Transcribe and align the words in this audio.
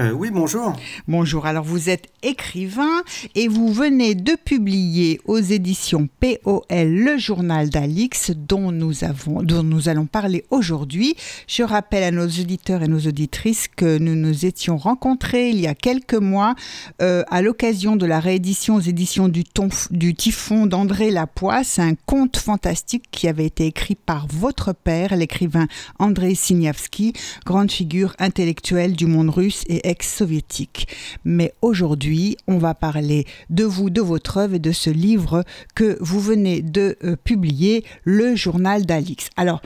Euh, 0.00 0.12
oui, 0.12 0.30
bonjour. 0.32 0.72
Bonjour, 1.08 1.44
alors 1.44 1.64
vous 1.64 1.90
êtes 1.90 2.06
écrivain 2.22 3.02
et 3.34 3.48
vous 3.48 3.70
venez 3.70 4.14
de 4.14 4.34
publier 4.34 5.20
aux 5.26 5.36
éditions 5.36 6.08
POL 6.20 6.62
le 6.70 7.18
journal 7.18 7.68
d'Alix 7.68 8.30
dont 8.30 8.72
nous, 8.72 8.94
dont 9.42 9.62
nous 9.62 9.90
allons 9.90 10.06
parler 10.06 10.46
aujourd'hui. 10.48 11.16
Je 11.46 11.62
rappelle 11.64 12.02
à 12.02 12.10
nos 12.12 12.24
auditeurs 12.24 12.82
et 12.82 12.88
nos 12.88 13.00
auditrices 13.00 13.68
que 13.68 13.98
nous 13.98 14.14
nous 14.14 14.46
étions 14.46 14.78
rencontrés 14.78 15.50
il 15.50 15.60
y 15.60 15.66
a 15.66 15.74
quelques 15.74 16.14
mois 16.14 16.54
euh, 17.02 17.22
à 17.30 17.42
l'occasion 17.42 17.96
de 17.96 18.06
la 18.06 18.20
réédition 18.20 18.76
aux 18.76 18.80
éditions 18.80 19.28
du, 19.28 19.44
du 19.90 20.14
Typhon 20.14 20.64
d'André 20.64 21.10
Lapoisse, 21.10 21.78
un 21.78 21.94
conte 22.06 22.38
fantastique 22.38 23.04
qui 23.10 23.28
avait 23.28 23.46
été 23.46 23.66
écrit 23.66 23.96
par 23.96 24.26
votre 24.28 24.72
père, 24.72 25.14
l'écrivain 25.14 25.66
André 25.98 26.34
Signavski, 26.34 27.12
grande 27.44 27.70
figure 27.70 28.14
intellectuelle 28.18 28.96
du 28.96 29.04
monde 29.04 29.28
russe 29.28 29.64
et 29.68 29.89
ex-soviétique. 29.90 30.88
Mais 31.24 31.52
aujourd'hui, 31.60 32.36
on 32.46 32.58
va 32.58 32.74
parler 32.74 33.26
de 33.50 33.64
vous, 33.64 33.90
de 33.90 34.00
votre 34.00 34.38
œuvre 34.38 34.54
et 34.54 34.58
de 34.58 34.72
ce 34.72 34.88
livre 34.90 35.44
que 35.74 35.98
vous 36.00 36.20
venez 36.20 36.62
de 36.62 36.96
euh, 37.04 37.16
publier, 37.16 37.84
le 38.04 38.34
journal 38.36 38.86
d'Alix. 38.86 39.28
Alors, 39.36 39.60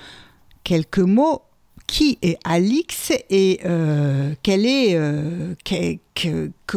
quelques 0.64 0.98
mots. 0.98 1.42
Qui 1.86 2.18
est 2.22 2.38
Alix 2.44 3.12
et 3.28 3.60
euh, 3.66 4.32
quelle 4.42 4.64
est, 4.64 4.94
euh, 4.94 5.54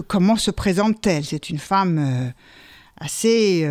comment 0.06 0.36
se 0.36 0.52
présente-t-elle? 0.52 1.24
C'est 1.24 1.50
une 1.50 1.60
femme 1.60 2.34
assez 3.00 3.66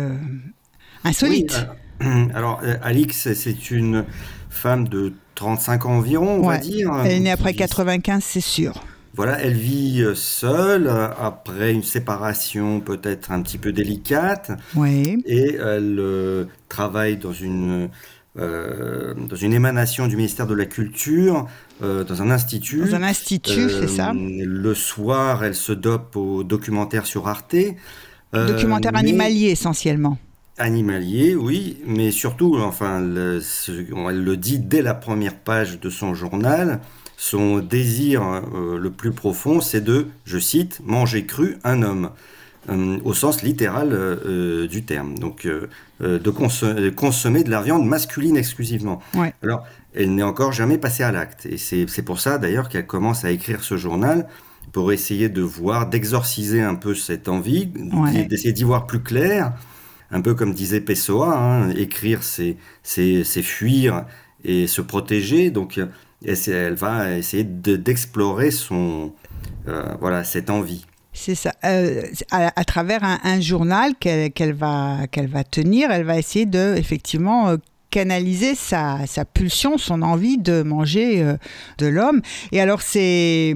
insolite. 1.03 1.67
alors, 2.33 2.59
Alix, 2.81 3.31
c'est 3.33 3.69
une 3.69 4.05
femme 4.49 4.87
de 4.87 5.13
35 5.35 5.85
ans 5.85 5.91
environ, 5.91 6.39
on 6.43 6.47
va 6.47 6.57
dire. 6.57 6.91
Elle 7.05 7.11
est 7.11 7.19
née 7.19 7.31
après 7.31 7.53
95, 7.53 8.23
c'est 8.23 8.41
sûr. 8.41 8.83
Voilà, 9.17 9.41
elle 9.41 9.55
vit 9.55 10.03
euh, 10.03 10.13
seule 10.13 10.85
euh, 10.87 11.09
après 11.19 11.73
une 11.73 11.81
séparation 11.81 12.79
peut-être 12.81 13.31
un 13.31 13.41
petit 13.41 13.57
peu 13.57 13.71
délicate. 13.71 14.51
Oui. 14.75 15.23
Et 15.25 15.55
elle 15.55 15.97
euh, 15.99 16.45
travaille 16.69 17.17
dans 17.17 17.33
une, 17.33 17.89
dans 18.35 19.35
une 19.35 19.53
émanation 19.53 20.05
du 20.05 20.15
ministère 20.15 20.45
de 20.45 20.53
la 20.53 20.65
Culture, 20.65 21.47
dans 21.81 22.21
un 22.21 22.29
institut. 22.29 22.81
Dans 22.81 22.95
un 22.95 23.01
institut, 23.01 23.67
c'est 23.67 23.87
ça. 23.87 24.13
Le 24.13 24.75
soir, 24.75 25.43
elle 25.43 25.55
se 25.55 25.71
dope 25.71 26.15
au 26.15 26.43
documentaire 26.43 27.07
sur 27.07 27.27
Arte. 27.27 27.55
documentaire 28.31 28.95
animalier 28.95 29.47
essentiellement. 29.47 30.19
Animalier, 30.59 31.35
oui, 31.35 31.77
mais 31.87 32.11
surtout, 32.11 32.57
enfin, 32.59 32.99
elle 32.99 34.23
le 34.23 34.35
dit 34.37 34.59
dès 34.59 34.83
la 34.83 34.93
première 34.93 35.35
page 35.35 35.79
de 35.79 35.89
son 35.89 36.13
journal, 36.13 36.79
son 37.17 37.59
désir 37.59 38.21
euh, 38.23 38.77
le 38.77 38.91
plus 38.91 39.11
profond, 39.11 39.59
c'est 39.59 39.81
de, 39.81 40.07
je 40.23 40.37
cite, 40.37 40.79
manger 40.85 41.25
cru 41.25 41.57
un 41.63 41.81
homme, 41.81 42.11
euh, 42.69 42.99
au 43.03 43.13
sens 43.13 43.41
littéral 43.41 43.89
euh, 43.91 44.67
du 44.67 44.85
terme. 44.85 45.17
Donc, 45.17 45.47
de 45.99 46.89
consommer 46.91 47.43
de 47.43 47.49
la 47.49 47.61
viande 47.61 47.85
masculine 47.85 48.37
exclusivement. 48.37 49.01
Alors, 49.41 49.65
elle 49.95 50.13
n'est 50.13 50.23
encore 50.23 50.51
jamais 50.51 50.77
passée 50.77 51.03
à 51.03 51.11
l'acte. 51.11 51.47
Et 51.47 51.57
c'est 51.57 52.03
pour 52.03 52.19
ça, 52.19 52.37
d'ailleurs, 52.37 52.69
qu'elle 52.69 52.85
commence 52.85 53.25
à 53.25 53.31
écrire 53.31 53.63
ce 53.63 53.77
journal 53.77 54.27
pour 54.71 54.91
essayer 54.91 55.27
de 55.27 55.41
voir, 55.41 55.87
d'exorciser 55.87 56.61
un 56.61 56.75
peu 56.75 56.93
cette 56.93 57.29
envie, 57.29 57.65
d'essayer 58.29 58.53
d'y 58.53 58.63
voir 58.63 58.85
plus 58.85 59.01
clair. 59.01 59.53
Un 60.11 60.21
peu 60.21 60.35
comme 60.35 60.53
disait 60.53 60.81
Pessoa, 60.81 61.35
hein, 61.35 61.69
écrire, 61.71 62.21
c'est 62.21 62.57
fuir 63.41 64.05
et 64.43 64.67
se 64.67 64.81
protéger. 64.81 65.49
Donc, 65.49 65.79
et 66.25 66.33
elle 66.49 66.73
va 66.73 67.17
essayer 67.17 67.43
d'explorer 67.43 68.51
son 68.51 69.13
euh, 69.67 69.83
voilà 69.99 70.23
cette 70.23 70.49
envie. 70.49 70.85
C'est 71.13 71.35
ça. 71.35 71.53
Euh, 71.65 72.03
à, 72.31 72.63
travers 72.63 73.03
un, 73.03 73.41
journal 73.41 73.95
qu'elle 73.99 74.53
va 74.53 75.07
qu'elle 75.11 75.27
va 75.27 75.43
tenir, 75.43 75.89
elle 75.91 76.03
va 76.03 76.17
essayer 76.17 76.45
de 76.45 76.75
effectivement 76.77 77.49
euh, 77.49 77.57
canaliser 77.89 78.53
sa, 78.53 78.99
sa, 79.07 79.25
pulsion, 79.25 79.79
son 79.79 80.03
envie 80.03 80.37
de 80.37 80.61
manger 80.61 81.25
de 81.79 81.87
l'homme. 81.87 82.21
Et 82.51 82.61
alors 82.61 82.81
c'est 82.83 83.55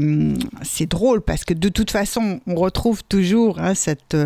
c'est 0.63 0.87
drôle 0.87 1.21
parce 1.21 1.45
que 1.45 1.53
de 1.53 1.69
toute 1.69 1.91
façon 1.91 2.39
on 2.47 2.55
retrouve 2.55 3.03
toujours 3.03 3.59
hein, 3.59 3.75
cette, 3.75 4.17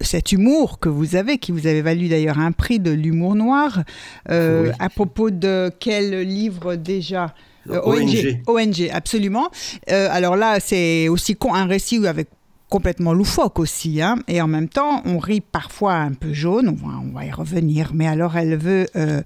cet 0.00 0.32
humour 0.32 0.80
que 0.80 0.88
vous 0.88 1.14
avez, 1.14 1.38
qui 1.38 1.52
vous 1.52 1.68
avez 1.68 1.80
valu 1.80 2.08
d'ailleurs 2.08 2.40
un 2.40 2.50
prix 2.50 2.80
de 2.80 2.90
l'humour 2.90 3.36
noir. 3.36 3.84
À 4.28 4.88
propos 4.92 5.30
de 5.30 5.70
quel 5.78 6.22
livre 6.22 6.74
déjà? 6.74 7.34
ONG. 7.68 8.42
ONG, 8.46 8.90
absolument. 8.92 9.48
Euh, 9.90 10.08
alors 10.10 10.36
là, 10.36 10.60
c'est 10.60 11.08
aussi 11.08 11.36
un 11.52 11.66
récit 11.66 12.06
avec 12.06 12.28
complètement 12.68 13.12
loufoque 13.12 13.58
aussi, 13.58 14.02
hein. 14.02 14.16
et 14.26 14.40
en 14.40 14.48
même 14.48 14.68
temps, 14.68 15.02
on 15.04 15.18
rit 15.18 15.40
parfois 15.40 15.94
un 15.94 16.12
peu 16.12 16.32
jaune, 16.32 16.68
on 16.68 16.86
va, 16.86 16.94
on 16.98 17.12
va 17.12 17.24
y 17.24 17.30
revenir, 17.30 17.92
mais 17.94 18.06
alors 18.06 18.36
elle 18.36 18.56
veut... 18.56 18.86
Euh, 18.96 19.22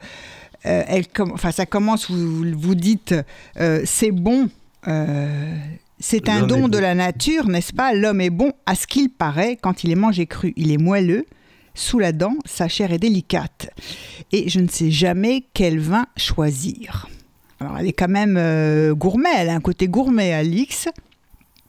elle 0.65 1.05
enfin, 1.21 1.53
ça 1.53 1.67
commence, 1.67 2.11
vous, 2.11 2.45
vous 2.53 2.75
dites, 2.75 3.15
c'est 3.85 4.11
bon, 4.11 4.51
c'est 6.01 6.29
un 6.29 6.47
don 6.47 6.69
de 6.69 6.79
la 6.79 6.95
nature, 6.95 7.49
n'est-ce 7.49 7.73
pas? 7.73 7.93
L'homme 7.93 8.21
est 8.21 8.31
bon 8.31 8.53
à 8.67 8.75
ce 8.75 8.87
qu'il 8.87 9.11
paraît 9.11 9.57
quand 9.61 9.83
il 9.83 9.91
est 9.91 9.97
mangé 9.97 10.27
cru. 10.27 10.53
Il 10.57 10.71
est 10.71 10.77
moelleux, 10.77 11.27
sous 11.75 11.99
la 11.99 12.13
dent, 12.13 12.37
sa 12.45 12.69
chair 12.69 12.93
est 12.93 12.99
délicate. 12.99 13.71
Et 14.31 14.49
je 14.49 14.61
ne 14.61 14.69
sais 14.69 14.91
jamais 14.91 15.45
quel 15.55 15.79
vin 15.79 16.07
choisir. 16.17 17.09
Alors, 17.61 17.77
elle 17.79 17.87
est 17.87 17.93
quand 17.93 18.09
même 18.09 18.37
euh, 18.39 18.95
gourmet, 18.95 19.31
elle 19.37 19.49
a 19.49 19.55
un 19.55 19.61
côté 19.61 19.89
gourmet, 19.89 20.33
Alix. 20.33 20.89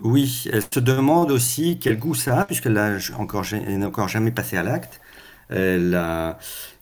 Oui, 0.01 0.45
elle 0.51 0.61
se 0.61 0.79
demande 0.79 1.31
aussi 1.31 1.77
quel 1.79 1.97
goût 1.97 2.15
ça 2.15 2.41
a, 2.41 2.45
puisqu'elle 2.45 2.73
n'a 2.73 2.97
encore, 3.17 3.45
encore 3.83 4.07
jamais 4.07 4.31
passé 4.31 4.55
à 4.55 4.63
l'acte. 4.63 5.01
Elle 5.49 5.99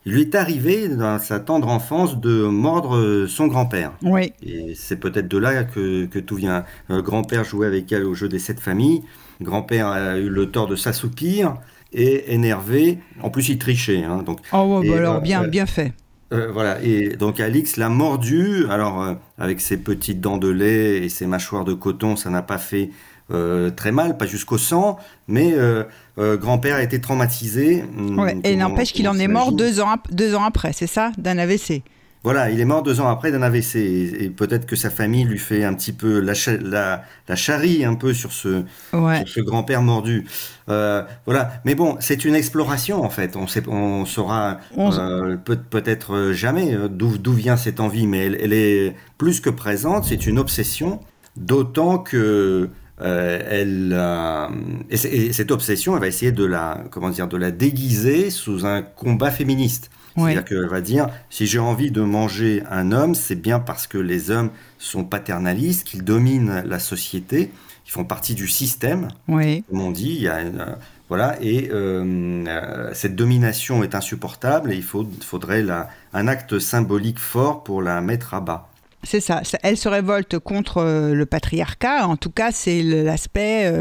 Il 0.05 0.13
lui 0.13 0.21
est 0.21 0.35
arrivé, 0.35 0.87
dans 0.89 1.17
sa 1.19 1.39
tendre 1.39 1.69
enfance, 1.69 2.19
de 2.19 2.43
mordre 2.43 3.25
son 3.27 3.47
grand-père. 3.47 3.93
Oui. 4.03 4.33
Et 4.43 4.75
c'est 4.75 4.97
peut-être 4.97 5.27
de 5.27 5.37
là 5.37 5.63
que, 5.63 6.05
tout 6.19 6.35
vient. 6.35 6.65
Le 6.89 7.01
grand-père 7.01 7.43
jouait 7.43 7.67
avec 7.67 7.91
elle 7.91 8.03
au 8.03 8.13
jeu 8.13 8.27
des 8.27 8.39
sept 8.39 8.59
familles. 8.59 9.03
Grand-père 9.41 9.87
a 9.87 10.17
eu 10.17 10.29
le 10.29 10.51
tort 10.51 10.67
de 10.67 10.75
s'assoupir 10.75 11.55
et 11.93 12.33
énervé. 12.33 12.99
En 13.23 13.29
plus, 13.29 13.49
il 13.49 13.57
trichait. 13.57 14.03
Hein, 14.03 14.21
donc, 14.23 14.39
oh, 14.51 14.81
bah 14.85 14.97
alors, 14.97 15.21
bien, 15.21 15.47
bien 15.47 15.65
fait. 15.65 15.93
Euh, 16.33 16.51
voilà, 16.51 16.81
et 16.83 17.15
donc 17.15 17.39
Alix 17.39 17.77
l'a 17.77 17.87
mordu, 17.87 18.65
alors 18.69 19.01
euh, 19.01 19.13
avec 19.37 19.61
ses 19.61 19.77
petites 19.77 20.19
dents 20.19 20.37
de 20.37 20.49
lait 20.49 20.97
et 20.97 21.09
ses 21.09 21.25
mâchoires 21.25 21.63
de 21.63 21.73
coton, 21.73 22.17
ça 22.17 22.29
n'a 22.29 22.41
pas 22.41 22.57
fait 22.57 22.89
euh, 23.31 23.69
très 23.69 23.93
mal, 23.93 24.17
pas 24.17 24.25
jusqu'au 24.25 24.57
sang, 24.57 24.97
mais 25.27 25.55
grand-père 26.17 26.75
a 26.75 26.83
été 26.83 26.99
traumatisé. 26.99 27.83
Ouais, 28.17 28.37
et 28.43 28.55
n'empêche 28.55 28.91
qu'il 28.91 29.07
en 29.07 29.17
est 29.17 29.27
mort 29.27 29.53
deux 29.53 29.79
ans, 29.79 29.95
deux 30.11 30.35
ans 30.35 30.43
après, 30.43 30.73
c'est 30.73 30.87
ça, 30.87 31.11
d'un 31.17 31.37
AVC 31.37 31.83
voilà, 32.23 32.49
il 32.49 32.59
est 32.59 32.65
mort 32.65 32.83
deux 32.83 32.99
ans 32.99 33.07
après 33.07 33.31
d'un 33.31 33.41
AVC 33.41 33.75
et, 33.75 34.29
peut-être 34.35 34.65
que 34.65 34.75
sa 34.75 34.89
famille 34.89 35.23
lui 35.23 35.39
fait 35.39 35.63
un 35.63 35.73
petit 35.73 35.93
peu 35.93 36.19
la, 36.19 36.33
la, 36.61 37.03
la 37.27 37.35
charrie 37.35 37.85
un 37.85 37.95
peu 37.95 38.13
sur 38.13 38.31
ce, 38.31 38.63
ce 38.91 39.39
grand-père 39.39 39.81
mordu. 39.81 40.25
Euh, 40.69 41.03
voilà, 41.25 41.53
mais 41.63 41.75
bon, 41.75 41.95
c'est 41.99 42.25
une 42.25 42.35
exploration 42.35 43.03
en 43.03 43.09
fait. 43.09 43.35
On, 43.35 43.47
sait, 43.47 43.63
on 43.67 44.05
saura 44.05 44.59
euh, 44.77 45.37
peut-être 45.37 46.31
jamais 46.33 46.73
euh, 46.73 46.87
d'où 46.89 47.33
vient 47.33 47.55
cette 47.55 47.79
envie, 47.79 48.07
mais 48.07 48.25
elle, 48.25 48.53
est 48.53 48.95
plus 49.17 49.39
que 49.39 49.49
présente. 49.49 50.05
C'est 50.05 50.27
une 50.27 50.39
obsession, 50.39 50.99
d'autant 51.35 51.97
que 51.97 52.69
elle 52.99 53.95
et, 54.89 55.31
cette 55.31 55.51
obsession, 55.51 55.93
elle 55.93 56.01
va 56.01 56.07
essayer 56.07 56.31
de 56.31 56.45
la 56.45 56.83
comment 56.89 57.09
dire 57.09 57.27
de 57.27 57.37
la 57.37 57.51
déguiser 57.51 58.31
sous 58.31 58.65
un 58.65 58.81
combat 58.81 59.31
féministe. 59.31 59.91
C'est-à-dire 60.17 60.45
qu'elle 60.45 60.67
va 60.67 60.81
dire, 60.81 61.09
si 61.29 61.45
j'ai 61.45 61.59
envie 61.59 61.91
de 61.91 62.01
manger 62.01 62.63
un 62.71 62.91
homme, 62.91 63.13
c'est 63.13 63.35
bien 63.35 63.59
parce 63.59 63.85
que 63.85 63.97
les 63.97 64.31
hommes 64.31 64.49
sont 64.79 65.03
paternalistes, 65.03 65.85
qu'ils 65.85 66.03
dominent 66.03 66.63
la 66.65 66.79
société, 66.79 67.51
ils 67.85 67.91
font 67.91 68.03
partie 68.03 68.33
du 68.33 68.47
système, 68.47 69.09
oui. 69.27 69.63
comme 69.69 69.81
on 69.81 69.91
dit. 69.91 70.15
Il 70.15 70.21
y 70.21 70.27
a 70.27 70.41
voilà, 71.09 71.37
et 71.41 71.69
euh, 71.71 72.43
euh, 72.47 72.89
cette 72.93 73.15
domination 73.15 73.81
est 73.81 73.95
insupportable 73.95 74.73
et 74.73 74.75
il 74.75 74.83
faut, 74.83 75.07
faudrait 75.21 75.63
la, 75.63 75.87
un 76.13 76.27
acte 76.27 76.59
symbolique 76.59 77.19
fort 77.19 77.63
pour 77.63 77.81
la 77.81 78.01
mettre 78.01 78.33
à 78.33 78.41
bas. 78.41 78.67
C'est 79.03 79.21
ça. 79.21 79.41
Elle 79.63 79.77
se 79.77 79.87
révolte 79.87 80.37
contre 80.37 80.79
euh, 80.79 81.13
le 81.13 81.25
patriarcat. 81.25 82.07
En 82.07 82.17
tout 82.17 82.31
cas, 82.31 82.51
c'est 82.51 82.81
l'aspect, 82.83 83.71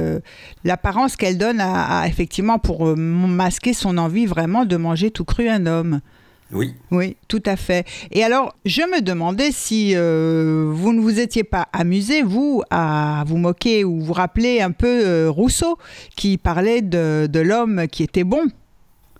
l'apparence 0.62 1.16
qu'elle 1.16 1.36
donne 1.36 1.60
à, 1.60 2.06
effectivement 2.06 2.60
pour 2.60 2.96
masquer 2.96 3.72
son 3.72 3.98
envie 3.98 4.26
vraiment 4.26 4.64
de 4.64 4.76
manger 4.76 5.10
tout 5.10 5.24
cru 5.24 5.48
un 5.48 5.66
homme. 5.66 6.00
Oui. 6.52 6.75
Oui, 6.93 7.16
tout 7.26 7.43
à 7.44 7.56
fait. 7.56 7.84
Et 8.12 8.22
alors, 8.22 8.54
je 8.64 8.82
me 8.82 9.00
demandais 9.02 9.50
si 9.50 9.94
euh, 9.96 10.70
vous 10.72 10.93
ne 10.93 11.00
vous 11.00 11.19
étiez 11.19 11.43
pas 11.43 11.66
amusé, 11.72 12.22
vous, 12.22 12.62
à 12.70 13.25
vous 13.26 13.37
moquer 13.37 13.84
ou 13.84 14.00
vous 14.00 14.12
rappeler 14.12 14.60
un 14.60 14.70
peu 14.70 14.87
euh, 15.06 15.28
Rousseau, 15.31 15.76
qui 16.16 16.38
parlait 16.38 16.82
de, 16.82 17.26
de 17.26 17.40
l'homme 17.40 17.87
qui 17.90 18.04
était 18.04 18.22
bon. 18.25 18.44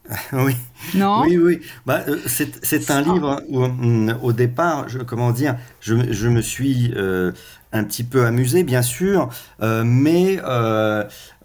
oui. 0.35 0.55
Non 0.95 1.25
Oui, 1.27 1.37
oui. 1.37 1.61
Bah, 1.85 2.05
euh, 2.07 2.17
c'est 2.27 2.91
un 2.93 3.01
livre 3.03 3.43
où, 3.49 3.65
hum, 3.65 4.17
au 4.23 4.33
départ, 4.33 4.89
je, 4.89 4.99
comment 4.99 5.33
dire, 5.33 5.57
je, 5.81 5.95
me- 5.95 6.13
je 6.13 6.29
me 6.29 6.41
suis 6.41 6.95
un 7.73 7.83
petit 7.83 8.05
peu 8.05 8.25
amusé, 8.25 8.63
bien 8.63 8.83
sûr, 8.83 9.29
mais 9.61 10.39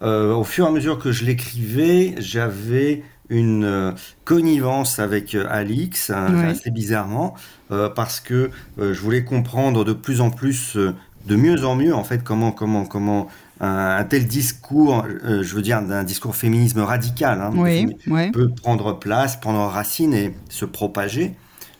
au 0.00 0.44
fur 0.44 0.64
et 0.66 0.68
à 0.68 0.70
mesure 0.70 0.98
que 1.00 1.10
je 1.10 1.24
l'écrivais, 1.24 2.14
j'avais 2.18 3.02
une 3.28 3.64
euh, 3.64 3.92
connivence 4.24 4.98
avec 4.98 5.34
euh, 5.34 5.46
Alix, 5.48 6.10
hein, 6.10 6.26
assez 6.48 6.70
bizarrement, 6.70 7.34
euh, 7.70 7.88
parce 7.88 8.20
que 8.20 8.50
euh, 8.78 8.92
je 8.92 9.00
voulais 9.00 9.24
comprendre 9.24 9.84
de 9.84 9.92
plus 9.92 10.20
en 10.20 10.30
plus, 10.30 10.76
euh, 10.76 10.94
de 11.26 11.36
mieux 11.36 11.64
en 11.64 11.76
mieux, 11.76 11.94
en 11.94 12.04
fait, 12.04 12.22
comment, 12.22 12.52
comment, 12.52 12.84
comment 12.84 13.28
un, 13.60 13.96
un 13.98 14.04
tel 14.04 14.26
discours, 14.26 15.06
je 15.24 15.54
veux 15.54 15.62
dire, 15.62 15.80
d'un 15.82 16.02
discours 16.02 16.34
féminisme 16.34 16.80
radical, 16.80 17.40
hein, 17.40 17.52
Oui, 17.54 17.96
peut 18.32 18.48
prendre 18.50 18.98
place, 18.98 19.36
prendre 19.38 19.60
racine 19.66 20.12
et 20.14 20.34
se 20.48 20.64
propager. 20.64 21.34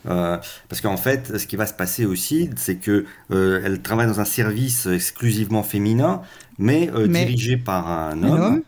Euh, 0.09 0.37
parce 0.69 0.81
qu'en 0.81 0.97
fait, 0.97 1.39
ce 1.39 1.47
qui 1.47 1.55
va 1.57 1.67
se 1.67 1.75
passer 1.75 2.05
aussi, 2.07 2.51
c'est 2.57 2.75
que 2.77 3.05
euh, 3.31 3.63
elle 3.65 3.83
travaille 3.83 4.09
dans 4.09 4.21
un 4.21 4.25
service 4.25 4.87
exclusivement 4.87 5.63
féminin, 5.63 6.23
mais, 6.59 6.91
euh, 6.95 7.07
Mais- 7.09 7.25
dirigé 7.25 7.57
par 7.57 7.89
un 7.89 8.23
homme, 8.25 8.63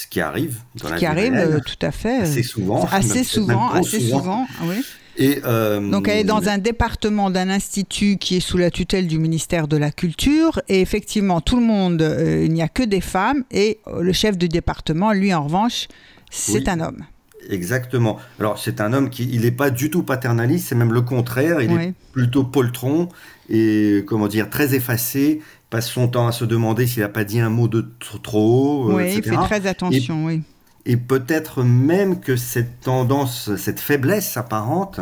ce 0.00 0.06
qui 0.06 0.20
arrive 0.20 0.58
dans 0.76 0.86
ce 0.86 0.92
la 0.92 0.98
qui 0.98 1.06
arrive 1.06 1.32
réelle, 1.32 1.60
tout 1.66 1.86
à 1.86 1.90
fait. 1.90 2.18
assez 2.20 2.42
souvent, 2.44 2.84
Assez 2.92 3.24
souvent, 3.24 3.70
assez 3.70 4.00
souvent, 4.00 4.46
oui. 4.64 4.84
Et 5.20 5.40
euh, 5.44 5.80
Donc 5.90 6.06
elle 6.06 6.18
est 6.18 6.24
dans 6.24 6.48
un 6.48 6.58
département 6.58 7.28
d'un 7.30 7.50
institut 7.50 8.18
qui 8.18 8.36
est 8.36 8.40
sous 8.40 8.56
la 8.58 8.70
tutelle 8.70 9.08
du 9.08 9.18
ministère 9.18 9.66
de 9.66 9.76
la 9.76 9.90
Culture 9.90 10.60
et 10.68 10.80
effectivement 10.80 11.40
tout 11.40 11.56
le 11.58 11.66
monde, 11.66 12.00
euh, 12.02 12.44
il 12.44 12.52
n'y 12.52 12.62
a 12.62 12.68
que 12.68 12.84
des 12.84 13.00
femmes 13.00 13.42
et 13.50 13.78
euh, 13.88 14.00
le 14.02 14.12
chef 14.12 14.38
du 14.38 14.48
département, 14.48 15.12
lui 15.12 15.34
en 15.34 15.42
revanche, 15.42 15.88
c'est 16.30 16.58
Oui. 16.58 16.64
un 16.68 16.78
homme. 16.78 17.04
Exactement. 17.50 18.18
Alors 18.38 18.58
c'est 18.58 18.80
un 18.80 18.92
homme 18.92 19.10
qui, 19.10 19.24
il 19.32 19.40
n'est 19.40 19.50
pas 19.50 19.70
du 19.70 19.90
tout 19.90 20.04
paternaliste, 20.04 20.68
c'est 20.68 20.74
même 20.76 20.92
le 20.92 21.02
contraire. 21.02 21.60
Il 21.60 21.72
Oui. 21.72 21.82
est 21.86 21.94
plutôt 22.12 22.44
poltron 22.44 23.08
et 23.50 24.04
comment 24.06 24.28
dire 24.28 24.48
très 24.50 24.74
effacé. 24.76 25.40
Passe 25.70 25.88
son 25.90 26.08
temps 26.08 26.26
à 26.26 26.32
se 26.32 26.44
demander 26.46 26.86
s'il 26.86 27.02
n'a 27.02 27.08
pas 27.10 27.24
dit 27.24 27.40
un 27.40 27.50
mot 27.50 27.68
de 27.68 27.82
tr- 28.00 28.20
trop 28.22 28.84
haut, 28.86 28.90
euh, 28.90 28.96
oui, 28.96 29.12
il 29.16 29.22
fait 29.22 29.36
très 29.36 29.66
attention, 29.66 30.24
oui. 30.24 30.42
Et 30.86 30.96
peut-être 30.96 31.62
même 31.62 32.20
que 32.20 32.36
cette 32.36 32.80
tendance, 32.80 33.54
cette 33.56 33.78
faiblesse 33.80 34.38
apparente, 34.38 35.00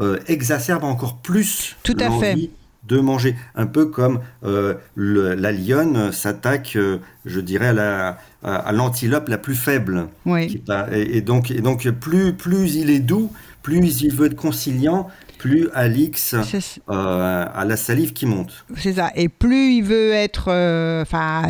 euh, 0.00 0.18
exacerbe 0.26 0.82
encore 0.82 1.18
plus 1.18 1.76
Tout 1.84 1.96
à 2.00 2.10
fait. 2.10 2.50
de 2.88 2.98
manger. 2.98 3.36
Un 3.54 3.66
peu 3.66 3.86
comme 3.86 4.18
euh, 4.44 4.74
le- 4.96 5.34
la 5.34 5.52
lionne 5.52 6.10
s'attaque, 6.10 6.72
euh, 6.74 6.98
je 7.24 7.38
dirais, 7.38 7.68
à 7.68 7.72
la- 7.72 8.18
à, 8.42 8.56
à 8.56 8.72
l'antilope 8.72 9.28
la 9.28 9.38
plus 9.38 9.54
faible. 9.54 10.08
Oui, 10.26 10.60
et, 10.92 11.18
et 11.18 11.20
donc, 11.20 11.52
et 11.52 11.60
donc 11.60 11.88
plus, 11.90 12.32
plus 12.32 12.74
il 12.74 12.90
est 12.90 12.98
doux, 13.00 13.30
plus 13.62 14.00
il 14.02 14.12
veut 14.12 14.26
être 14.26 14.36
conciliant, 14.36 15.08
plus 15.38 15.68
Alix 15.72 16.34
euh, 16.34 17.44
a 17.54 17.64
la 17.64 17.76
salive 17.76 18.12
qui 18.12 18.26
monte. 18.26 18.64
c'est 18.76 18.94
ça. 18.94 19.10
Et 19.14 19.28
plus 19.28 19.74
il 19.76 19.82
veut 19.82 20.12
être 20.12 20.46
euh, 20.48 21.04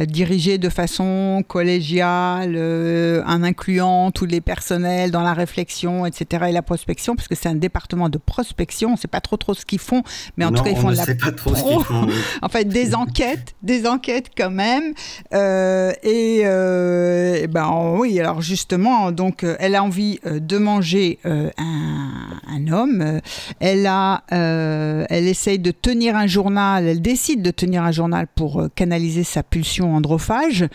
dirigé 0.07 0.59
de 0.59 0.69
façon 0.69 1.43
collégiale, 1.49 2.55
euh, 2.57 3.23
en 3.27 3.43
incluant 3.43 4.11
tous 4.11 4.27
les 4.27 4.41
personnels 4.41 5.11
dans 5.11 5.23
la 5.23 5.33
réflexion, 5.33 6.07
etc. 6.07 6.45
et 6.49 6.53
la 6.53 6.63
prospection, 6.63 7.17
parce 7.17 7.29
que 7.29 7.35
c'est 7.35 7.49
un 7.49 7.55
département 7.55 8.09
de 8.09 8.19
prospection, 8.19 8.91
on 8.91 8.93
ne 8.93 8.97
sait 8.99 9.09
pas 9.09 9.21
trop 9.21 9.37
trop 9.37 9.55
ce 9.55 9.65
qu'ils 9.65 9.79
font, 9.79 10.03
mais 10.37 10.45
en 10.45 10.51
non, 10.51 10.59
tout 10.59 10.65
cas 10.65 10.71
ils 10.71 10.77
on 10.79 10.81
font 10.83 10.91
de 10.91 10.97
la 10.97 11.05
sait 11.05 11.17
pas 11.17 11.33
trop 11.33 11.55
ce 11.55 11.61
pro. 11.61 11.77
qu'ils 11.79 11.85
font. 11.87 12.07
oui. 12.07 12.15
en 12.43 12.49
fait 12.49 12.65
des 12.67 12.95
enquêtes, 12.95 13.55
des 13.63 13.87
enquêtes 13.87 14.31
quand 14.37 14.51
même. 14.51 14.93
Euh, 15.35 15.93
et, 16.03 16.43
euh, 16.45 17.43
et 17.43 17.47
ben 17.47 17.95
oui, 17.99 18.21
alors 18.21 18.43
justement, 18.43 19.11
donc 19.13 19.45
euh, 19.45 19.57
elle 19.59 19.75
a 19.75 19.83
envie 19.83 20.19
euh, 20.27 20.41
de 20.41 20.59
manger 20.59 21.19
euh, 21.27 21.51
un, 21.59 22.11
un 22.49 22.69
homme. 22.73 23.01
Euh, 23.03 23.21
Elle 23.79 23.87
a, 23.87 24.25
euh, 24.33 25.07
essaye 25.11 25.61
de 25.61 25.71
tenir 25.71 26.17
un 26.17 26.27
journal. 26.27 26.87
Elle 26.87 27.01
décide 27.01 27.43
de 27.43 27.51
tenir 27.53 27.85
un 27.85 27.93
journal 27.93 28.27
pour 28.27 28.61
euh, 28.61 28.69
canaliser 28.75 29.23
sa 29.23 29.45
pulsion 29.45 29.95
androphage. 29.95 30.67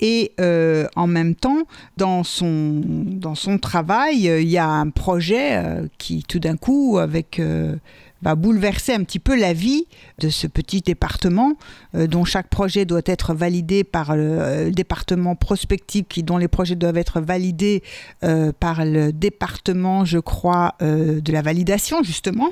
Et 0.00 0.32
euh, 0.40 0.86
en 0.96 1.06
même 1.06 1.34
temps, 1.34 1.64
dans 1.96 2.24
son, 2.24 2.80
dans 2.84 3.34
son 3.34 3.58
travail, 3.58 4.30
il 4.40 4.48
y 4.48 4.56
a 4.56 4.66
un 4.66 4.88
projet 4.90 5.60
qui, 5.98 6.22
tout 6.22 6.38
d'un 6.38 6.56
coup, 6.56 6.98
avec, 6.98 7.40
va 8.22 8.34
bouleverser 8.34 8.92
un 8.92 9.04
petit 9.04 9.18
peu 9.18 9.38
la 9.38 9.52
vie 9.52 9.86
de 10.18 10.28
ce 10.28 10.46
petit 10.46 10.80
département, 10.80 11.54
euh, 11.94 12.06
dont 12.06 12.24
chaque 12.24 12.48
projet 12.48 12.84
doit 12.84 13.02
être 13.06 13.34
validé 13.34 13.84
par 13.84 14.16
le 14.16 14.38
euh, 14.40 14.70
département 14.70 15.36
prospectif, 15.36 16.04
qui, 16.08 16.22
dont 16.22 16.36
les 16.36 16.48
projets 16.48 16.74
doivent 16.74 16.96
être 16.96 17.20
validés 17.20 17.82
euh, 18.24 18.52
par 18.58 18.84
le 18.84 19.12
département, 19.12 20.04
je 20.04 20.18
crois, 20.18 20.74
de 20.80 21.32
la 21.32 21.42
validation, 21.42 22.02
justement, 22.02 22.50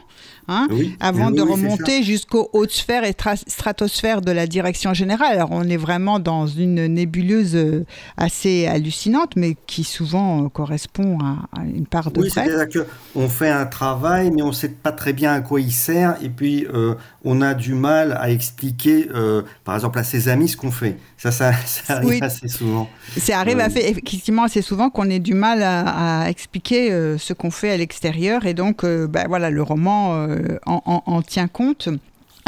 hein, 0.49 0.69
Oui, 0.71 0.97
avant 1.01 1.31
oui, 1.31 1.37
de 1.37 1.43
oui, 1.43 1.53
remonter 1.53 2.03
jusqu'aux 2.03 2.49
hautes 2.53 2.71
sphères 2.71 3.05
et 3.05 3.13
tra- 3.13 3.43
stratosphères 3.47 4.21
de 4.21 4.31
la 4.31 4.47
direction 4.47 4.95
générale. 4.95 5.33
Alors 5.33 5.51
on 5.53 5.65
est 5.65 5.77
vraiment 5.77 6.19
dans 6.19 6.47
une 6.47 6.87
nébuleuse 6.87 7.85
assez 8.17 8.67
hallucinante, 8.67 9.37
mais 9.37 9.57
qui 9.67 9.85
souvent 9.85 10.49
correspond 10.49 11.19
à, 11.21 11.61
à 11.61 11.65
une 11.65 11.87
part 11.87 12.11
de 12.11 12.21
Oui, 12.21 12.31
c'est-à-dire 12.31 12.85
qu'on 13.15 13.29
fait 13.29 13.51
un 13.51 13.67
travail, 13.67 14.31
mais 14.31 14.43
on 14.43 14.49
ne 14.49 14.53
sait 14.53 14.69
pas 14.69 14.93
très 14.93 15.13
bien 15.13 15.33
à 15.33 15.41
quoi 15.41 15.56
il 15.58 15.73
sert, 15.73 16.17
et 16.23 16.29
puis 16.29 16.67
euh, 16.73 16.94
on 17.25 17.41
a 17.43 17.55
du 17.55 17.75
mal 17.75 18.12
à 18.19 18.31
expliquer, 18.31 19.08
euh, 19.14 19.43
par 19.64 19.75
exemple, 19.75 19.99
à 19.99 20.05
ses 20.05 20.29
amis 20.29 20.49
ce 20.49 20.56
qu'on 20.56 20.70
fait. 20.70 20.97
Ça, 21.17 21.31
ça, 21.32 21.53
ça 21.67 21.94
arrive 21.97 22.08
Oui. 22.08 22.19
assez 22.23 22.49
souvent. 22.49 22.88
Ça 23.19 23.38
arrive 23.41 23.58
Euh, 23.58 23.64
à 23.67 23.70
fait, 23.70 23.88
effectivement 23.91 24.44
assez 24.44 24.62
souvent 24.62 24.91
qu'on 24.91 25.08
ait 25.11 25.19
du 25.19 25.35
mal 25.35 25.62
à, 25.62 26.23
à 26.25 26.29
expliquer 26.31 26.91
ce 27.19 27.32
qu'on 27.32 27.50
fait 27.50 27.70
à 27.70 27.76
l'extérieur, 27.76 28.47
et 28.47 28.55
donc 28.55 28.85
ben, 28.85 29.26
voilà, 29.29 29.50
le 29.50 29.62
roman 29.62 30.26
en, 30.67 30.82
en- 30.87 31.03
en 31.06 31.23
tient 31.23 31.49
compte. 31.49 31.88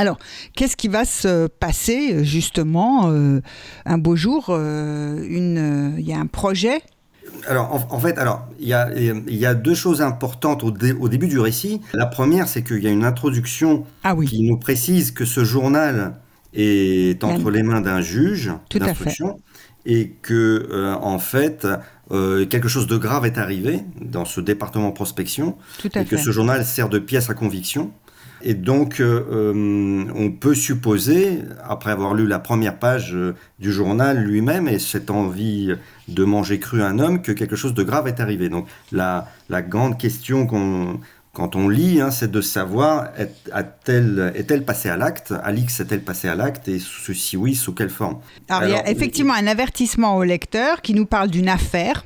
Alors, 0.00 0.18
qu'est-ce 0.54 0.76
qui 0.76 0.86
va 0.86 1.04
se 1.04 1.48
passer 1.48 2.24
justement 2.24 3.10
euh, 3.10 3.40
un 3.84 3.98
beau 3.98 4.14
jour 4.14 4.46
euh, 4.50 5.18
euh, 5.18 5.90
Il 5.98 6.06
y 6.06 6.12
a 6.12 6.18
un 6.18 6.26
projet 6.26 6.80
Alors, 7.46 7.72
en, 7.74 7.94
en 7.96 8.00
fait, 8.00 8.18
alors 8.18 8.46
il 8.58 8.68
y 8.68 8.72
a, 8.72 8.90
il 8.96 9.36
y 9.36 9.46
a 9.46 9.54
deux 9.54 9.74
choses 9.74 10.02
importantes 10.02 10.64
au, 10.64 10.70
dé- 10.70 10.92
au 10.92 11.08
début 11.08 11.28
du 11.28 11.38
récit. 11.38 11.80
La 11.94 12.06
première, 12.06 12.48
c'est 12.48 12.62
qu'il 12.62 12.82
y 12.82 12.86
a 12.86 12.90
une 12.90 13.04
introduction 13.04 13.84
Ah 14.02 14.14
oui, 14.14 14.26
qui 14.26 14.42
nous 14.42 14.56
précise 14.58 15.10
que 15.12 15.24
ce 15.24 15.44
journal 15.44 16.14
est 16.54 17.22
entre 17.24 17.50
les 17.50 17.62
mains 17.62 17.80
d'un 17.80 18.00
juge 18.00 18.52
d'instruction 18.88 19.38
et 19.86 20.10
que, 20.22 20.66
euh, 20.70 20.94
en 21.00 21.18
fait, 21.18 21.66
euh, 22.10 22.46
quelque 22.46 22.68
chose 22.68 22.86
de 22.86 22.96
grave 22.96 23.26
est 23.26 23.38
arrivé 23.38 23.80
dans 24.00 24.24
ce 24.24 24.40
département 24.40 24.90
prospection 24.92 25.56
tout 25.78 25.88
à 25.94 26.00
et 26.00 26.04
que 26.04 26.16
ce 26.16 26.30
journal 26.32 26.64
sert 26.64 26.88
de 26.88 26.98
pièce 26.98 27.30
à 27.30 27.34
conviction. 27.34 27.90
Et 28.42 28.54
donc, 28.54 29.00
euh, 29.00 29.24
euh, 29.32 30.04
on 30.14 30.30
peut 30.30 30.54
supposer, 30.54 31.40
après 31.64 31.90
avoir 31.90 32.14
lu 32.14 32.26
la 32.26 32.38
première 32.38 32.78
page 32.78 33.12
euh, 33.14 33.34
du 33.58 33.72
journal 33.72 34.18
lui-même 34.22 34.68
et 34.68 34.78
cette 34.78 35.10
envie 35.10 35.74
de 36.06 36.24
manger 36.24 36.58
cru 36.60 36.82
un 36.82 36.98
homme, 37.00 37.20
que 37.22 37.32
quelque 37.32 37.56
chose 37.56 37.74
de 37.74 37.82
grave 37.82 38.06
est 38.06 38.20
arrivé. 38.20 38.48
Donc, 38.48 38.66
la, 38.92 39.26
la 39.48 39.60
grande 39.62 39.98
question 39.98 40.46
qu'on, 40.46 41.00
quand 41.32 41.56
on 41.56 41.68
lit, 41.68 42.00
hein, 42.00 42.10
c'est 42.12 42.30
de 42.30 42.40
savoir 42.40 43.08
est- 43.18 43.50
est-elle 44.34 44.64
passée 44.64 44.88
à 44.88 44.96
l'acte 44.96 45.34
Alix 45.42 45.80
est-elle 45.80 46.02
passée 46.02 46.28
à 46.28 46.34
l'acte 46.34 46.68
Et 46.68 46.78
si 46.80 47.36
oui, 47.36 47.54
sous 47.54 47.72
quelle 47.74 47.90
forme? 47.90 48.18
Alors, 48.48 48.68
il 48.68 48.72
y 48.72 48.74
a 48.74 48.88
effectivement 48.88 49.34
un 49.34 49.46
avertissement 49.46 50.16
au 50.16 50.22
lecteur 50.24 50.80
qui 50.80 50.94
nous 50.94 51.06
parle 51.06 51.28
d'une 51.30 51.48
affaire, 51.48 52.04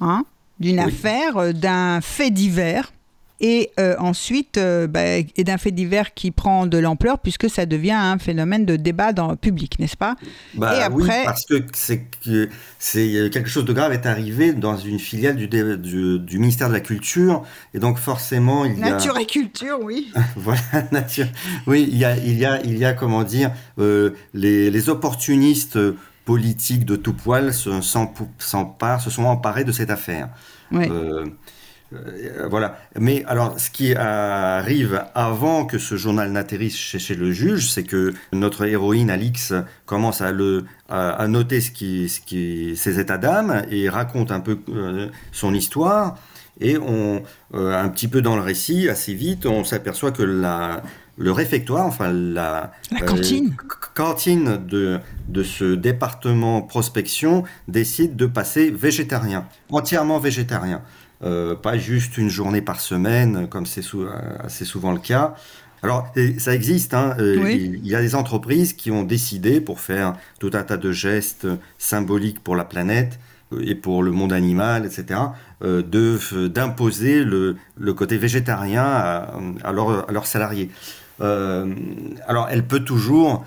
hein, 0.00 0.24
d'une 0.58 0.78
Oui. 0.78 0.84
affaire, 0.86 1.54
d'un 1.54 2.00
fait 2.02 2.30
divers, 2.30 2.92
et 3.40 3.70
euh, 3.80 3.96
ensuite, 3.98 4.58
euh, 4.58 4.86
bah, 4.86 5.16
et 5.16 5.44
d'un 5.44 5.58
fait 5.58 5.70
divers 5.70 6.14
qui 6.14 6.30
prend 6.30 6.66
de 6.66 6.76
l'ampleur 6.78 7.18
puisque 7.18 7.48
ça 7.48 7.66
devient 7.66 7.92
un 7.92 8.18
phénomène 8.18 8.66
de 8.66 8.76
débat 8.76 9.12
dans 9.12 9.30
le 9.30 9.36
public, 9.36 9.78
n'est-ce 9.78 9.96
pas? 9.96 10.16
Bah 10.54 10.74
Et 10.74 10.92
oui, 10.92 11.04
après- 11.04 11.24
parce 11.24 11.44
que 11.46 11.54
c'est 11.72 12.02
que 12.24 12.48
c'est 12.78 13.14
euh, 13.16 13.28
quelque 13.30 13.48
chose 13.48 13.64
de 13.64 13.72
grave 13.72 13.92
est 13.92 14.06
arrivé 14.06 14.52
dans 14.52 14.76
une 14.76 14.98
filiale 14.98 15.36
du, 15.36 15.48
dé- 15.48 15.76
du, 15.76 16.18
du 16.18 16.38
ministère 16.38 16.68
de 16.68 16.74
la 16.74 16.80
Culture 16.80 17.42
et 17.74 17.78
donc 17.78 17.98
forcément 17.98 18.64
il 18.64 18.78
y 18.78 18.82
a 18.82 18.90
Nature 18.90 19.16
et 19.18 19.26
culture, 19.26 19.78
oui. 19.82 20.12
voilà 20.36 20.60
nature 20.92 21.26
oui 21.66 21.88
il 21.90 21.96
y 21.98 22.04
a 22.04 22.16
il 22.16 22.38
y 22.38 22.44
a 22.44 22.60
il 22.62 22.76
y 22.78 22.84
a 22.84 22.92
comment 22.92 23.22
dire 23.24 23.52
euh, 23.78 24.10
les, 24.34 24.70
les 24.70 24.88
opportunistes 24.88 25.78
politiques 26.24 26.84
de 26.84 26.96
tout 26.96 27.14
poil 27.14 27.52
se 27.54 27.80
sont 27.80 29.24
emparés 29.24 29.64
de 29.64 29.72
cette 29.72 29.90
affaire 29.90 30.28
Oui. 30.72 30.86
Euh, 31.92 31.96
euh, 32.42 32.48
voilà. 32.48 32.78
Mais 32.98 33.24
alors, 33.26 33.58
ce 33.58 33.70
qui 33.70 33.94
arrive 33.94 35.04
avant 35.14 35.64
que 35.64 35.78
ce 35.78 35.96
journal 35.96 36.30
n'atterrisse 36.30 36.76
chez, 36.76 36.98
chez 36.98 37.14
le 37.14 37.32
juge, 37.32 37.70
c'est 37.70 37.84
que 37.84 38.14
notre 38.32 38.64
héroïne 38.64 39.10
Alix 39.10 39.52
commence 39.86 40.20
à, 40.20 40.32
le, 40.32 40.64
à, 40.88 41.10
à 41.10 41.28
noter 41.28 41.60
ce 41.60 41.70
qui, 41.70 42.08
ce 42.08 42.20
qui, 42.20 42.76
ses 42.76 43.00
états 43.00 43.18
d'âme 43.18 43.64
et 43.70 43.88
raconte 43.88 44.30
un 44.30 44.40
peu 44.40 44.58
euh, 44.68 45.08
son 45.32 45.54
histoire. 45.54 46.18
Et 46.62 46.76
on, 46.76 47.22
un 47.54 47.88
petit 47.88 48.06
peu 48.06 48.20
dans 48.20 48.36
le 48.36 48.42
récit, 48.42 48.90
assez 48.90 49.14
vite, 49.14 49.46
on 49.46 49.64
s'aperçoit 49.64 50.10
que 50.12 50.22
la, 50.22 50.82
le 51.16 51.32
réfectoire, 51.32 51.86
enfin 51.86 52.12
la, 52.12 52.72
cantine, 53.06 53.54
cantine 53.94 54.58
de, 54.66 54.98
de 55.28 55.42
ce 55.42 55.74
département 55.74 56.60
prospection 56.60 57.44
décide 57.68 58.14
de 58.14 58.26
passer 58.26 58.70
végétarien, 58.70 59.46
entièrement 59.70 60.18
végétarien. 60.18 60.82
Pas 61.20 61.78
juste 61.78 62.18
une 62.18 62.30
journée 62.30 62.62
par 62.62 62.80
semaine, 62.80 63.46
comme 63.48 63.66
c'est 63.66 63.84
assez 64.44 64.64
souvent 64.64 64.92
le 64.92 65.00
cas. 65.00 65.34
Alors, 65.82 66.12
ça 66.38 66.54
existe. 66.54 66.94
Hein, 66.94 67.16
euh, 67.18 67.50
il 67.50 67.86
y 67.86 67.94
a 67.94 68.00
des 68.00 68.14
entreprises 68.14 68.72
qui 68.72 68.90
ont 68.90 69.02
décidé, 69.02 69.60
pour 69.60 69.80
faire 69.80 70.14
tout 70.38 70.50
un 70.52 70.62
tas 70.62 70.76
de 70.76 70.92
gestes 70.92 71.46
symboliques 71.78 72.42
pour 72.42 72.56
la 72.56 72.64
planète 72.64 73.18
euh, 73.52 73.62
et 73.64 73.74
pour 73.74 74.02
le 74.02 74.10
monde 74.10 74.32
animal, 74.32 74.84
etc., 74.84 75.20
euh, 75.62 75.82
d'imposer 76.48 77.24
le, 77.24 77.56
le, 77.78 77.94
côté 77.94 78.18
végétarien 78.18 78.84
à, 78.84 79.34
à, 79.64 79.72
leurs 79.72 80.26
salariés. 80.26 80.70
alors, 81.20 82.48
elle 82.50 82.64
peut 82.64 82.80
toujours 82.80 83.44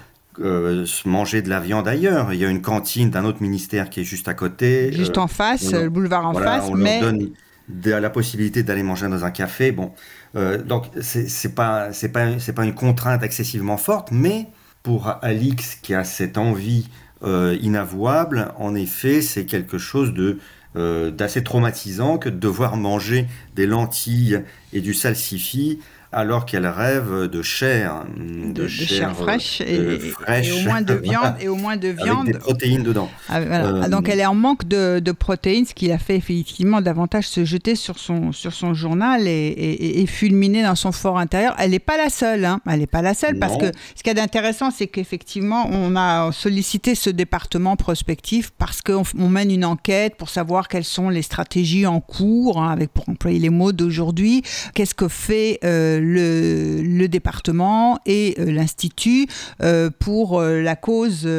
manger 1.05 1.43
de 1.43 1.49
la 1.49 1.59
viande 1.59 1.87
ailleurs. 1.87 2.33
Il 2.33 2.39
y 2.39 2.45
a 2.45 2.49
une 2.49 2.61
cantine 2.61 3.11
d'un 3.11 3.25
autre 3.25 3.41
ministère 3.41 3.91
qui 3.91 4.01
est 4.01 4.03
juste 4.03 4.27
à 4.27 4.33
côté. 4.33 4.91
Juste 4.91 5.19
en 5.19 5.27
face, 5.27 5.71
le 5.71 5.89
boulevard 5.89 6.25
en 6.25 6.33
face. 6.33 6.65
On 6.67 6.75
mais... 6.75 7.01
leur 7.01 7.11
donne 7.11 7.29
la 7.69 8.09
possibilité 8.09 8.63
d'aller 8.63 8.83
manger 8.83 9.07
dans 9.07 9.25
un 9.25 9.31
café. 9.31 9.71
Bon, 9.71 9.91
euh, 10.35 10.61
donc 10.61 10.85
c'est 11.01 11.55
pas 11.55 11.89
pas 12.13 12.39
c'est 12.39 12.53
pas 12.53 12.65
une 12.65 12.75
contrainte 12.75 13.23
excessivement 13.23 13.77
forte, 13.77 14.09
mais 14.11 14.47
pour 14.83 15.13
Alix 15.21 15.75
qui 15.75 15.93
a 15.93 16.03
cette 16.03 16.37
envie 16.37 16.89
euh, 17.23 17.57
inavouable, 17.61 18.53
en 18.57 18.75
effet, 18.75 19.21
c'est 19.21 19.45
quelque 19.45 19.77
chose 19.77 20.13
de 20.13 20.39
euh, 20.75 21.11
d'assez 21.11 21.43
traumatisant 21.43 22.17
que 22.17 22.29
de 22.29 22.37
devoir 22.37 22.77
manger 22.77 23.27
des 23.55 23.67
lentilles 23.67 24.41
et 24.73 24.81
du 24.81 24.93
salsifis 24.93 25.79
alors 26.13 26.45
qu'elle 26.45 26.67
rêve 26.67 27.27
de 27.27 27.41
chair, 27.41 28.03
de, 28.17 28.67
chair, 28.67 29.15
fraîche, 29.15 29.61
et, 29.61 30.11
au 30.51 30.59
moins 30.61 30.81
de 30.81 30.93
viande 31.03 31.35
et 31.39 31.47
au 31.47 31.55
moins 31.55 31.77
de 31.77 31.87
viande, 31.89 32.27
avec 32.27 32.33
des 32.33 32.39
protéines 32.39 32.83
dedans. 32.83 33.09
Ah, 33.29 33.39
euh, 33.39 33.89
donc 33.89 34.09
elle 34.09 34.19
est 34.19 34.25
en 34.25 34.35
manque 34.35 34.67
de, 34.67 35.11
protéines, 35.11 35.65
ce 35.65 35.73
qui 35.73 35.87
l'a 35.87 35.97
fait 35.97 36.15
effectivement 36.15 36.81
davantage 36.81 37.27
se 37.27 37.45
jeter 37.45 37.75
sur 37.75 37.99
son 37.99 38.31
sur 38.31 38.53
son 38.53 38.73
journal 38.73 39.27
et, 39.27 40.05
fulminer 40.07 40.63
dans 40.63 40.75
son 40.75 40.91
fort 40.91 41.17
intérieur. 41.17 41.55
Elle 41.57 41.71
n'est 41.71 41.79
pas 41.79 41.97
la 41.97 42.09
seule, 42.09 42.45
hein. 42.45 42.59
elle 42.67 42.79
n'est 42.79 42.87
pas 42.87 43.01
la 43.01 43.13
seule 43.13 43.39
parce 43.39 43.57
que 43.57 43.71
ce 43.95 44.03
qui 44.03 44.09
est 44.09 44.19
intéressant, 44.19 44.69
c'est 44.71 44.87
qu'effectivement 44.87 45.67
on 45.71 45.95
a 45.95 46.31
sollicité 46.31 46.95
ce 46.95 47.09
département 47.09 47.75
prospectif 47.75 48.51
parce 48.57 48.81
qu'on 48.81 49.29
mène 49.29 49.51
une 49.51 49.65
enquête 49.65 50.15
pour 50.17 50.29
savoir 50.29 50.67
quelles 50.67 50.83
sont 50.83 51.09
les 51.09 51.21
stratégies 51.21 51.85
en 51.85 51.99
cours, 51.99 52.61
hein, 52.61 52.71
avec 52.71 52.91
pour 52.91 53.07
employer 53.09 53.39
les 53.39 53.49
mots 53.49 53.71
d'aujourd'hui, 53.71 54.43
qu'est-ce 54.73 54.95
que 54.95 55.07
fait 55.07 55.59
euh, 55.63 55.99
le, 56.03 57.07
département 57.07 57.99
et 58.05 58.35
euh, 58.39 58.51
l'Institut 58.51 59.27
euh, 59.61 59.89
pour 59.99 60.39
euh, 60.39 60.61
la 60.61 60.75
cause 60.75 61.29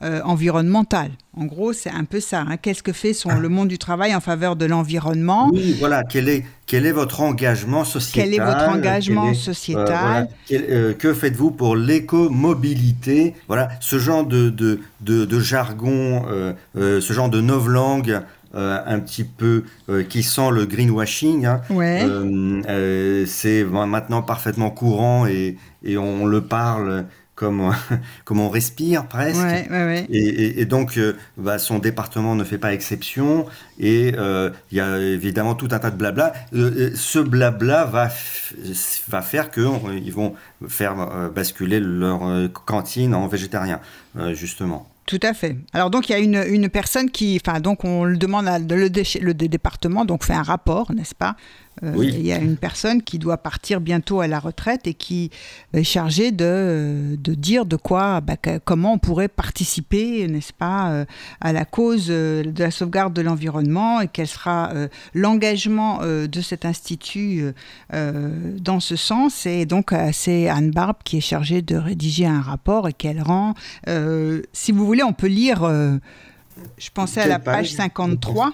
environnementale. 0.00 1.10
En 1.34 1.46
gros, 1.46 1.72
c'est 1.72 1.90
un 1.90 2.04
peu 2.04 2.20
ça. 2.20 2.44
Hein. 2.46 2.56
Qu'est-ce 2.56 2.82
que 2.82 2.92
fait 2.92 3.14
son, 3.14 3.38
le 3.38 3.48
monde 3.48 3.68
du 3.68 3.78
travail 3.78 4.14
en 4.14 4.20
faveur 4.20 4.56
de 4.56 4.66
l'environnement? 4.66 5.48
Oui, 5.52 5.76
voilà. 5.78 6.02
Quel 6.02 6.28
est, 6.28 6.44
quel 6.66 6.84
est 6.84 6.92
votre 6.92 7.20
engagement 7.20 7.84
sociétal? 7.84 8.24
Quel 8.24 8.34
est 8.34 8.44
votre 8.44 8.68
engagement 8.68 9.32
sociétal? 9.32 10.28
Que 10.48 11.14
faites-vous 11.14 11.52
pour 11.52 11.76
l'éco-mobilité? 11.76 13.34
Voilà, 13.46 13.70
ce 13.80 13.98
genre 13.98 14.26
de, 14.26 14.50
de, 14.50 14.80
de, 15.00 15.40
jargon, 15.40 16.24
ce 16.74 17.12
genre 17.12 17.30
de 17.30 17.40
novlangue 17.40 18.20
euh, 18.54 18.78
un 18.84 19.00
petit 19.00 19.24
peu 19.24 19.64
euh, 19.88 20.02
qui 20.02 20.22
sent 20.22 20.50
le 20.50 20.66
greenwashing. 20.66 21.46
Hein. 21.46 21.62
Euh, 21.70 23.24
c'est 23.26 23.64
maintenant 23.64 24.20
parfaitement 24.20 24.70
courant 24.70 25.26
et, 25.26 25.56
et, 25.82 25.96
on 25.96 26.26
le 26.26 26.42
parle 26.42 27.06
comme, 27.34 27.74
comme 28.26 28.40
on 28.40 28.50
respire 28.50 29.06
presque. 29.06 29.40
et, 30.10 30.60
et, 30.60 30.66
donc, 30.66 31.00
bah, 31.38 31.58
son 31.58 31.78
département 31.78 32.34
ne 32.34 32.44
fait 32.44 32.58
pas 32.58 32.74
exception. 32.74 33.46
Et 33.78 34.08
il 34.08 34.76
y 34.76 34.80
a 34.80 34.98
évidemment 34.98 35.54
tout 35.54 35.68
un 35.70 35.78
tas 35.78 35.90
de 35.90 35.96
blabla. 35.96 36.34
ce 36.52 37.20
blabla 37.20 37.86
va, 37.86 38.10
va 39.08 39.22
faire 39.22 39.50
qu'ils 39.50 40.12
vont 40.12 40.34
faire 40.68 41.30
basculer 41.34 41.80
leur 41.80 42.20
cantine 42.66 43.14
en 43.14 43.28
végétarien, 43.28 43.80
justement. 44.34 44.91
Tout 45.06 45.20
à 45.22 45.34
fait. 45.34 45.56
Alors 45.72 45.90
donc 45.90 46.08
il 46.08 46.12
y 46.12 46.14
a 46.14 46.18
une, 46.18 46.42
une 46.48 46.68
personne 46.68 47.10
qui, 47.10 47.40
enfin 47.44 47.60
donc 47.60 47.84
on 47.84 48.04
le 48.04 48.16
demande 48.16 48.46
à 48.46 48.58
le, 48.58 48.88
le 48.88 49.34
département 49.34 50.04
donc 50.04 50.24
fait 50.24 50.32
un 50.32 50.44
rapport, 50.44 50.92
n'est-ce 50.92 51.14
pas, 51.14 51.36
euh, 51.82 51.94
il 51.98 52.24
y 52.24 52.32
a 52.32 52.38
une 52.38 52.56
personne 52.56 53.02
qui 53.02 53.18
doit 53.18 53.38
partir 53.38 53.80
bientôt 53.80 54.20
à 54.20 54.26
la 54.26 54.38
retraite 54.38 54.86
et 54.86 54.94
qui 54.94 55.30
est 55.72 55.82
chargée 55.84 56.30
de, 56.30 57.16
de 57.18 57.34
dire 57.34 57.64
de 57.64 57.76
quoi, 57.76 58.20
bah, 58.20 58.36
comment 58.64 58.92
on 58.94 58.98
pourrait 58.98 59.28
participer, 59.28 60.26
n'est-ce 60.28 60.52
pas, 60.52 60.90
euh, 60.90 61.04
à 61.40 61.52
la 61.52 61.64
cause 61.64 62.08
euh, 62.10 62.44
de 62.44 62.62
la 62.62 62.70
sauvegarde 62.70 63.14
de 63.14 63.22
l'environnement 63.22 64.00
et 64.00 64.08
quel 64.08 64.26
sera 64.26 64.72
l'engagement 65.14 66.00
de 66.02 66.40
cet 66.40 66.64
institut 66.64 67.44
dans 67.90 68.80
ce 68.80 68.96
sens. 68.96 69.46
Et 69.46 69.66
donc 69.66 69.94
c'est 70.12 70.48
Anne 70.48 70.70
Barbe 70.70 70.96
qui 71.04 71.18
est 71.18 71.22
chargée 71.22 71.62
de 71.62 71.76
rédiger 71.76 72.26
un 72.26 72.40
rapport 72.40 72.88
et 72.88 72.92
qu'elle 72.92 73.22
rend. 73.22 73.54
si 74.52 74.72
vous 74.72 74.86
voulez, 74.92 75.02
on 75.02 75.12
peut 75.12 75.26
lire. 75.26 75.62
je 76.78 76.90
pensais 76.92 77.20
à 77.20 77.26
la 77.26 77.38
page 77.38 77.72
53. 77.72 78.52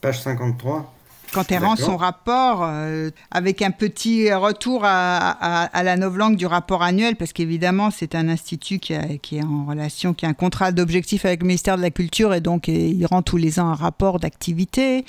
Page 0.00 0.20
53 0.20 0.94
quand 1.32 1.52
elle 1.52 1.64
rend 1.64 1.76
son 1.76 1.96
rapport 1.96 2.62
euh, 2.62 3.10
avec 3.30 3.62
un 3.62 3.70
petit 3.70 4.32
retour 4.32 4.82
à, 4.84 5.68
la 5.82 5.96
novlangue 5.96 6.36
du 6.36 6.46
rapport 6.46 6.82
annuel, 6.82 7.16
parce 7.16 7.32
qu'évidemment 7.32 7.90
c'est 7.90 8.14
un 8.14 8.28
institut 8.28 8.78
qui, 8.78 8.94
est 8.94 9.42
en 9.42 9.66
relation, 9.66 10.14
qui 10.14 10.26
a 10.26 10.28
un 10.28 10.34
contrat 10.34 10.72
d'objectif 10.72 11.24
avec 11.24 11.40
le 11.40 11.46
ministère 11.46 11.76
de 11.76 11.82
la 11.82 11.90
Culture 11.90 12.34
et 12.34 12.40
donc 12.40 12.68
il 12.68 13.04
rend 13.06 13.22
tous 13.22 13.36
les 13.36 13.60
ans 13.60 13.68
un 13.68 13.74
rapport 13.74 14.20
d'activité 14.20 15.04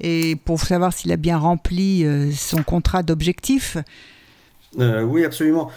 et 0.00 0.36
pour 0.36 0.60
savoir 0.60 0.92
s'il 0.92 1.12
a 1.12 1.16
bien 1.16 1.38
rempli 1.38 2.04
euh, 2.04 2.30
son 2.32 2.62
contrat 2.62 3.02
d'objectif. 3.02 3.76
Euh, 4.78 5.02
oui, 5.02 5.24
absolument. 5.24 5.70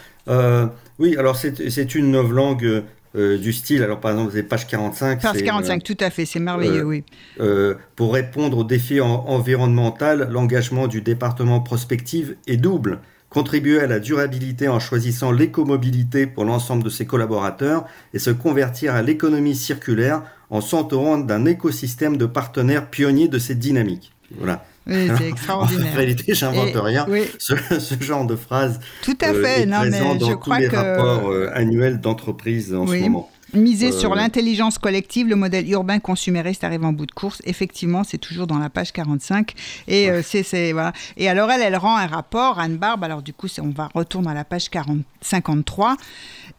oui, 0.98 1.16
alors 1.16 1.36
c'est 1.36 1.94
une 1.94 2.10
novlangue 2.10 2.84
euh, 3.16 3.38
du 3.38 3.52
style, 3.52 3.82
alors 3.82 3.98
par 3.98 4.12
exemple, 4.12 4.32
c'est 4.32 4.44
page 4.44 4.68
45. 4.68 5.20
Page 5.20 5.42
45, 5.42 5.76
euh, 5.76 5.80
tout 5.84 5.96
à 6.04 6.10
fait, 6.10 6.24
c'est 6.24 6.38
merveilleux, 6.38 6.84
oui. 6.84 7.02
Euh, 7.40 7.74
pour 7.96 8.14
répondre 8.14 8.58
aux 8.58 8.64
défis 8.64 9.00
environnementaux, 9.00 10.24
l'engagement 10.30 10.86
du 10.86 11.02
département 11.02 11.60
prospective 11.60 12.36
est 12.46 12.56
double. 12.56 13.00
Contribuer 13.28 13.80
à 13.80 13.86
la 13.86 14.00
durabilité 14.00 14.68
en 14.68 14.80
choisissant 14.80 15.30
l'écomobilité 15.30 16.26
pour 16.26 16.44
l'ensemble 16.44 16.82
de 16.82 16.88
ses 16.88 17.06
collaborateurs 17.06 17.84
et 18.12 18.18
se 18.18 18.30
convertir 18.30 18.94
à 18.94 19.02
l'économie 19.02 19.54
circulaire 19.54 20.22
en 20.50 20.60
s'entourant 20.60 21.18
d'un 21.18 21.46
écosystème 21.46 22.16
de 22.16 22.26
partenaires 22.26 22.90
pionniers 22.90 23.28
de 23.28 23.38
cette 23.38 23.60
dynamique. 23.60 24.12
Voilà. 24.36 24.64
Oui, 24.86 25.08
c'est 25.16 25.28
extraordinaire. 25.28 25.92
En 25.92 25.96
réalité, 25.96 26.34
j'invente 26.34 26.74
rien. 26.74 27.06
Ce, 27.38 27.54
genre 28.00 28.26
de 28.26 28.36
phrase 28.36 28.80
Tout 29.02 29.18
à 29.20 29.32
fait. 29.32 29.62
est 29.62 29.66
non, 29.66 29.78
présent 29.78 30.14
dans 30.14 30.26
je 30.26 30.32
tous 30.32 30.38
crois 30.38 30.60
les 30.60 30.68
rapports 30.68 31.28
euh, 31.30 31.50
annuels 31.54 32.00
d'entreprise 32.00 32.74
en 32.74 32.86
ce 32.86 32.94
moment. 32.94 33.30
Miser 33.52 33.90
sur 33.90 34.12
euh, 34.12 34.14
l'intelligence 34.14 34.78
collective, 34.78 35.26
le 35.26 35.34
modèle 35.34 35.68
urbain 35.68 35.98
consumériste 35.98 36.62
arrive 36.62 36.84
en 36.84 36.92
bout 36.92 37.06
de 37.06 37.12
course. 37.12 37.42
Effectivement, 37.44 38.04
c'est 38.04 38.18
toujours 38.18 38.46
dans 38.46 38.58
la 38.58 38.70
page 38.70 38.92
45. 38.92 39.54
Et 39.88 40.08
euh, 40.08 40.22
c'est 40.22 40.72
voilà. 40.72 40.92
Et 41.16 41.28
alors 41.28 41.50
elle, 41.50 41.60
elle 41.60 41.76
rend 41.76 41.96
un 41.96 42.06
rapport 42.06 42.60
Anne 42.60 42.76
Barbe. 42.76 43.02
Alors 43.02 43.22
du 43.22 43.32
coup, 43.32 43.48
on 43.60 43.70
va 43.70 43.88
retourner 43.92 44.30
à 44.30 44.34
la 44.34 44.44
page 44.44 44.70
40, 44.70 44.98
53 45.20 45.96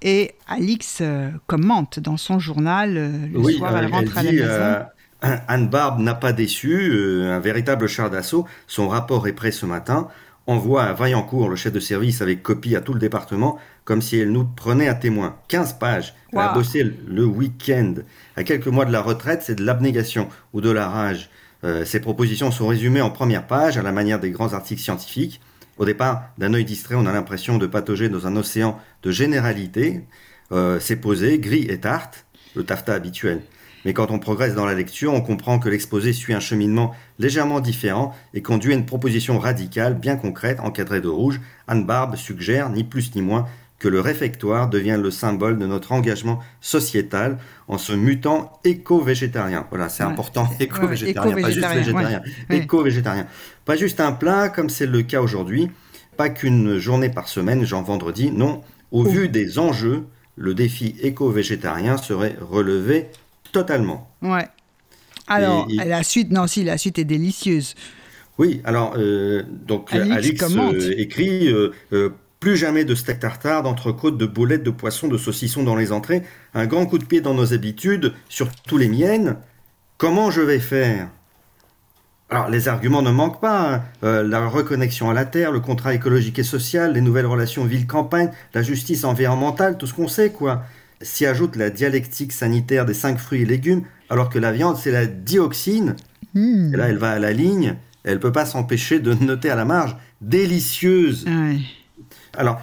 et 0.02 0.32
Alix 0.50 1.02
commente 1.48 2.00
dans 2.00 2.18
son 2.18 2.40
journal 2.40 3.30
le 3.32 3.54
soir. 3.54 3.78
Elle 3.78 3.88
rentre 3.88 4.18
à 4.18 4.24
la 4.24 4.32
maison. 4.34 4.86
Anne 5.22 5.70
Barbe 5.70 6.00
n'a 6.00 6.16
pas 6.16 6.34
déçu, 6.34 6.92
euh, 6.94 7.36
un 7.36 7.40
véritable 7.40 7.88
char 7.88 8.10
d'assaut. 8.10 8.48
Son 8.68 8.88
rapport 8.88 9.28
est 9.28 9.34
prêt 9.34 9.52
ce 9.52 9.66
matin. 9.66 10.08
Envoie 10.48 10.84
à 10.84 10.94
Vaillancourt, 10.94 11.50
le 11.50 11.56
chef 11.56 11.72
de 11.72 11.80
service, 11.80 12.22
avec 12.22 12.42
copie 12.42 12.76
à 12.76 12.82
tout 12.82 12.94
le 12.94 13.00
département, 13.00 13.60
comme 13.86 14.02
si 14.02 14.18
elle 14.18 14.32
nous 14.32 14.44
prenait 14.44 14.88
à 14.88 14.96
témoin. 14.96 15.36
15 15.50 15.74
pages. 15.74 16.16
Elle 16.34 16.40
a 16.40 16.54
bossé 16.54 16.84
le 16.84 17.26
week-end. 17.26 17.94
À 18.36 18.44
quelques 18.44 18.68
mois 18.68 18.86
de 18.86 18.92
la 18.92 19.02
retraite, 19.02 19.44
c'est 19.44 19.56
de 19.56 19.64
l'abnégation 19.64 20.28
ou 20.54 20.62
de 20.62 20.72
la 20.72 20.90
rage. 20.90 21.30
Euh, 21.64 21.86
ces 21.86 22.00
propositions 22.00 22.50
sont 22.50 22.68
résumées 22.68 23.02
en 23.02 23.12
première 23.12 23.46
page, 23.46 23.78
à 23.78 23.84
la 23.84 23.92
manière 23.92 24.20
des 24.20 24.32
grands 24.32 24.54
articles 24.54 24.82
scientifiques. 24.82 25.42
Au 25.78 25.86
départ, 25.86 26.24
d'un 26.40 26.54
œil 26.56 26.66
distrait, 26.66 26.96
on 26.96 27.06
a 27.06 27.12
l'impression 27.12 27.60
de 27.60 27.68
patauger 27.68 28.10
dans 28.10 28.26
un 28.26 28.36
océan 28.36 28.80
de 29.04 29.12
généralité. 29.12 30.04
Euh, 30.52 30.80
c'est 30.80 30.96
posé, 30.96 31.38
gris 31.38 31.68
et 31.70 31.80
tarte, 31.80 32.26
le 32.56 32.64
taffetas 32.64 32.96
habituel. 32.96 33.42
Mais 33.86 33.94
quand 33.94 34.12
on 34.12 34.20
progresse 34.20 34.56
dans 34.56 34.66
la 34.66 34.74
lecture, 34.74 35.14
on 35.14 35.22
comprend 35.22 35.60
que 35.60 35.70
l'exposé 35.70 36.14
suit 36.14 36.34
un 36.34 36.40
cheminement 36.40 36.94
légèrement 37.20 37.60
différent 37.60 38.16
et 38.34 38.42
conduit 38.42 38.74
à 38.74 38.76
une 38.76 38.86
proposition 38.86 39.40
radicale, 39.40 39.96
bien 39.96 40.16
concrète, 40.16 40.60
encadrée 40.60 41.02
de 41.02 41.08
rouge. 41.08 41.42
Anne 41.68 41.86
Barbe 41.86 42.16
suggère, 42.16 42.70
ni 42.70 42.84
plus 42.84 43.16
ni 43.16 43.22
moins, 43.22 43.48
que 43.82 43.88
le 43.88 44.00
réfectoire 44.00 44.70
devienne 44.70 45.02
le 45.02 45.10
symbole 45.10 45.58
de 45.58 45.66
notre 45.66 45.92
engagement 45.92 46.40
sociétal 46.62 47.40
en 47.68 47.80
se 47.80 47.94
mutant 47.94 48.60
éco-végétarien. 48.64 49.66
Voilà, 49.72 49.90
c'est 49.90 50.04
important, 50.04 50.48
éco-végétarien, 50.60 51.42
pas 51.42 51.50
juste 51.50 51.68
végétarien, 51.68 52.22
éco-végétarien. 52.52 53.26
Pas 53.66 53.76
juste 53.76 54.00
un 54.00 54.12
plat 54.12 54.50
comme 54.50 54.70
c'est 54.70 54.86
le 54.86 55.02
cas 55.02 55.20
aujourd'hui, 55.20 55.72
pas 56.16 56.30
qu'une 56.30 56.78
journée 56.78 57.10
par 57.10 57.28
semaine, 57.28 57.66
genre 57.66 57.84
vendredi, 57.84 58.30
non. 58.30 58.62
Au 58.92 59.04
vu 59.04 59.30
des 59.30 59.58
enjeux, 59.58 60.06
le 60.36 60.54
défi 60.54 60.96
éco-végétarien 61.02 61.98
serait 61.98 62.36
relevé 62.40 63.08
totalement. 63.52 64.10
Ouais. 64.22 64.48
Alors, 65.28 65.68
la 65.70 66.04
suite, 66.04 66.32
non, 66.32 66.48
si, 66.48 66.64
la 66.64 66.78
suite 66.78 67.00
est 67.00 67.06
délicieuse. 67.06 67.76
Oui, 68.38 68.62
alors, 68.64 68.96
euh, 68.98 69.44
donc, 69.48 69.94
Alix, 69.94 70.44
euh, 70.44 70.94
écrit 70.98 71.48
euh, 71.48 72.10
plus 72.40 72.58
jamais 72.58 72.86
de 72.86 72.96
steak 72.96 73.20
tartare, 73.20 73.64
d'entrecôte, 73.64 74.18
de 74.18 74.26
boulettes, 74.26 74.64
de 74.64 74.72
poisson, 74.72 75.08
de 75.08 75.18
saucisson 75.18 75.64
dans 75.64 75.76
les 75.76 75.92
entrées. 75.92 76.24
Un 76.54 76.66
grand 76.66 76.86
coup 76.86 76.98
de 76.98 77.06
pied 77.06 77.22
dans 77.22 77.34
nos 77.34 77.54
habitudes, 77.54 78.14
surtout 78.30 78.78
les 78.78 78.90
miennes. 78.90 79.38
Comment 79.98 80.32
je 80.32 80.42
vais 80.42 80.60
faire? 80.60 81.08
Alors, 82.30 82.50
les 82.50 82.68
arguments 82.68 83.02
ne 83.02 83.12
manquent 83.12 83.42
pas. 83.42 83.84
Hein. 84.02 84.24
La 84.24 84.48
reconnexion 84.48 85.10
à 85.10 85.14
la 85.14 85.26
terre, 85.26 85.52
le 85.52 85.60
contrat 85.60 85.94
écologique 85.94 86.40
et 86.40 86.44
social, 86.44 86.94
les 86.94 87.02
nouvelles 87.02 87.26
relations 87.26 87.66
ville-campagne, 87.66 88.32
la 88.54 88.64
justice 88.64 89.04
environnementale, 89.04 89.78
tout 89.78 89.86
ce 89.86 89.94
qu'on 89.94 90.08
sait, 90.08 90.32
quoi. 90.32 90.64
S'y 91.02 91.26
ajoute 91.26 91.56
la 91.56 91.70
dialectique 91.70 92.32
sanitaire 92.32 92.86
des 92.86 92.94
cinq 92.94 93.18
fruits 93.18 93.42
et 93.42 93.46
légumes, 93.46 93.84
alors 94.10 94.30
que 94.30 94.40
la 94.40 94.52
viande, 94.52 94.78
c'est 94.78 94.92
la 94.92 95.06
dioxine. 95.06 95.96
Hmm. 96.34 96.74
Et 96.74 96.78
là, 96.78 96.88
elle 96.90 96.98
va 96.98 97.12
à 97.12 97.20
la 97.20 97.34
ligne. 97.34 97.76
Elle 98.04 98.20
peut 98.20 98.32
pas 98.32 98.46
s'empêcher 98.46 99.00
de 99.00 99.14
noter 99.14 99.50
à 99.50 99.56
la 99.56 99.66
marge 99.66 99.96
délicieuse. 100.22 101.26
Alors, 102.38 102.62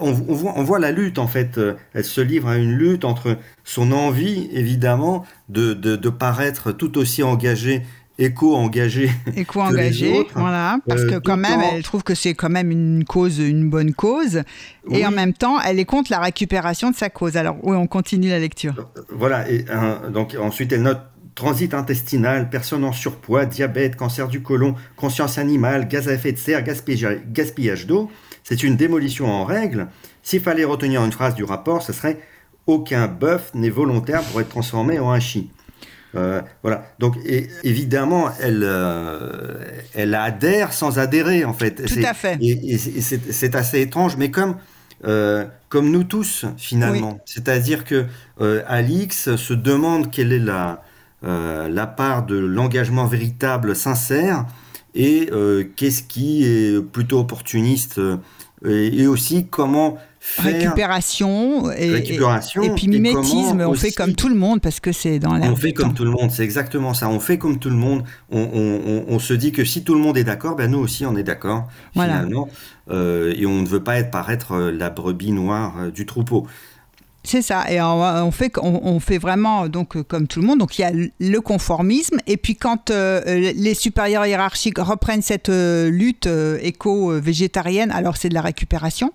on, 0.00 0.12
voit, 0.12 0.78
la 0.78 0.90
lutte, 0.90 1.18
en 1.18 1.26
fait. 1.26 1.58
Euh, 1.58 1.74
elle 1.92 2.04
se 2.04 2.20
livre 2.20 2.48
à 2.48 2.56
une 2.56 2.72
lutte 2.72 3.04
entre 3.04 3.36
son 3.62 3.92
envie, 3.92 4.48
évidemment, 4.52 5.26
de, 5.48 5.74
de 5.74 6.08
paraître 6.08 6.72
tout 6.72 6.96
aussi 6.98 7.22
engagée 7.22 7.82
éco-engagée. 8.24 9.10
Éco-engagée, 9.36 10.26
voilà, 10.34 10.78
parce 10.86 11.04
que 11.04 11.14
euh, 11.14 11.20
quand 11.24 11.36
même, 11.36 11.60
elle 11.72 11.82
trouve 11.82 12.02
que 12.02 12.14
c'est 12.14 12.34
quand 12.34 12.50
même 12.50 12.70
une 12.70 13.04
cause, 13.04 13.38
une 13.38 13.68
bonne 13.68 13.92
cause, 13.92 14.42
et 14.90 15.06
en 15.06 15.10
même 15.10 15.32
temps, 15.32 15.60
elle 15.60 15.78
est 15.78 15.84
contre 15.84 16.10
la 16.10 16.20
récupération 16.20 16.90
de 16.90 16.96
sa 16.96 17.10
cause. 17.10 17.36
Alors, 17.36 17.56
oui, 17.62 17.76
on 17.76 17.86
continue 17.86 18.28
la 18.28 18.38
lecture. 18.38 18.74
Voilà, 19.10 19.48
et 19.50 19.64
donc 20.12 20.36
ensuite, 20.40 20.72
elle 20.72 20.82
note 20.82 21.00
transit 21.34 21.72
intestinal, 21.74 22.50
personne 22.50 22.84
en 22.84 22.92
surpoids, 22.92 23.46
diabète, 23.46 23.96
cancer 23.96 24.28
du 24.28 24.42
côlon, 24.42 24.74
conscience 24.96 25.38
animale, 25.38 25.88
gaz 25.88 26.08
à 26.08 26.14
effet 26.14 26.32
de 26.32 26.38
serre, 26.38 26.62
gaspillage 26.62 27.86
d'eau. 27.86 28.10
C'est 28.44 28.62
une 28.62 28.76
démolition 28.76 29.30
en 29.30 29.44
règle. 29.44 29.88
S'il 30.22 30.40
fallait 30.40 30.64
retenir 30.64 31.04
une 31.04 31.12
phrase 31.12 31.34
du 31.34 31.44
rapport, 31.44 31.82
ce 31.82 31.92
serait 31.92 32.20
aucun 32.66 33.08
bœuf 33.08 33.52
n'est 33.54 33.70
volontaire 33.70 34.22
pour 34.22 34.40
être 34.40 34.48
transformé 34.48 34.98
en 34.98 35.10
un 35.10 35.20
chi. 35.20 35.50
Euh, 36.14 36.42
voilà. 36.62 36.84
Donc 36.98 37.16
évidemment, 37.62 38.30
elle, 38.40 38.62
euh, 38.64 39.54
elle 39.94 40.14
adhère 40.14 40.72
sans 40.72 40.98
adhérer 40.98 41.44
en 41.44 41.54
fait. 41.54 41.84
Tout 41.86 42.06
à 42.06 42.14
fait. 42.14 42.38
Et, 42.40 42.78
c'est 42.78 43.54
assez 43.54 43.80
étrange, 43.80 44.16
mais 44.16 44.30
comme 44.30 44.56
euh, 45.04 45.44
comme 45.68 45.90
nous 45.90 46.04
tous 46.04 46.44
finalement. 46.56 47.18
C'est-à-dire 47.24 47.84
que 47.84 48.06
Alix 48.66 49.36
se 49.36 49.54
demande 49.54 50.10
quelle 50.10 50.32
est 50.32 50.38
la 50.38 50.82
la 51.22 51.86
part 51.86 52.26
de 52.26 52.36
l'engagement 52.36 53.06
véritable, 53.06 53.76
sincère, 53.76 54.44
et 54.94 55.30
qu'est-ce 55.76 56.02
qui 56.02 56.44
est 56.44 56.82
plutôt 56.82 57.20
opportuniste, 57.20 58.00
et 58.66 59.06
aussi 59.06 59.46
comment 59.46 59.98
récupération 60.38 61.70
et, 61.72 61.88
et, 61.88 62.70
puis 62.76 62.88
mimétisme. 62.88 63.60
on 63.60 63.74
fait 63.74 63.92
comme 63.92 64.14
tout 64.14 64.28
le 64.28 64.34
monde 64.34 64.60
parce 64.60 64.80
que 64.80 64.92
c'est 64.92 65.18
dans 65.18 65.34
l'air. 65.34 65.50
On 65.50 65.56
fait 65.56 65.72
comme 65.72 65.94
tout 65.94 66.04
le 66.04 66.10
monde, 66.10 66.30
c'est 66.30 66.44
exactement 66.44 66.94
ça. 66.94 67.08
On 67.08 67.20
fait 67.20 67.38
comme 67.38 67.58
tout 67.58 67.70
le 67.70 67.76
monde. 67.76 68.04
On, 68.30 69.18
se 69.18 69.34
dit 69.34 69.52
que 69.52 69.64
si 69.64 69.84
tout 69.84 69.94
le 69.94 70.00
monde 70.00 70.16
est 70.16 70.24
d'accord, 70.24 70.56
ben 70.56 70.70
nous 70.70 70.78
aussi 70.78 71.04
on 71.06 71.16
est 71.16 71.22
d'accord 71.22 71.68
finalement. 71.92 72.48
Euh, 72.90 73.34
et 73.36 73.46
on 73.46 73.62
ne 73.62 73.66
veut 73.66 73.82
pas 73.82 73.98
être 73.98 74.10
paraître 74.10 74.52
euh, 74.52 74.72
la 74.72 74.90
brebis 74.90 75.32
noire 75.32 75.74
euh, 75.78 75.90
du 75.90 76.04
troupeau. 76.04 76.46
C'est 77.24 77.42
ça, 77.42 77.70
et 77.70 77.80
on, 77.80 78.32
fait, 78.32 78.52
on, 78.60 78.98
fait 78.98 79.18
vraiment 79.18 79.68
donc 79.68 80.02
comme 80.02 80.26
tout 80.26 80.40
le 80.40 80.46
monde. 80.48 80.58
Donc 80.58 80.76
il 80.76 80.82
y 80.82 80.84
a 80.84 80.90
le 80.90 81.38
conformisme, 81.38 82.16
et 82.26 82.36
puis 82.36 82.56
quand 82.56 82.90
les 82.90 83.74
supérieurs 83.74 84.26
hiérarchiques 84.26 84.78
reprennent 84.78 85.22
cette 85.22 85.48
lutte 85.48 86.28
éco-végétarienne, 86.60 87.92
alors 87.92 88.16
c'est 88.16 88.28
de 88.28 88.34
la 88.34 88.40
récupération. 88.40 89.12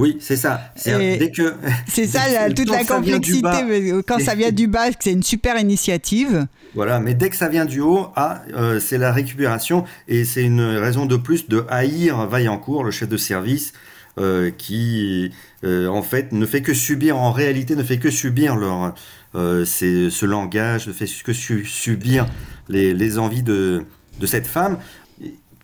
Oui, 0.00 0.16
c'est 0.18 0.36
ça. 0.36 0.72
C'est 0.76 1.30
que 1.30 1.54
c'est 1.86 2.06
ça 2.06 2.20
toute 2.56 2.70
la 2.70 2.84
complexité. 2.84 3.92
quand 4.06 4.18
ça 4.18 4.34
vient 4.34 4.50
du 4.50 4.66
bas, 4.66 4.86
c'est 4.98 5.12
une 5.12 5.22
super 5.22 5.58
initiative. 5.58 6.46
Voilà, 6.74 7.00
mais 7.00 7.14
dès 7.14 7.28
que 7.28 7.36
ça 7.36 7.48
vient 7.48 7.66
du 7.66 7.80
haut, 7.80 8.08
ah, 8.16 8.42
euh, 8.54 8.80
c'est 8.80 8.96
la 8.96 9.12
récupération 9.12 9.84
et 10.08 10.24
c'est 10.24 10.42
une 10.42 10.62
raison 10.62 11.04
de 11.04 11.16
plus 11.16 11.48
de 11.48 11.66
haïr 11.68 12.26
Vaillancourt, 12.26 12.84
le 12.84 12.90
chef 12.90 13.08
de 13.08 13.16
service, 13.16 13.72
euh, 14.18 14.50
qui 14.56 15.32
euh, 15.64 15.88
en 15.88 16.02
fait 16.02 16.32
ne 16.32 16.46
fait 16.46 16.62
que 16.62 16.72
subir, 16.72 17.18
en 17.18 17.32
réalité 17.32 17.76
ne 17.76 17.82
fait 17.82 17.98
que 17.98 18.10
subir 18.10 18.56
leur, 18.56 18.94
ce 19.34 20.24
langage, 20.24 20.86
ne 20.88 20.92
fait 20.92 21.06
que 21.06 21.32
subir 21.32 22.26
les, 22.68 22.94
les 22.94 23.18
envies 23.18 23.42
de, 23.42 23.84
de 24.18 24.26
cette 24.26 24.46
femme 24.46 24.78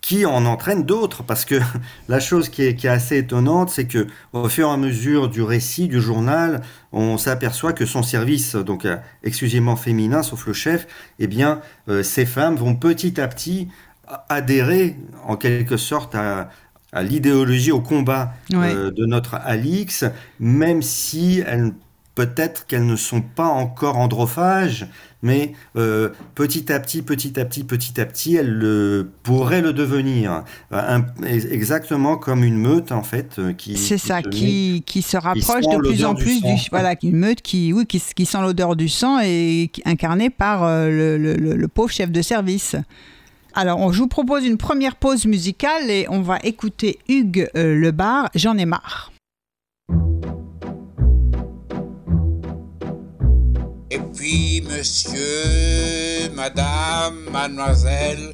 qui 0.01 0.25
en 0.25 0.45
entraîne 0.45 0.83
d'autres. 0.83 1.23
Parce 1.23 1.45
que 1.45 1.55
la 2.09 2.19
chose 2.19 2.49
qui 2.49 2.63
est, 2.63 2.85
assez 2.85 3.17
étonnante, 3.17 3.69
c'est 3.69 3.85
que 3.85 4.07
au 4.33 4.49
fur 4.49 4.69
et 4.69 4.71
à 4.71 4.77
mesure 4.77 5.29
du 5.29 5.41
récit 5.41 5.87
du 5.87 6.01
journal, 6.01 6.61
on 6.91 7.17
s'aperçoit 7.17 7.73
que 7.73 7.85
son 7.85 8.03
service, 8.03 8.55
donc 8.55 8.85
euh, 8.85 8.97
exclusivement 9.23 9.75
féminin, 9.75 10.23
sauf 10.23 10.47
le 10.47 10.53
chef, 10.53 10.87
eh 11.19 11.27
bien, 11.27 11.61
euh, 11.89 12.03
ces 12.03 12.25
femmes 12.25 12.55
vont 12.55 12.75
petit 12.75 13.19
à 13.19 13.27
petit 13.27 13.69
adhérer 14.29 14.95
en 15.25 15.35
quelque 15.35 15.77
sorte 15.77 16.15
à, 16.15 16.49
l'idéologie, 17.03 17.71
au 17.71 17.81
combat 17.81 18.33
euh, 18.53 18.89
de 18.91 19.05
notre 19.05 19.35
Alix, 19.35 20.05
même 20.39 20.81
si 20.81 21.43
elles 21.45 21.73
peut-être 22.17 22.65
qu'elles 22.65 22.87
ne 22.87 22.95
sont 22.95 23.21
pas 23.21 23.45
encore 23.45 23.97
androphages, 23.97 24.87
mais 25.21 25.53
euh, 25.75 26.09
petit 26.33 26.71
à 26.73 26.79
petit, 26.79 27.03
petit 27.03 27.39
à 27.39 27.45
petit, 27.45 27.63
petit 27.63 28.01
à 28.01 28.07
petit, 28.07 28.35
elles 28.35 29.05
pourraient 29.21 29.61
le 29.61 29.71
devenir. 29.71 30.43
Euh, 30.73 30.99
exactement 31.23 32.17
comme 32.17 32.43
une 32.43 32.57
meute, 32.57 32.91
en 32.91 33.03
fait, 33.03 33.37
euh, 33.37 33.53
qui... 33.53 33.77
C'est 33.77 33.99
ça, 33.99 34.23
qui, 34.23 34.81
qui, 34.87 35.03
se 35.03 35.15
rapproche 35.15 35.65
de 35.67 35.77
plus 35.77 36.03
en 36.05 36.15
plus 36.15 36.41
du... 36.41 36.55
Voilà, 36.71 36.95
une 37.03 37.17
meute 37.17 37.43
qui, 37.43 37.71
oui, 37.71 37.85
qui, 37.85 38.01
qui 38.15 38.25
sent 38.25 38.41
l'odeur 38.41 38.75
du 38.75 38.89
sang 38.89 39.19
et 39.23 39.69
incarnée 39.85 40.31
par 40.31 40.67
le, 40.67 41.19
le, 41.19 41.35
le, 41.35 41.67
pauvre 41.67 41.91
chef 41.91 42.11
de 42.11 42.23
service. 42.23 42.75
Alors, 43.53 43.79
on, 43.79 43.91
je 43.91 43.99
vous 43.99 44.07
propose 44.07 44.43
une 44.43 44.57
première 44.57 44.95
pause 44.95 45.27
musicale 45.27 45.91
et 45.91 46.07
on 46.09 46.21
va 46.21 46.39
écouter 46.43 46.97
Hugues 47.09 47.47
Lebar, 47.53 48.31
J'en 48.33 48.57
ai 48.57 48.65
marre. 48.65 49.11
Et 53.89 53.99
puis, 53.99 54.61
monsieur, 54.67 56.29
madame, 56.35 57.29
mademoiselle. 57.31 58.33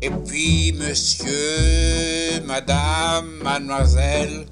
Et 0.00 0.10
puis, 0.26 0.72
monsieur, 0.72 2.40
madame, 2.46 3.26
mademoiselle. 3.42 4.46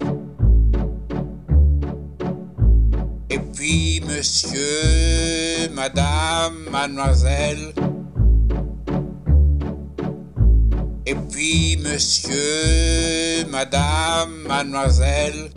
Et 3.30 3.38
puis, 3.38 4.02
monsieur, 4.06 5.70
madame, 5.74 6.66
mademoiselle. 6.70 7.72
Et 11.06 11.14
puis, 11.14 11.78
monsieur, 11.82 13.46
madame, 13.50 14.42
mademoiselle. 14.46 15.50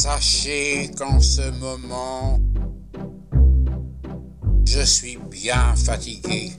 Sachez 0.00 0.92
qu'en 0.96 1.18
ce 1.18 1.50
moment, 1.58 2.38
je 4.64 4.82
suis 4.82 5.18
bien 5.28 5.74
fatigué. 5.74 6.52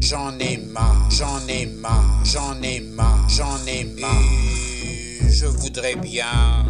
J'en 0.00 0.36
ai 0.40 0.56
marre, 0.56 1.08
j'en 1.08 1.38
ai 1.46 1.66
marre, 1.66 2.24
j'en 2.24 2.60
ai 2.62 2.80
marre, 2.80 3.28
j'en 3.28 3.64
ai 3.68 3.84
marre. 4.00 5.30
Je 5.30 5.46
voudrais 5.46 5.94
bien 5.94 6.64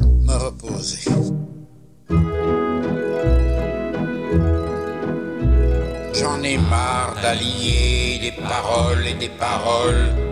me 0.00 0.34
reposer. 0.34 1.08
J'en 6.12 6.42
ai 6.42 6.58
marre 6.58 7.14
d'allier 7.22 8.18
des 8.20 8.32
paroles 8.32 9.06
et 9.06 9.14
des 9.14 9.28
paroles 9.28 10.27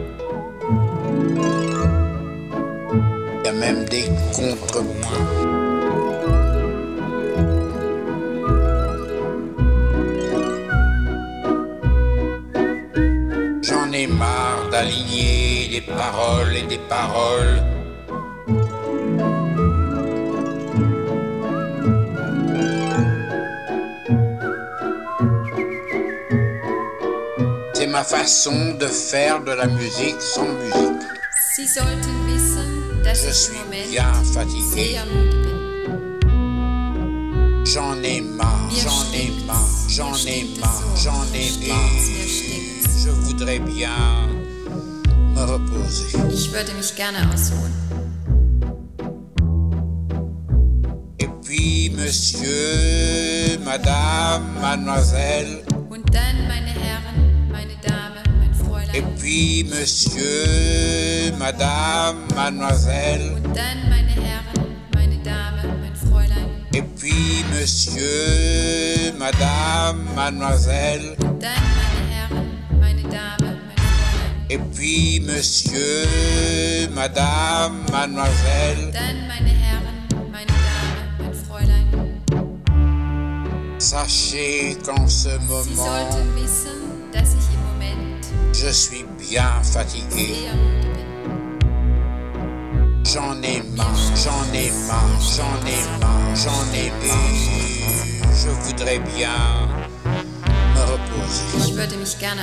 même 3.53 3.85
des 3.85 4.05
contrepoints. 4.35 5.27
J'en 13.63 13.93
ai 13.93 14.07
marre 14.07 14.69
d'aligner 14.71 15.69
des 15.71 15.81
paroles 15.81 16.57
et 16.57 16.63
des 16.63 16.81
paroles. 16.89 17.63
C'est 27.75 27.87
ma 27.87 28.03
façon 28.03 28.75
de 28.81 28.87
faire 28.87 29.43
de 29.43 29.53
la 29.53 29.67
musique 29.67 30.21
sans 30.21 30.49
musique. 30.49 32.26
Je 33.15 33.33
suis 33.33 33.57
bien 33.91 34.13
fatigué. 34.35 34.99
J'en 37.65 38.03
ai 38.03 38.21
marre, 38.21 38.71
j'en 38.71 39.13
ai 39.13 39.31
marre, 39.47 39.69
j'en 39.89 40.15
ai 40.27 40.45
marre, 40.61 40.83
j'en 40.97 41.25
ai 41.35 41.69
marre. 41.69 41.91
Je 43.05 43.11
voudrais 43.11 43.59
bien 43.59 43.91
me 45.35 45.43
reposer. 45.45 46.19
Ich 46.33 46.53
würde 46.53 46.73
mich 46.75 46.95
gerne 46.95 47.19
ausruhen. 47.33 47.73
Et 51.19 51.29
puis, 51.43 51.91
monsieur, 51.91 53.59
madame, 53.65 54.61
mademoiselle. 54.61 55.63
Und 55.91 56.13
dann, 56.13 56.47
meine 56.49 56.66
Et 58.97 59.03
puis, 59.19 59.63
monsieur, 59.65 61.31
madame, 61.39 62.17
mademoiselle. 62.35 63.31
Und 63.37 63.55
dann, 63.55 63.91
meine 63.91 64.09
Herren, 64.09 64.75
meine 64.95 65.19
Dame, 65.19 65.69
mein 65.83 65.95
Fräulein. 65.95 66.49
Et 66.73 66.81
puis, 66.97 67.45
monsieur, 67.53 69.13
madame, 69.19 70.03
mademoiselle. 70.15 71.15
Und 71.19 71.43
dann, 71.43 71.61
meine 71.77 72.09
Herren, 72.11 72.47
meine 72.81 73.03
Dame, 73.03 73.59
mein 73.67 73.77
Fräulein. 73.77 74.49
Et 74.49 74.61
puis, 74.75 75.21
monsieur, 75.21 76.89
madame, 76.95 77.85
mademoiselle. 77.93 78.93
Dann, 78.95 79.29
meine 79.29 79.51
Herren, 79.51 80.09
meine 80.33 80.47
Dame, 80.47 81.03
mein 81.19 81.35
Fräulein. 81.35 81.85
Sachez 83.79 84.79
qu'en 84.83 85.07
ce 85.07 85.29
Sie 85.39 85.47
moment, 85.47 85.77
sollten 85.77 86.35
wissen, 86.35 87.11
dass 87.13 87.35
ich 87.35 87.45
im 87.53 87.61
Moment 87.61 87.66
je 88.59 88.69
suis 88.69 89.05
bien 89.19 89.63
fatigué. 89.63 90.49
J'en 93.05 93.41
ai 93.43 93.63
marre, 93.77 93.95
j'en 94.17 94.55
ai 94.55 94.71
marre, 94.89 95.21
j'en 95.21 95.67
ai 95.67 95.99
marre, 96.01 96.35
j'en 96.35 96.75
ai 96.75 96.91
marre. 97.07 98.33
Je 98.35 98.49
voudrais 98.49 98.99
bien 98.99 99.69
me 100.75 100.81
reposer. 100.81 101.69
Ich 101.69 101.75
würde 101.75 101.97
mich 101.99 102.19
gerne. 102.19 102.41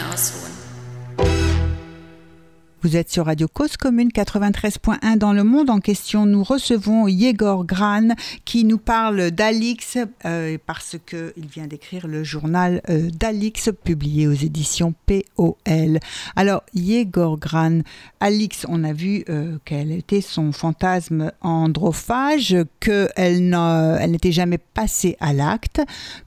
Vous 2.84 2.98
êtes 2.98 3.10
sur 3.10 3.28
Radio 3.28 3.48
Cause 3.48 3.78
Commune 3.78 4.10
93.1 4.10 5.18
dans 5.18 5.32
le 5.32 5.46
monde 5.46 5.70
en 5.70 5.80
question. 5.80 6.26
Nous 6.26 6.44
recevons 6.44 7.08
Yegor 7.08 7.64
Gran 7.64 8.10
qui 8.44 8.66
nous 8.66 8.78
parle 8.78 9.32
d'Alix 9.32 9.98
euh, 10.26 10.58
parce 10.66 10.98
qu'il 11.08 11.48
vient 11.48 11.66
d'écrire 11.66 12.08
le 12.08 12.26
journal 12.26 12.82
euh, 12.90 13.10
d'Alix 13.10 13.70
publié 13.86 14.28
aux 14.28 14.34
éditions 14.34 14.94
POL. 15.06 16.00
Alors 16.36 16.64
Yegor 16.74 17.40
Gran, 17.40 17.84
Alix, 18.20 18.66
on 18.68 18.84
a 18.84 18.92
vu 18.92 19.24
euh, 19.30 19.60
quel 19.64 19.90
était 19.94 20.20
son 20.20 20.52
fantasme 20.52 21.32
androphage, 21.40 22.58
qu'elle 22.82 23.50
n'était 24.12 24.34
jamais 24.34 24.58
passée 24.58 25.16
à 25.22 25.32
l'acte, 25.32 25.80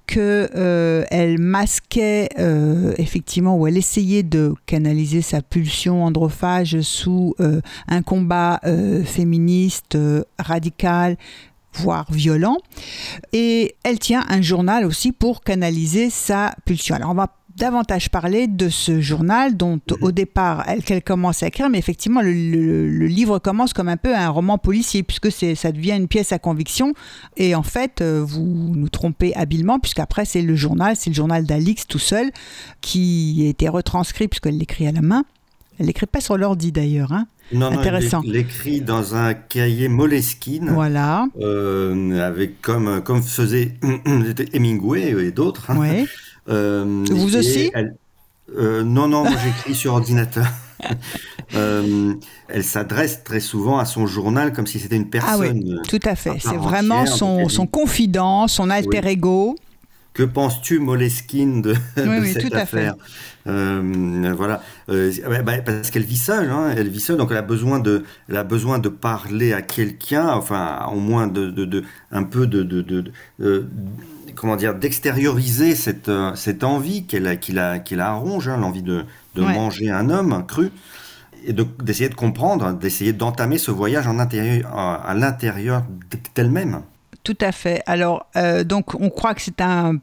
que 0.06 0.48
euh, 0.54 1.36
masquait 1.38 2.28
euh, 2.38 2.94
effectivement 2.98 3.56
ou 3.56 3.66
elle 3.66 3.76
essayait 3.76 4.22
de 4.22 4.54
canaliser 4.66 5.22
sa 5.22 5.42
pulsion 5.42 6.04
androphage 6.04 6.80
sous 6.80 7.34
euh, 7.40 7.60
un 7.88 8.02
combat 8.02 8.60
féministe 9.04 9.98
radical 10.38 11.16
voire 11.72 12.10
violent 12.10 12.56
et 13.32 13.74
elle 13.82 13.98
tient 13.98 14.24
un 14.28 14.40
journal 14.40 14.84
aussi 14.84 15.12
pour 15.12 15.42
canaliser 15.42 16.10
sa 16.10 16.54
pulsion. 16.64 16.94
Alors 16.94 17.10
on 17.10 17.14
va 17.14 17.34
davantage 17.56 18.10
parler 18.10 18.46
de 18.46 18.68
ce 18.68 19.00
journal 19.00 19.56
dont 19.56 19.80
au 20.00 20.12
départ 20.12 20.64
elle 20.68 20.82
qu'elle 20.82 21.02
commence 21.02 21.42
à 21.42 21.46
écrire 21.48 21.68
mais 21.70 21.78
effectivement 21.78 22.20
le, 22.20 22.32
le- 22.32 22.88
le 22.88 23.06
livre 23.06 23.38
commence 23.38 23.72
comme 23.72 23.88
un 23.88 23.96
peu 23.96 24.14
un 24.14 24.28
roman 24.28 24.58
policier 24.58 25.02
puisque 25.02 25.32
c'est 25.32 25.54
ça 25.54 25.72
devient 25.72 25.92
une 25.96 26.08
pièce 26.08 26.32
à 26.32 26.38
conviction 26.38 26.92
et 27.36 27.54
en 27.54 27.62
fait 27.62 28.00
euh, 28.00 28.22
vous 28.26 28.44
nous 28.74 28.88
trompez 28.88 29.34
habilement 29.34 29.78
puisqu'après 29.78 30.24
c'est 30.24 30.42
le 30.42 30.54
journal 30.56 30.96
c'est 30.96 31.10
le 31.10 31.14
journal 31.14 31.44
d'Alix 31.46 31.86
tout 31.86 31.98
seul 31.98 32.30
qui 32.80 33.42
a 33.46 33.48
été 33.48 33.68
retranscrit 33.68 34.28
puisqu'elle 34.28 34.58
l'écrit 34.58 34.86
à 34.86 34.92
la 34.92 35.02
main 35.02 35.24
elle 35.78 35.86
l'écrit 35.86 36.06
pas 36.06 36.20
sur 36.20 36.36
l'ordi 36.38 36.72
d'ailleurs 36.72 37.12
hein. 37.12 37.26
Non, 37.52 37.70
non, 37.70 37.78
Intéressant. 37.78 38.22
il 38.24 38.32
l'écrit 38.32 38.80
dans 38.80 39.14
un 39.14 39.32
cahier 39.32 39.86
Moleskine, 39.86 40.68
voilà 40.70 41.26
euh, 41.40 42.20
avec 42.26 42.60
comme 42.60 43.00
comme 43.04 43.22
faisait 43.22 43.74
Hemingway 44.52 45.10
et 45.26 45.30
d'autres. 45.30 45.70
hein. 45.70 45.78
ouais 45.78 46.06
Vous 46.46 47.36
et 47.36 47.38
aussi 47.38 47.70
elle- 47.74 47.96
euh, 48.56 48.82
Non, 48.82 49.08
non, 49.08 49.22
moi 49.22 49.36
j'écris 49.42 49.74
sur 49.74 49.92
ordinateur. 49.94 50.46
Euh, 51.54 52.14
elle 52.48 52.64
s'adresse 52.64 53.22
très 53.24 53.40
souvent 53.40 53.78
à 53.78 53.84
son 53.84 54.06
journal 54.06 54.52
comme 54.52 54.66
si 54.66 54.78
c'était 54.80 54.96
une 54.96 55.08
Ah 55.22 55.36
oui, 55.38 55.46
personne. 55.48 55.82
tout 55.88 56.00
à 56.04 56.16
fait 56.16 56.36
c'est 56.40 56.56
vraiment 56.56 57.06
son, 57.06 57.48
son 57.48 57.66
confident 57.66 58.48
son 58.48 58.68
alter 58.68 59.00
Oui. 59.04 59.12
ego 59.12 59.56
Que 60.12 60.24
penses-tu, 60.24 60.80
Moleskine, 60.80 61.62
de, 61.62 61.70
Oui, 61.96 62.02
de 62.04 62.20
oui, 62.20 62.32
cette 62.32 62.42
tout 62.50 62.54
à 62.56 62.66
fait. 62.66 62.78
affaire? 62.78 62.94
Euh, 63.46 64.34
Voilà, 64.36 64.60
Euh, 64.90 65.12
bah, 65.28 65.42
bah, 65.42 65.58
parce 65.64 65.90
qu'elle 65.90 66.04
vit 66.04 66.16
seule, 66.16 66.50
hein, 66.50 66.74
elle 66.76 66.88
vit 66.88 67.00
seule, 67.00 67.16
donc 67.16 67.28
elle 67.30 67.36
a 67.36 67.42
besoin 67.42 67.78
de, 67.78 68.04
elle 68.28 68.36
a 68.36 68.44
besoin 68.44 68.78
de 68.78 68.88
parler 68.88 69.52
à 69.52 69.62
quelqu'un, 69.62 70.28
enfin, 70.28 70.86
au 70.92 70.98
moins 71.00 71.26
de, 71.28 71.50
de, 71.50 71.64
de- 71.64 71.84
un 72.10 72.24
peu 72.24 72.46
de, 72.46 72.62
de, 72.62 73.04
euh, 73.40 73.68
comment 74.36 74.56
dire, 74.56 74.74
d'extérioriser 74.74 75.74
cette, 75.74 76.08
euh, 76.08 76.34
cette 76.34 76.62
envie 76.64 77.06
qu'elle 77.06 77.26
a, 77.26 77.36
qu'il 77.36 77.58
a, 77.58 77.78
qu'il 77.78 78.00
a 78.00 78.10
à 78.10 78.14
ronge, 78.14 78.48
hein, 78.48 78.56
l'envie 78.58 78.82
de, 78.82 79.04
de 79.34 79.42
Ouais. 79.42 79.52
manger 79.52 79.90
un 79.90 80.10
homme 80.10 80.44
cru, 80.46 80.70
et 81.44 81.52
de- 81.52 81.66
d'essayer 81.82 82.08
de 82.08 82.14
comprendre, 82.14 82.72
d'essayer 82.72 83.12
d'entamer 83.12 83.58
ce 83.58 83.70
voyage 83.70 84.06
en 84.06 84.18
intérieur, 84.18 84.70
à, 84.76 84.94
à 85.10 85.14
l'intérieur 85.14 85.82
d'elle-même. 86.34 86.82
Tout 87.24 87.38
à 87.40 87.50
fait. 87.52 87.82
Alors, 87.86 88.26
euh, 88.36 88.62
donc, 88.64 88.94
on 89.00 89.10
croit 89.10 89.34
que 89.34 89.42
c'est 89.42 89.60
un. 89.60 89.96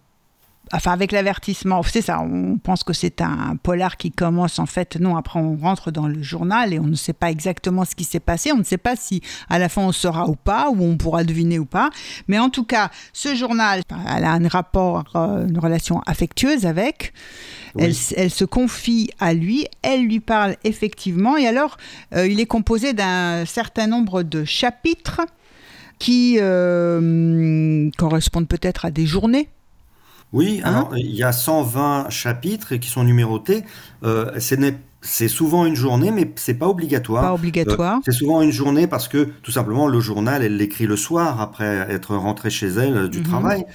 Enfin, 0.75 0.91
avec 0.91 1.11
l'avertissement, 1.11 1.83
c'est 1.83 2.01
ça, 2.01 2.19
on 2.19 2.57
pense 2.57 2.83
que 2.83 2.93
c'est 2.93 3.21
un 3.21 3.55
polar 3.61 3.95
qui 3.95 4.09
commence 4.11 4.57
en 4.57 4.65
fait. 4.65 4.97
Non, 4.99 5.15
après, 5.15 5.39
on 5.39 5.55
rentre 5.55 5.91
dans 5.91 6.07
le 6.07 6.21
journal 6.23 6.73
et 6.73 6.79
on 6.79 6.87
ne 6.87 6.95
sait 6.95 7.13
pas 7.13 7.29
exactement 7.29 7.85
ce 7.85 7.93
qui 7.95 8.03
s'est 8.03 8.19
passé. 8.19 8.51
On 8.51 8.57
ne 8.57 8.63
sait 8.63 8.77
pas 8.79 8.95
si 8.95 9.21
à 9.49 9.59
la 9.59 9.69
fin 9.69 9.83
on 9.83 9.91
saura 9.91 10.27
ou 10.27 10.35
pas, 10.35 10.69
ou 10.71 10.83
on 10.83 10.97
pourra 10.97 11.23
deviner 11.23 11.59
ou 11.59 11.65
pas. 11.65 11.91
Mais 12.27 12.39
en 12.39 12.49
tout 12.49 12.63
cas, 12.63 12.89
ce 13.13 13.35
journal, 13.35 13.81
elle 14.15 14.23
a 14.25 14.31
un 14.31 14.47
rapport, 14.47 15.03
euh, 15.15 15.47
une 15.47 15.59
relation 15.59 16.01
affectueuse 16.07 16.65
avec. 16.65 17.13
Oui. 17.75 17.83
Elle, 17.83 17.91
s- 17.91 18.13
elle 18.17 18.31
se 18.31 18.45
confie 18.45 19.11
à 19.19 19.33
lui, 19.33 19.67
elle 19.83 20.03
lui 20.05 20.19
parle 20.19 20.55
effectivement. 20.63 21.37
Et 21.37 21.45
alors, 21.47 21.77
euh, 22.15 22.27
il 22.27 22.39
est 22.39 22.45
composé 22.47 22.93
d'un 22.93 23.45
certain 23.45 23.85
nombre 23.87 24.23
de 24.23 24.43
chapitres 24.43 25.21
qui 25.99 26.37
euh, 26.39 27.89
correspondent 27.97 28.47
peut-être 28.47 28.85
à 28.85 28.91
des 28.91 29.05
journées. 29.05 29.49
Oui, 30.33 30.61
Hein 30.63 30.69
alors 30.71 30.97
il 30.97 31.11
y 31.15 31.23
a 31.23 31.31
120 31.31 32.09
chapitres 32.09 32.75
qui 32.77 32.89
sont 32.89 33.03
numérotés. 33.03 33.63
Euh, 34.03 34.39
ce 34.39 34.55
n'est- 34.55 34.79
c'est 35.01 35.27
souvent 35.27 35.65
une 35.65 35.75
journée, 35.75 36.11
mais 36.11 36.31
c'est 36.35 36.53
pas 36.55 36.67
obligatoire. 36.67 37.21
Pas 37.23 37.33
obligatoire. 37.33 37.97
Euh, 37.97 38.01
c'est 38.05 38.11
souvent 38.13 38.41
une 38.41 38.51
journée 38.51 38.87
parce 38.87 39.07
que 39.07 39.29
tout 39.43 39.51
simplement 39.51 39.87
le 39.87 39.99
journal, 39.99 40.43
elle 40.43 40.57
l'écrit 40.57 40.87
le 40.87 40.95
soir 40.97 41.39
après 41.41 41.85
être 41.89 42.15
rentrée 42.15 42.49
chez 42.49 42.67
elle 42.67 42.97
euh, 42.97 43.07
du 43.07 43.19
Mhm. 43.19 43.23
travail. 43.25 43.65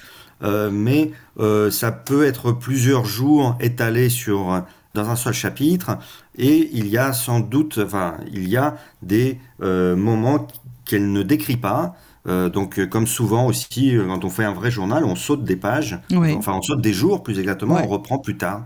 Euh, 0.43 0.69
mais 0.71 1.11
euh, 1.39 1.69
ça 1.71 1.91
peut 1.91 2.25
être 2.25 2.51
plusieurs 2.51 3.05
jours 3.05 3.55
étalés 3.59 4.09
sur 4.09 4.63
dans 4.95 5.09
un 5.09 5.15
seul 5.15 5.33
chapitre. 5.33 5.97
Et 6.37 6.69
il 6.73 6.87
y 6.87 6.97
a 6.97 7.13
sans 7.13 7.39
doute, 7.41 7.79
enfin, 7.83 8.15
il 8.31 8.47
y 8.49 8.57
a 8.57 8.75
des 9.01 9.37
euh, 9.61 9.95
moments 9.95 10.47
qu'elle 10.85 11.11
ne 11.11 11.21
décrit 11.23 11.57
pas. 11.57 11.95
Euh, 12.27 12.49
donc, 12.49 12.79
euh, 12.79 12.85
comme 12.85 13.07
souvent 13.07 13.45
aussi, 13.45 13.95
euh, 13.95 14.05
quand 14.05 14.25
on 14.25 14.29
fait 14.29 14.43
un 14.43 14.53
vrai 14.53 14.71
journal, 14.71 15.05
on 15.05 15.15
saute 15.15 15.43
des 15.43 15.55
pages. 15.55 15.97
Oui. 16.11 16.33
Enfin, 16.37 16.53
on 16.53 16.61
saute 16.61 16.81
des 16.81 16.93
jours, 16.93 17.23
plus 17.23 17.39
exactement, 17.39 17.79
on 17.81 17.87
reprend 17.87 18.19
plus 18.19 18.35
tard. 18.37 18.63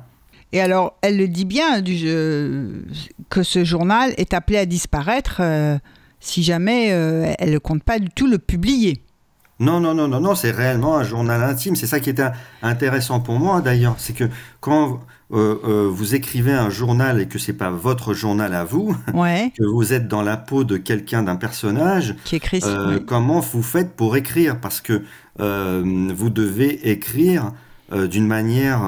Et 0.52 0.62
alors, 0.62 0.98
elle 1.02 1.18
le 1.18 1.28
dit 1.28 1.46
bien 1.46 1.82
du, 1.82 1.96
que 3.30 3.44
ce 3.44 3.64
journal 3.64 4.14
est 4.18 4.34
appelé 4.34 4.58
à 4.60 4.66
disparaître 4.66 5.38
euh, 5.40 5.78
si 6.20 6.44
jamais 6.44 6.92
euh, 6.92 7.34
elle 7.40 7.52
ne 7.54 7.58
compte 7.58 7.84
pas 7.84 8.00
du 8.00 8.10
tout 8.10 8.28
le 8.28 8.38
publier. 8.38 9.02
Non, 9.60 9.80
non, 9.80 9.94
non, 9.94 10.08
non, 10.08 10.20
non, 10.20 10.36
c'est 10.36 10.52
réellement 10.52 10.98
un 10.98 11.04
journal 11.04 11.42
intime. 11.44 11.76
C'est 11.76 11.88
ça 11.88 12.00
qui 12.00 12.10
est 12.10 12.20
un- 12.20 12.34
intéressant 12.62 13.20
pour 13.20 13.40
moi 13.40 13.62
d'ailleurs, 13.62 13.96
c'est 13.98 14.14
que 14.14 14.26
quand 14.60 15.00
euh, 15.34 15.60
euh, 15.66 15.90
vous 15.92 16.16
écrivez 16.16 16.54
un 16.54 16.70
journal 16.70 17.20
et 17.20 17.28
que 17.28 17.40
c'est 17.40 17.54
pas 17.54 17.70
votre 17.72 18.14
journal 18.14 18.54
à 18.54 18.64
vous, 18.64 18.96
Ouais, 19.14 19.52
que 19.58 19.64
vous 19.64 19.92
êtes 19.94 20.08
dans 20.08 20.22
la 20.22 20.38
peau 20.38 20.64
de 20.64 20.78
quelqu'un, 20.78 21.24
d'un 21.24 21.36
personnage, 21.36 22.16
qui 22.24 22.36
écrit. 22.36 22.62
euh, 22.64 22.98
oui. 23.00 23.06
comment 23.06 23.40
vous 23.40 23.64
faites 23.64 23.96
pour 23.96 24.16
écrire? 24.16 24.60
Parce 24.62 24.82
que 24.82 25.02
vous 25.40 26.30
devez 26.30 26.90
écrire 26.92 27.52
d'une 27.92 28.28
manière, 28.28 28.82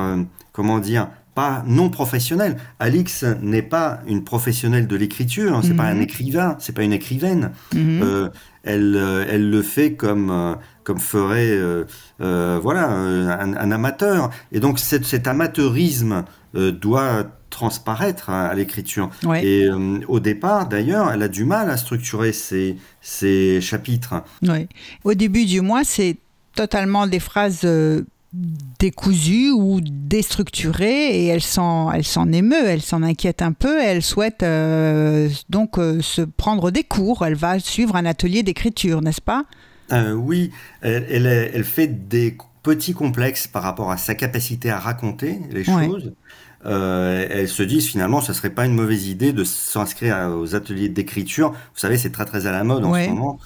comment 0.51 0.79
dire, 0.79 1.07
pas 1.35 1.63
non 1.67 1.89
professionnelle. 1.89 2.57
Alix 2.79 3.23
n'est 3.41 3.61
pas 3.61 3.99
une 4.07 4.23
professionnelle 4.23 4.87
de 4.87 4.95
l'écriture, 4.95 5.59
c'est 5.63 5.75
pas 5.75 5.83
un 5.83 5.99
écrivain, 5.99 6.55
c'est 6.59 6.73
pas 6.73 6.83
une 6.83 6.93
écrivaine. 6.93 7.51
Mhm. 7.73 8.01
Euh, 8.01 8.29
elle, 8.63 8.95
euh, 8.95 9.25
elle 9.29 9.51
le 9.51 9.61
fait 9.61 9.93
comme, 9.93 10.31
euh, 10.31 10.55
comme 10.83 10.99
ferait 10.99 11.51
euh, 11.51 11.83
euh, 12.21 12.59
voilà, 12.63 12.89
un, 12.89 13.53
un 13.53 13.71
amateur. 13.71 14.31
Et 14.51 14.59
donc 14.59 14.79
cet, 14.79 15.05
cet 15.05 15.27
amateurisme 15.27 16.23
doit 16.53 17.25
transparaître 17.49 18.29
à, 18.29 18.47
à 18.47 18.53
l'écriture. 18.53 19.09
Ouais. 19.23 19.45
Et 19.45 19.65
euh, 19.65 19.99
au 20.07 20.21
départ, 20.21 20.67
d'ailleurs, 20.69 21.11
elle 21.11 21.21
a 21.21 21.27
du 21.27 21.43
mal 21.43 21.69
à 21.69 21.75
structurer 21.75 22.31
ses, 22.31 22.77
ses 23.01 23.59
chapitres. 23.59 24.23
Oui. 24.41 24.67
Au 25.03 25.13
début 25.13 25.45
du 25.45 25.59
mois, 25.59 25.83
c'est 25.83 26.15
totalement 26.55 27.07
des 27.07 27.19
phrases 27.19 27.61
euh, 27.65 28.03
décousues 28.79 29.51
ou 29.51 29.79
déstructurées 29.81 31.23
et 31.23 31.27
elle 31.27 31.41
s'en, 31.41 31.91
elle 31.91 32.03
s'en 32.03 32.31
émeut, 32.31 32.67
elle 32.67 32.81
s'en 32.81 33.03
inquiète 33.03 33.41
un 33.41 33.51
peu 33.51 33.81
et 33.81 33.85
elle 33.85 34.01
souhaite 34.01 34.43
euh, 34.43 35.29
donc 35.49 35.77
euh, 35.77 36.01
se 36.01 36.21
prendre 36.21 36.71
des 36.71 36.83
cours. 36.83 37.25
Elle 37.25 37.35
va 37.35 37.59
suivre 37.59 37.95
un 37.95 38.05
atelier 38.05 38.43
d'écriture, 38.43 39.01
n'est-ce 39.01 39.21
pas? 39.21 39.45
Euh, 39.91 40.13
oui, 40.13 40.51
elle, 40.81 41.05
elle, 41.27 41.63
fait 41.63 41.87
des 41.87 42.37
petits 42.63 42.93
complexes 42.93 43.47
par 43.47 43.63
rapport 43.63 43.91
à 43.91 43.97
sa 43.97 44.15
capacité 44.15 44.69
à 44.71 44.79
raconter 44.79 45.39
les 45.51 45.69
Ouais. 45.69 45.85
choses. 45.85 46.13
Euh, 46.65 47.27
elles 47.29 47.47
se 47.47 47.61
disent 47.61 47.85
finalement, 47.85 48.21
ce 48.21 48.33
serait 48.33 48.49
pas 48.49 48.65
une 48.65 48.73
mauvaise 48.73 49.07
idée 49.07 49.33
de 49.33 49.43
s'inscrire 49.43 50.31
aux 50.35 50.55
ateliers 50.55 50.89
d'écriture. 50.89 51.51
Vous 51.51 51.79
savez, 51.79 51.97
c'est 51.97 52.09
très 52.09 52.25
très 52.25 52.47
à 52.47 52.51
la 52.51 52.63
mode 52.63 52.83
en 52.85 52.91
Ouais. 52.91 53.05
ce 53.05 53.09
moment. 53.11 53.37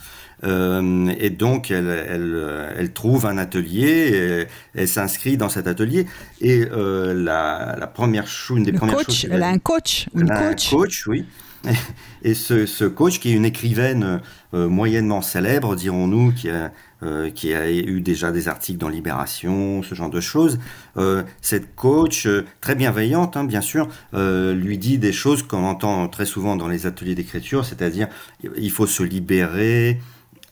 Euh, 0.43 1.13
et 1.19 1.29
donc, 1.29 1.71
elle, 1.71 1.87
elle, 1.87 2.33
euh, 2.33 2.73
elle 2.77 2.93
trouve 2.93 3.25
un 3.25 3.37
atelier, 3.37 4.45
et 4.45 4.47
elle 4.75 4.87
s'inscrit 4.87 5.37
dans 5.37 5.49
cet 5.49 5.67
atelier. 5.67 6.05
Et 6.41 6.65
euh, 6.71 7.13
la, 7.13 7.75
la 7.79 7.87
première 7.87 8.27
chose, 8.27 8.57
une 8.57 8.63
des 8.63 8.71
Le 8.71 8.77
premières 8.77 8.95
coach, 8.97 9.21
choses 9.21 9.29
elle 9.31 9.43
a 9.43 9.49
un 9.49 9.59
coach, 9.59 10.07
une 10.15 10.21
elle 10.21 10.31
a 10.31 10.49
un 10.49 10.55
coach. 10.55 11.07
oui. 11.07 11.25
Et 12.23 12.33
ce, 12.33 12.65
ce 12.65 12.85
coach, 12.85 13.19
qui 13.19 13.31
est 13.31 13.33
une 13.33 13.45
écrivaine 13.45 14.21
euh, 14.53 14.67
moyennement 14.67 15.21
célèbre, 15.21 15.75
dirons-nous, 15.75 16.33
qui 16.33 16.49
a, 16.49 16.71
euh, 17.03 17.29
qui 17.29 17.53
a 17.53 17.71
eu 17.71 18.01
déjà 18.01 18.31
des 18.31 18.47
articles 18.47 18.79
dans 18.79 18.89
Libération, 18.89 19.83
ce 19.83 19.95
genre 19.95 20.09
de 20.09 20.19
choses, 20.19 20.59
euh, 20.97 21.23
cette 21.41 21.75
coach, 21.75 22.27
très 22.61 22.75
bienveillante, 22.75 23.37
hein, 23.37 23.43
bien 23.43 23.61
sûr, 23.61 23.87
lui 24.13 24.77
dit 24.77 24.97
des 24.97 25.13
choses 25.13 25.43
qu'on 25.43 25.65
entend 25.65 26.07
très 26.07 26.25
souvent 26.25 26.55
dans 26.55 26.67
les 26.67 26.85
ateliers 26.85 27.15
d'écriture, 27.15 27.65
c'est-à-dire 27.65 28.07
il 28.57 28.71
faut 28.71 28.87
se 28.87 29.03
libérer. 29.03 29.99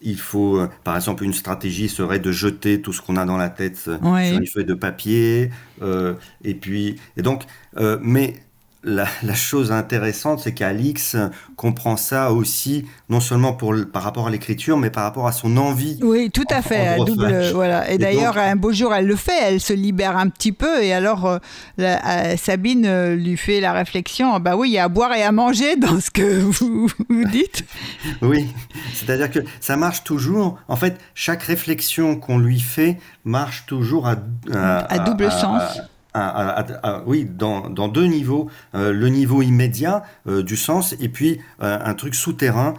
Il 0.02 0.18
faut, 0.20 0.60
euh, 0.60 0.70
par 0.84 0.96
exemple, 0.96 1.24
une 1.24 1.34
stratégie 1.34 1.90
serait 1.90 2.20
de 2.20 2.32
jeter 2.32 2.82
tout 2.82 2.94
ce 2.94 3.02
qu'on 3.02 3.18
a 3.18 3.26
dans 3.26 3.38
la 3.38 3.50
tête 3.50 3.84
euh, 3.88 3.98
Ouais. 4.02 4.30
sur 4.30 4.38
une 4.40 4.48
feuille 4.48 4.66
de 4.66 4.74
papier. 4.76 5.50
euh, 5.82 6.14
et 6.44 6.54
puis, 6.56 6.96
et 7.18 7.22
donc, 7.22 7.44
euh, 7.78 7.98
mais 8.02 8.36
la, 8.84 9.06
la 9.24 9.34
chose 9.34 9.72
intéressante, 9.72 10.40
c'est 10.44 10.54
qu'Alix 10.54 11.16
comprend 11.56 11.98
ça 11.98 12.32
aussi, 12.32 12.86
non 13.10 13.20
seulement 13.20 13.54
pour, 13.54 13.74
par 13.92 14.04
rapport 14.04 14.28
à 14.28 14.30
l'écriture, 14.30 14.78
mais 14.78 14.90
par 14.90 15.04
rapport 15.04 15.28
à 15.28 15.32
son 15.32 15.58
envie. 15.58 16.00
Oui, 16.02 16.30
tout 16.32 16.46
à 16.50 16.62
fait, 16.62 16.88
à 16.88 16.98
double, 16.98 17.52
voilà. 17.54 17.90
Et, 17.92 17.96
Et 17.96 17.98
d'ailleurs, 17.98 18.36
donc- 18.36 18.44
un 18.44 18.56
beau 18.56 18.72
jour, 18.72 18.94
elle 18.94 19.08
le 19.08 19.16
fait, 19.16 19.38
elle 19.42 19.60
se 19.60 19.74
libère 19.74 20.16
un 20.16 20.30
petit 20.30 20.52
peu, 20.52 20.82
et 20.84 20.94
alors 20.94 21.26
euh, 21.26 21.38
la- 21.78 22.32
euh, 22.32 22.38
Sabine 22.38 22.86
euh, 22.86 23.16
lui 23.16 23.36
fait 23.36 23.60
la 23.60 23.74
réflexion, 23.74 24.34
Ah 24.36 24.40
bah 24.40 24.56
oui, 24.56 24.70
il 24.70 24.74
y 24.74 24.78
a 24.78 24.86
à 24.86 24.90
boire 24.90 25.14
et 25.14 25.24
à 25.24 25.32
manger 25.32 25.76
dans 25.78 26.00
ce 26.00 26.10
que 26.12 26.40
vous, 26.40 26.88
vous 27.10 27.24
dites. 27.26 27.64
Oui, 28.22 28.48
c'est-à-dire 28.94 29.30
que 29.32 29.40
ça 29.60 29.76
marche 29.76 30.04
toujours. 30.04 30.58
En 30.68 30.76
fait, 30.76 30.98
chaque 31.16 31.44
réflexion 31.44 32.16
qu'on 32.16 32.38
lui 32.38 32.60
fait 32.60 32.98
marche 33.26 33.66
toujours 33.66 34.08
à, 34.08 34.16
À 34.54 35.00
double 35.00 35.32
sens. 35.32 35.80
À- 36.18 36.60
à- 36.60 36.60
à- 36.62 36.96
à- 36.98 37.04
oui, 37.06 37.26
dans, 37.30 37.70
dans 37.70 37.88
deux 37.88 38.06
niveaux. 38.08 38.50
Euh, 38.76 38.92
le 38.92 39.10
niveau 39.10 39.42
immédiat 39.42 40.04
euh, 40.28 40.44
du 40.44 40.58
sens 40.58 40.96
et 41.00 41.10
puis 41.10 41.40
euh, 41.62 41.78
un 41.84 41.94
truc 41.94 42.16
souterrain 42.16 42.74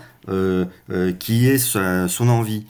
qui 1.18 1.48
est 1.48 1.58
sa- 1.58 2.06
son 2.08 2.28
envie. 2.28 2.66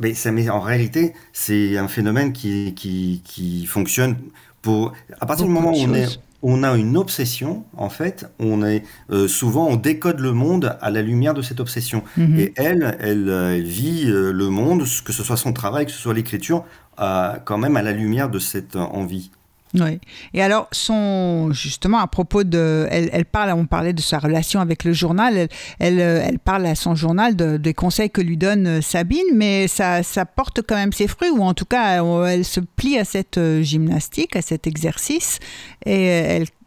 Mais, 0.00 0.14
ça, 0.14 0.30
mais 0.32 0.48
en 0.48 0.60
réalité, 0.60 1.12
c'est 1.32 1.76
un 1.76 1.88
phénomène 1.88 2.32
qui, 2.32 2.72
qui, 2.74 3.20
qui 3.24 3.66
fonctionne 3.66 4.16
pour... 4.62 4.92
À 5.20 5.26
partir 5.26 5.44
du 5.44 5.52
moment 5.52 5.72
où 5.72 5.76
on 5.76 5.92
est, 5.92 6.04
choses. 6.04 6.20
on 6.42 6.62
a 6.62 6.74
une 6.76 6.96
obsession, 6.96 7.64
en 7.76 7.90
fait, 7.90 8.26
on 8.38 8.64
est 8.64 8.82
souvent 9.26 9.66
on 9.66 9.76
décode 9.76 10.20
le 10.20 10.32
monde 10.32 10.76
à 10.80 10.90
la 10.90 11.02
lumière 11.02 11.34
de 11.34 11.42
cette 11.42 11.60
obsession. 11.60 12.02
Mhm. 12.16 12.38
Et 12.38 12.52
elle, 12.56 12.96
elle, 13.00 13.28
elle 13.28 13.62
vit 13.64 14.04
le 14.06 14.48
monde, 14.48 14.84
que 15.04 15.12
ce 15.12 15.22
soit 15.22 15.36
son 15.36 15.52
travail, 15.52 15.84
que 15.86 15.92
ce 15.92 15.98
soit 15.98 16.14
l'écriture, 16.14 16.64
quand 16.96 17.58
même 17.58 17.76
à 17.76 17.82
la 17.82 17.92
lumière 17.92 18.30
de 18.30 18.38
cette 18.38 18.76
envie. 18.76 19.30
Oui. 19.74 20.00
Et 20.34 20.42
alors, 20.42 20.68
son, 20.72 21.52
justement, 21.52 21.98
à 21.98 22.06
propos 22.06 22.42
de. 22.44 22.86
Elle, 22.90 23.10
elle 23.12 23.24
parle, 23.26 23.50
on 23.52 23.66
parlait 23.66 23.92
de 23.92 24.00
sa 24.00 24.18
relation 24.18 24.60
avec 24.60 24.84
le 24.84 24.92
journal, 24.92 25.36
elle, 25.36 25.48
elle, 25.78 26.00
euh, 26.00 26.22
elle 26.24 26.38
parle 26.38 26.64
à 26.66 26.74
son 26.74 26.94
journal 26.94 27.36
de- 27.36 27.56
des 27.58 27.74
conseils 27.74 28.08
que 28.10 28.20
lui 28.22 28.36
donne 28.36 28.66
euh, 28.66 28.80
Sabine, 28.80 29.20
mais 29.34 29.68
ça, 29.68 30.02
ça 30.02 30.24
porte 30.24 30.62
quand 30.66 30.74
même 30.76 30.92
ses 30.92 31.06
fruits, 31.06 31.30
ou 31.30 31.42
en 31.42 31.52
tout 31.54 31.66
cas, 31.66 32.02
elle 32.26 32.44
se 32.44 32.60
plie 32.60 32.98
à 32.98 33.04
cette 33.04 33.36
euh, 33.38 33.62
gymnastique, 33.62 34.36
à 34.36 34.42
cet 34.42 34.66
exercice, 34.66 35.38
et 35.84 36.06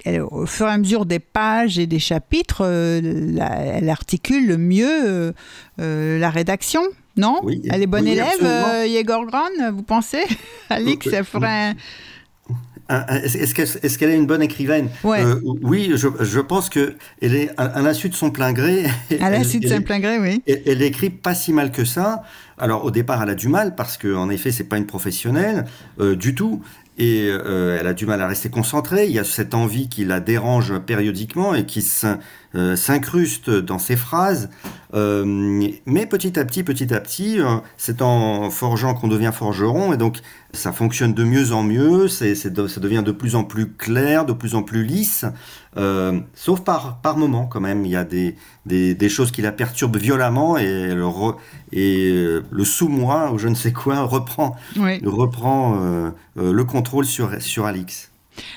elle, 0.06 0.22
au 0.22 0.46
fur 0.46 0.68
et 0.68 0.72
à 0.72 0.78
mesure 0.78 1.06
des 1.06 1.20
pages 1.20 1.78
et 1.80 1.88
des 1.88 2.00
chapitres, 2.00 2.66
elle 2.66 3.88
articule 3.90 4.58
mieux 4.58 5.34
la 5.78 6.30
rédaction. 6.30 6.82
Non? 7.18 7.40
Oui, 7.44 7.62
Elle 7.70 7.84
est 7.84 7.88
bonne 7.88 8.06
oui, 8.06 8.12
élève, 8.12 8.88
Yegor 8.88 9.26
Gran, 9.26 9.48
vous 9.74 9.84
pensez? 9.84 10.24
Alix, 10.70 11.08
ça 11.10 11.24
ferait 11.24 11.70
un... 11.70 11.74
Est-ce 12.92 13.54
qu'elle 13.56 13.68
est, 13.84 13.98
qu'elle 13.98 14.10
est 14.10 14.16
une 14.18 14.26
bonne 14.28 14.42
écrivaine 14.42 14.90
Ouais. 15.04 15.24
Euh, 15.24 15.40
Oui, 15.62 15.92
je, 15.96 16.08
je 16.20 16.40
pense 16.40 16.70
que 16.70 16.96
elle 17.22 17.36
est 17.36 17.50
à, 17.58 17.64
à 17.66 17.82
l'insu 17.82 18.10
de 18.10 18.16
son 18.16 18.32
plein 18.32 18.52
gré. 18.54 18.86
À 19.22 19.44
suite 19.44 19.64
de 19.64 19.68
saint 19.68 19.82
plein 19.82 20.00
gré, 20.00 20.20
oui. 20.20 20.42
Elle, 20.48 20.62
elle 20.66 20.82
écrit 20.82 21.10
pas 21.10 21.34
si 21.36 21.54
mal 21.54 21.72
que 21.72 21.86
ça. 21.86 22.24
Alors 22.58 22.84
au 22.86 22.92
départ, 22.92 23.22
elle 23.24 23.30
a 23.30 23.36
du 23.36 23.48
mal 23.48 23.76
parce 23.76 23.98
que 23.98 24.14
en 24.16 24.30
effet, 24.30 24.52
c'est 24.52 24.66
pas 24.66 24.78
une 24.78 24.86
professionnelle 24.86 25.66
euh, 26.00 26.16
du 26.16 26.36
tout, 26.36 26.62
et 26.98 27.28
euh, 27.30 27.78
elle 27.80 27.88
a 27.88 27.94
du 27.94 28.06
mal 28.06 28.22
à 28.22 28.28
rester 28.28 28.50
concentrée. 28.50 29.06
Il 29.06 29.12
y 29.12 29.20
a 29.20 29.24
cette 29.24 29.54
envie 29.56 29.90
qui 29.90 30.06
la 30.06 30.20
dérange 30.20 30.78
périodiquement 30.80 31.56
et 31.56 31.66
qui 31.66 31.82
s'in- 31.82 32.20
euh, 32.56 32.76
s'incruste 32.76 33.50
dans 33.50 33.80
ses 33.80 33.96
phrases. 33.96 34.50
Euh, 34.94 35.24
mais 35.86 36.06
petit 36.06 36.38
à 36.38 36.44
petit, 36.44 36.64
petit 36.64 36.94
à 36.94 37.00
petit, 37.00 37.40
euh, 37.40 37.58
c'est 37.78 38.02
en 38.02 38.50
forgeant 38.50 38.94
qu'on 38.94 39.08
devient 39.08 39.32
forgeron, 39.34 39.94
et 39.94 39.98
donc 39.98 40.20
ça 40.52 40.74
fonctionne 40.74 41.14
de 41.14 41.24
mieux 41.24 41.54
en 41.54 41.64
mieux. 41.64 42.10
C'est, 42.10 42.36
c'est 42.36 42.52
de- 42.52 42.68
ça 42.68 42.82
devient 42.82 43.04
de 43.06 43.14
plus 43.14 43.36
en 43.36 43.46
plus 43.46 43.72
clair, 43.72 44.26
de 44.26 44.34
plus 44.34 44.54
en 44.56 44.64
plus 44.64 44.84
lisse. 44.84 45.24
Sauf 46.36 46.62
par, 46.62 47.00
par 47.02 47.18
moment 47.18 47.46
quand 47.46 47.62
même, 47.62 47.86
il 47.86 47.92
y 47.92 47.96
a 47.96 48.04
des, 48.04 48.36
des, 48.66 48.94
des 48.96 49.10
choses 49.10 49.32
qui 49.32 49.42
la 49.42 49.54
perturbent 49.54 49.96
violemment 49.98 50.58
et 50.58 50.94
le, 50.94 51.06
re- 51.06 51.38
et 51.72 52.12
le 52.50 52.66
sous-moi 52.66 53.32
ou 53.32 53.38
je 53.38 53.48
ne 53.48 53.56
sais 53.56 53.72
quoi 53.72 54.02
reprend, 54.04 54.58
oui. 54.78 55.00
reprend 55.06 56.12
le 56.36 56.64
contrôle 56.66 57.06
sur, 57.06 57.42
sur 57.42 57.66
Alix. 57.66 58.11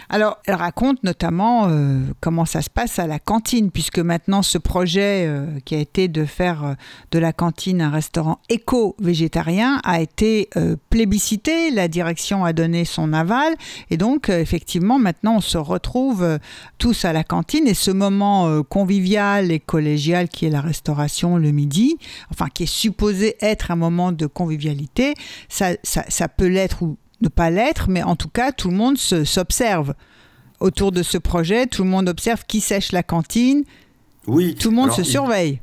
Alors, 0.09 0.39
elle 0.47 0.55
raconte 0.55 1.03
notamment 1.03 1.67
euh, 1.69 2.01
comment 2.21 2.45
ça 2.45 2.63
se 2.63 2.71
passe 2.71 2.99
à 2.99 3.07
la 3.07 3.19
cantine, 3.19 3.71
puisque 3.71 3.99
maintenant 3.99 4.43
ce 4.43 4.59
projet 4.59 5.27
euh, 5.27 5.47
qui 5.65 5.75
a 5.75 5.79
été 5.79 6.09
de 6.09 6.25
faire 6.25 6.65
euh, 6.65 6.75
de 7.11 7.19
la 7.19 7.33
cantine 7.33 7.81
un 7.81 7.91
restaurant 7.91 8.39
éco-végétarien 8.49 9.81
a 9.85 10.01
été 10.01 10.49
plébiscité, 10.91 11.71
la 11.71 11.89
direction 11.89 12.45
a 12.45 12.53
donné 12.53 12.85
son 12.85 13.13
aval, 13.13 13.55
et 13.91 13.97
donc 13.97 14.29
effectivement 14.29 14.99
maintenant 14.99 15.37
on 15.37 15.41
se 15.41 15.59
retrouve 15.59 16.39
tous 16.79 17.05
à 17.05 17.13
la 17.13 17.25
cantine, 17.25 17.67
et 17.67 17.75
ce 17.75 17.91
moment 17.91 18.63
convivial 18.63 19.51
et 19.51 19.61
collégial 19.61 20.29
qui 20.29 20.47
est 20.47 20.51
la 20.51 20.61
restauration 20.61 21.37
le 21.37 21.51
midi, 21.51 21.97
enfin 22.31 22.47
qui 22.53 22.65
est 22.65 22.73
supposé 22.73 23.37
être 23.41 23.71
un 23.71 23.77
moment 23.77 24.13
de 24.13 24.27
convivialité, 24.27 25.15
ça, 25.49 25.71
ça, 25.83 26.05
ça 26.09 26.29
peut 26.29 26.49
l'être 26.49 26.83
ou 26.83 26.97
ne 27.25 27.29
pas 27.29 27.51
l'être, 27.51 27.89
mais 27.89 28.03
en 28.03 28.17
tout 28.17 28.29
cas, 28.29 28.53
tout 28.53 28.69
le 28.71 28.77
monde 28.77 28.97
se- 28.99 29.25
s'observe. 29.25 29.95
Autour 30.61 30.93
de 30.93 31.03
ce 31.03 31.19
projet, 31.19 31.67
tout 31.67 31.83
le 31.85 31.91
monde 31.91 32.09
observe 32.09 32.45
qui 32.47 32.61
sèche 32.61 32.93
la 32.93 33.03
cantine, 33.03 33.65
Oui, 34.27 34.55
tout 34.55 34.71
le 34.71 34.77
monde 34.77 34.85
alors, 34.87 34.97
se 34.97 35.03
il- 35.03 35.07
surveille. 35.11 35.61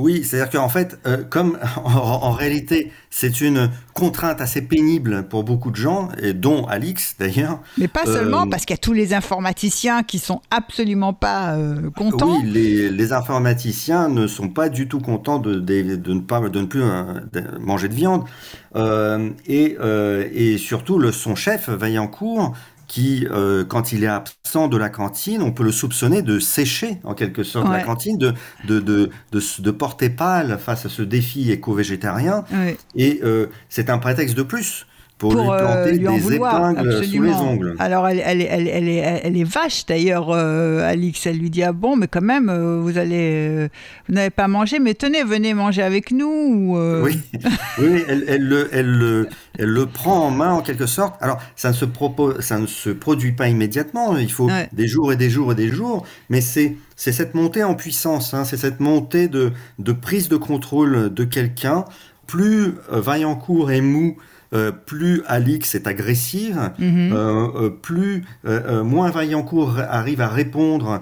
Oui, 0.00 0.24
c'est-à-dire 0.24 0.50
qu'en 0.50 0.68
fait, 0.68 0.98
euh, 1.06 1.22
comme 1.28 1.58
en, 1.84 1.90
en 1.90 2.30
réalité, 2.32 2.90
c'est 3.10 3.40
une 3.40 3.70
contrainte 3.94 4.40
assez 4.40 4.62
pénible 4.62 5.26
pour 5.28 5.44
beaucoup 5.44 5.70
de 5.70 5.76
gens, 5.76 6.08
et 6.22 6.32
dont 6.32 6.64
Alix 6.66 7.16
d'ailleurs. 7.18 7.60
Mais 7.78 7.88
pas 7.88 8.04
Euh, 8.06 8.14
seulement, 8.14 8.48
parce 8.48 8.64
qu'il 8.64 8.74
y 8.74 8.78
a 8.78 8.82
tous 8.82 8.92
les 8.94 9.12
informaticiens 9.14 10.02
qui 10.02 10.18
sont 10.18 10.40
absolument 10.50 11.12
pas 11.12 11.56
euh, 11.56 11.90
contents. 11.90 12.38
Oui, 12.42 12.50
les, 12.50 12.90
les 12.90 13.12
informaticiens 13.12 14.08
ne 14.08 14.26
sont 14.26 14.48
pas 14.48 14.68
du 14.68 14.88
tout 14.88 15.00
contents 15.00 15.38
de, 15.38 15.54
de- 15.56 15.96
de 15.96 16.14
ne, 16.14 16.20
pas, 16.20 16.40
de 16.48 16.60
ne 16.60 16.66
plus 16.66 16.82
manger 17.60 17.88
de 17.88 17.94
viande. 17.94 18.24
Et, 19.46 19.76
et 20.32 20.58
surtout, 20.58 20.98
le, 20.98 21.12
son 21.12 21.34
chef, 21.34 21.68
Vaillancourt, 21.68 22.54
qui, 22.90 23.24
euh, 23.30 23.64
quand 23.64 23.92
il 23.92 24.02
est 24.02 24.08
absent 24.08 24.66
de 24.66 24.76
la 24.76 24.88
cantine, 24.88 25.42
on 25.42 25.52
peut 25.52 25.62
le 25.62 25.70
soupçonner 25.70 26.22
de 26.22 26.40
sécher, 26.40 26.98
en 27.04 27.14
quelque 27.14 27.44
sorte, 27.44 27.68
Ouais. 27.68 27.76
la 27.78 27.84
cantine, 27.84 28.18
de, 28.18 28.34
de, 28.64 28.80
de, 28.80 29.10
de, 29.30 29.40
de 29.60 29.70
porter 29.70 30.10
pâle 30.10 30.58
face 30.58 30.86
à 30.86 30.88
ce 30.88 31.02
défi 31.02 31.52
éco-végétarien. 31.52 32.44
Et 32.96 33.20
euh, 33.22 33.46
c'est 33.68 33.90
un 33.90 33.98
prétexte 33.98 34.36
de 34.36 34.42
plus 34.42 34.86
pour, 35.20 35.32
lui 35.34 35.38
pour 35.42 35.52
euh, 35.52 35.58
planter 35.58 35.92
lui 35.98 36.08
en 36.08 36.14
des 36.14 36.18
vouloir, 36.18 36.70
épingles 36.72 36.92
sous 36.92 37.00
les 37.00 37.06
absolument. 37.06 37.50
ongles. 37.52 37.76
Alors 37.78 38.08
elle, 38.08 38.22
elle, 38.24 38.40
elle, 38.42 38.66
elle 38.68 38.88
est, 38.88 39.20
elle 39.22 39.36
est 39.36 39.44
vache 39.44 39.86
d'ailleurs, 39.86 40.30
euh, 40.30 40.80
Alix. 40.90 41.26
Elle 41.26 41.36
lui 41.38 41.50
dit 41.50 41.62
ah 41.62 41.72
bon, 41.72 41.94
mais 41.94 42.08
quand 42.08 42.22
même, 42.22 42.48
euh, 42.48 42.80
vous 42.80 42.96
allez, 42.98 43.46
euh, 43.48 43.68
vous 44.08 44.14
n'avez 44.14 44.30
pas 44.30 44.48
mangé, 44.48 44.78
mais 44.80 44.94
tenez, 44.94 45.22
venez 45.22 45.52
manger 45.54 45.82
avec 45.82 46.10
nous. 46.10 46.26
ou, 46.26 46.78
Oui, 47.04 47.18
oui 47.78 48.02
elle, 48.08 48.42
le, 48.48 48.68
elle, 48.72 48.90
le, 48.90 49.28
elle 49.58 49.68
le 49.68 49.86
prend 49.86 50.26
en 50.26 50.30
main 50.30 50.52
en 50.54 50.62
quelque 50.62 50.86
sorte. 50.86 51.14
Alors, 51.22 51.38
ça 51.54 51.68
ne 51.68 51.74
se, 51.74 51.84
propose, 51.84 52.40
ça 52.40 52.58
ne 52.58 52.66
se 52.66 52.90
produit 52.90 53.32
pas 53.32 53.48
immédiatement, 53.48 54.16
il 54.16 54.32
faut 54.32 54.46
Ouais. 54.50 54.68
des 54.72 54.88
jours 54.88 55.12
et 55.12 55.16
des 55.16 55.28
jours 55.30 55.52
et 55.52 55.54
des 55.54 55.68
jours, 55.68 56.04
mais 56.30 56.40
c'est 56.40 56.76
c'est 56.96 57.12
cette 57.12 57.34
montée 57.34 57.62
en 57.62 57.74
puissance, 57.74 58.34
hein, 58.34 58.44
c'est 58.44 58.56
cette 58.56 58.80
montée 58.80 59.28
de, 59.28 59.52
de 59.78 59.92
prise 59.92 60.28
de 60.30 60.36
contrôle 60.36 61.12
de 61.14 61.24
quelqu'un. 61.24 61.84
Plus 62.26 62.74
Vaillancourt 62.90 63.70
est 63.70 63.80
mou, 63.80 64.16
euh, 64.52 64.72
plus 64.72 65.22
Alix 65.26 65.74
est 65.74 65.86
agressive, 65.86 66.72
Mhm. 66.78 67.12
euh, 67.12 67.48
euh, 67.66 67.70
plus 67.70 68.24
moins 68.44 69.10
Vaillancourt 69.10 69.78
arrive 69.78 70.20
à 70.20 70.28
répondre, 70.28 71.00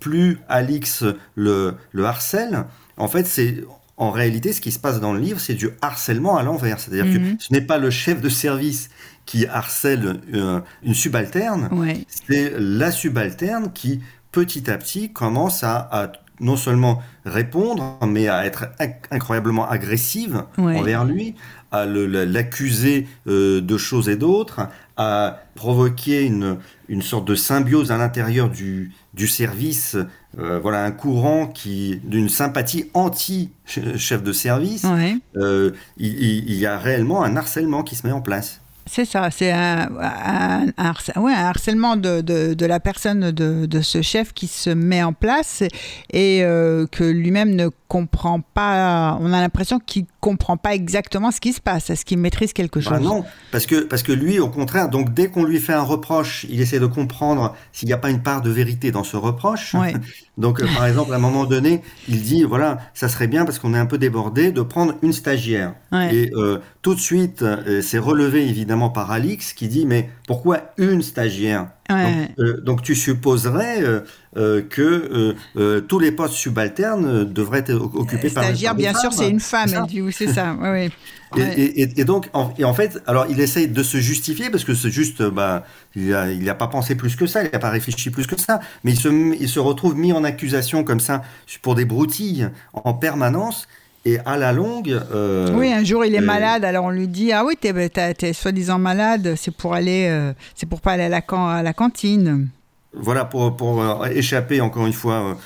plus 0.00 0.38
Alix 0.48 1.04
le, 1.34 1.74
le 1.92 2.04
harcèle. 2.04 2.64
En 2.96 3.08
fait, 3.08 3.26
c'est 3.26 3.64
en 3.98 4.10
réalité 4.10 4.52
ce 4.52 4.60
qui 4.60 4.72
se 4.72 4.78
passe 4.78 5.00
dans 5.00 5.12
le 5.12 5.20
livre, 5.20 5.40
c'est 5.40 5.54
du 5.54 5.70
harcèlement 5.80 6.36
à 6.36 6.42
l'envers. 6.42 6.78
C'est-à-dire 6.80 7.06
Mhm. 7.06 7.36
que 7.36 7.42
ce 7.42 7.52
n'est 7.52 7.60
pas 7.62 7.78
le 7.78 7.90
chef 7.90 8.20
de 8.20 8.28
service 8.28 8.90
qui 9.24 9.46
harcèle 9.46 10.20
euh, 10.34 10.60
une 10.82 10.94
subalterne, 10.94 11.68
Ouais. 11.72 12.04
c'est 12.28 12.52
la 12.58 12.90
subalterne 12.90 13.72
qui 13.72 14.00
petit 14.32 14.70
à 14.70 14.76
petit 14.76 15.12
commence 15.12 15.64
à, 15.64 15.76
à 15.90 16.12
non 16.40 16.56
seulement 16.56 17.02
répondre, 17.24 17.98
mais 18.06 18.28
à 18.28 18.44
être 18.44 18.66
inc- 18.78 18.96
incroyablement 19.10 19.66
agressive 19.68 20.44
Ouais. 20.58 20.76
envers 20.78 21.04
lui, 21.06 21.34
à 21.78 21.86
l'accuser 21.86 23.06
euh, 23.26 23.60
de 23.60 23.76
choses 23.76 24.08
et 24.08 24.16
d'autres, 24.16 24.60
à 24.96 25.40
provoquer 25.54 26.22
une, 26.24 26.58
une 26.88 27.02
sorte 27.02 27.26
de 27.26 27.34
symbiose 27.34 27.92
à 27.92 27.98
l'intérieur 27.98 28.48
du, 28.48 28.92
du 29.14 29.26
service, 29.26 29.96
euh, 30.38 30.58
voilà 30.58 30.84
un 30.84 30.90
courant 30.90 31.46
qui 31.46 32.00
d'une 32.04 32.28
sympathie 32.28 32.90
anti-chef 32.94 34.22
de 34.22 34.32
service. 34.32 34.84
Ouais. 34.84 35.16
Euh, 35.36 35.72
il, 35.98 36.54
y 36.54 36.66
a 36.66 36.78
réellement 36.78 37.22
un 37.24 37.36
harcèlement 37.36 37.82
qui 37.82 37.94
se 37.94 38.06
met 38.06 38.12
en 38.12 38.22
place. 38.22 38.60
C'est 38.88 39.04
ça, 39.04 39.30
c'est 39.32 39.50
un, 39.50 39.88
un, 40.00 40.66
un 40.76 40.92
harcè- 40.92 41.18
ouais, 41.18 41.32
un 41.32 41.46
harcèlement 41.46 41.96
de, 41.96 42.20
de, 42.20 42.54
de 42.54 42.66
la 42.66 42.78
personne 42.78 43.32
de, 43.32 43.66
de 43.66 43.80
ce 43.80 44.00
chef 44.00 44.32
qui 44.32 44.46
se 44.46 44.70
met 44.70 45.02
en 45.02 45.12
place 45.12 45.64
et 46.12 46.44
euh, 46.44 46.86
que 46.86 47.02
lui-même 47.02 47.56
ne 47.56 47.68
comprend 47.88 48.40
pas. 48.40 49.18
On 49.20 49.32
a 49.32 49.40
l'impression 49.40 49.80
qu'il 49.80 50.06
comprend 50.26 50.56
pas 50.56 50.74
exactement 50.74 51.30
ce 51.30 51.40
qui 51.40 51.52
se 51.52 51.60
passe. 51.60 51.88
Est-ce 51.88 52.04
qu'il 52.04 52.18
maîtrise 52.18 52.52
quelque 52.52 52.80
chose? 52.80 52.90
Bah 52.90 52.98
non, 52.98 53.24
parce 53.52 53.64
que, 53.64 53.82
parce 53.82 54.02
que 54.02 54.10
lui, 54.10 54.40
au 54.40 54.48
contraire, 54.48 54.88
donc 54.88 55.14
dès 55.14 55.28
qu'on 55.28 55.44
lui 55.44 55.60
fait 55.60 55.72
un 55.72 55.82
reproche, 55.82 56.44
il 56.50 56.60
essaie 56.60 56.80
de 56.80 56.86
comprendre 56.86 57.54
s'il 57.72 57.86
n'y 57.86 57.92
a 57.92 57.96
pas 57.96 58.10
une 58.10 58.24
part 58.24 58.42
de 58.42 58.50
vérité 58.50 58.90
dans 58.90 59.04
ce 59.04 59.16
reproche. 59.16 59.74
Ouais. 59.74 59.94
Donc, 60.36 60.60
euh, 60.60 60.66
par 60.74 60.84
exemple, 60.84 61.12
à 61.14 61.16
un 61.16 61.20
moment 61.20 61.46
donné, 61.46 61.80
il 62.08 62.20
dit, 62.20 62.42
voilà, 62.42 62.78
ça 62.92 63.08
serait 63.08 63.26
bien, 63.26 63.46
parce 63.46 63.58
qu'on 63.58 63.72
est 63.72 63.78
un 63.78 63.86
peu 63.86 63.96
débordé, 63.96 64.52
de 64.52 64.60
prendre 64.60 64.94
une 65.00 65.14
stagiaire. 65.14 65.74
Ouais. 65.92 66.14
Et 66.14 66.30
euh, 66.34 66.58
tout 66.82 66.94
de 66.94 67.00
suite, 67.00 67.40
euh, 67.40 67.80
c'est 67.80 67.98
relevé 67.98 68.46
évidemment 68.46 68.90
par 68.90 69.10
Alix, 69.10 69.54
qui 69.54 69.68
dit, 69.68 69.86
mais 69.86 70.10
pourquoi 70.26 70.74
une 70.76 71.00
stagiaire? 71.00 71.68
Ouais. 71.90 72.12
donc, 72.36 72.38
euh, 72.40 72.60
donc 72.62 72.82
tu 72.82 72.94
supposerais 72.94 73.82
euh, 73.82 74.00
euh, 74.36 74.62
que 74.62 75.34
tous 75.80 75.98
les 75.98 76.12
postes 76.12 76.34
subalternes 76.34 77.24
devraient 77.24 77.60
être 77.66 77.74
occupés 77.74 78.30
par 78.30 78.44
des 78.52 78.68
bien 78.76 78.94
sûr, 78.94 79.12
c'est 79.12 79.28
une 79.30 79.40
femme. 79.40 79.68
C'est 79.68 79.74
ça. 79.74 79.80
Elle 79.82 79.90
dit, 79.90 80.02
oui, 80.02 80.12
c'est 80.12 80.32
ça. 80.32 80.54
Ouais, 80.54 80.70
ouais. 80.70 80.90
Et, 81.36 82.00
et- 82.00 82.04
donc, 82.04 82.28
en, 82.32 82.52
et 82.56 82.64
en 82.64 82.72
fait, 82.72 83.02
alors 83.06 83.26
il 83.28 83.40
essaye 83.40 83.68
de 83.68 83.82
se 83.82 83.98
justifier 83.98 84.48
parce 84.48 84.64
que 84.64 84.74
c'est 84.74 84.90
juste, 84.90 85.22
bah, 85.22 85.64
il 85.96 86.14
a, 86.14 86.30
il 86.30 86.48
a 86.48 86.54
pas 86.54 86.68
pensé 86.68 86.94
plus 86.94 87.16
que 87.16 87.26
ça, 87.26 87.42
il 87.42 87.50
n'a 87.52 87.58
pas 87.58 87.70
réfléchi 87.70 88.10
plus 88.10 88.26
que 88.26 88.40
ça, 88.40 88.60
mais 88.84 88.92
il 88.92 88.96
se, 88.98 89.08
il 89.08 89.48
se 89.48 89.58
retrouve 89.58 89.96
mis 89.96 90.12
en 90.12 90.22
accusation 90.24 90.84
comme 90.84 91.00
ça 91.00 91.22
pour 91.62 91.74
des 91.74 91.84
broutilles 91.84 92.48
en 92.72 92.94
permanence 92.94 93.66
et 94.06 94.18
à 94.24 94.36
la 94.38 94.52
longue. 94.52 94.90
euh, 95.12 95.52
Oui, 95.54 95.70
un 95.72 95.84
jour 95.84 96.04
il 96.04 96.14
est 96.14 96.20
malade, 96.20 96.64
alors 96.64 96.84
on 96.86 96.90
lui 96.90 97.08
dit 97.08 97.32
ah 97.32 97.44
oui 97.44 97.54
t'es 97.60 97.88
t'as- 97.90 98.14
t'es 98.14 98.32
soi-disant 98.32 98.78
malade, 98.78 99.34
c'est 99.36 99.54
pour 99.54 99.74
aller, 99.74 100.06
euh, 100.08 100.32
c'est 100.54 100.66
pour 100.66 100.80
pas 100.80 100.92
aller 100.92 101.02
à 101.04 101.08
la, 101.08 101.20
can- 101.20 101.48
à 101.48 101.62
la 101.62 101.72
cantine. 101.74 102.48
Voilà, 102.94 103.24
pour, 103.26 103.54
pour 103.56 103.82
euh, 103.82 104.06
échapper 104.06 104.60
encore 104.62 104.86
une 104.86 104.92
fois 104.94 105.36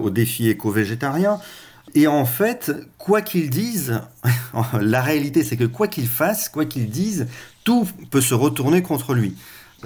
au 0.00 0.10
défi 0.10 0.48
éco-végétarien. 0.50 1.38
Et 1.96 2.06
en 2.08 2.24
fait, 2.24 2.72
quoi 2.98 3.20
qu'ils 3.22 3.50
disent, 3.50 4.00
la 4.80 5.00
réalité 5.00 5.42
c'est 5.44 5.56
que 5.56 5.64
quoi 5.64 5.88
qu'il 5.88 6.06
fasse, 6.08 6.48
quoi 6.48 6.64
qu'il 6.66 6.88
dise, 6.90 7.26
tout 7.64 7.86
peut 8.10 8.20
se 8.20 8.34
retourner 8.34 8.82
contre 8.82 9.14
lui. 9.14 9.34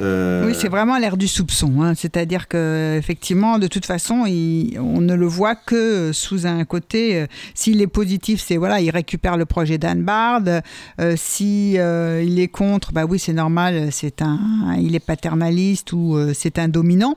Euh, 0.01 0.47
Oui, 0.47 0.55
c'est 0.59 0.69
vraiment 0.69 0.97
l'air 0.99 1.17
du 1.17 1.29
soupçon. 1.29 1.83
hein. 1.83 1.95
C'est-à-dire 1.95 2.49
que 2.49 2.97
effectivement, 2.99 3.59
de 3.59 3.67
toute 3.67 3.85
façon, 3.87 4.25
il- 4.27 4.79
on 4.81 5.01
ne 5.01 5.15
le 5.15 5.27
voit 5.27 5.55
que 5.55 6.13
sous 6.13 6.47
un 6.47 6.65
côté. 6.65 7.17
euh, 7.17 7.27
S'il 7.55 7.81
est 7.83 7.87
positif, 7.87 8.43
c'est 8.45 8.57
voilà, 8.57 8.81
il 8.81 8.91
récupère 8.91 9.37
le 9.37 9.45
projet 9.45 9.79
d'Anne 9.79 10.03
Bard. 10.03 10.43
Euh, 11.01 11.15
si 11.17 11.73
il 11.75 12.39
est 12.41 12.49
contre, 12.49 12.93
bah 12.93 13.05
oui, 13.09 13.19
c'est 13.19 13.33
normal. 13.33 13.89
C'est 13.91 14.23
un, 14.23 14.39
il 14.81 14.95
est 14.95 15.05
paternaliste 15.05 15.93
ou 15.93 16.17
c'est 16.35 16.59
un 16.59 16.69
dominant. 16.69 17.17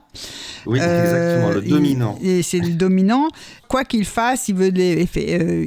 Oui, 0.66 0.78
exactement, 0.78 1.50
le 1.50 1.62
il- 1.64 1.70
dominant. 1.70 2.18
Et 2.22 2.42
c'est 2.42 2.58
le 2.60 2.70
dominant. 2.74 3.28
Quoi 3.68 3.84
qu'il 3.84 4.04
fasse, 4.04 4.48
il 4.48 4.54
veut 4.56 4.68
les- 4.68 5.08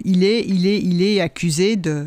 il 0.05 0.23
est, 0.23 0.45
il 0.47 0.67
est, 0.67 0.79
il 0.79 1.01
est 1.01 1.21
accusé 1.21 1.75
de. 1.75 2.05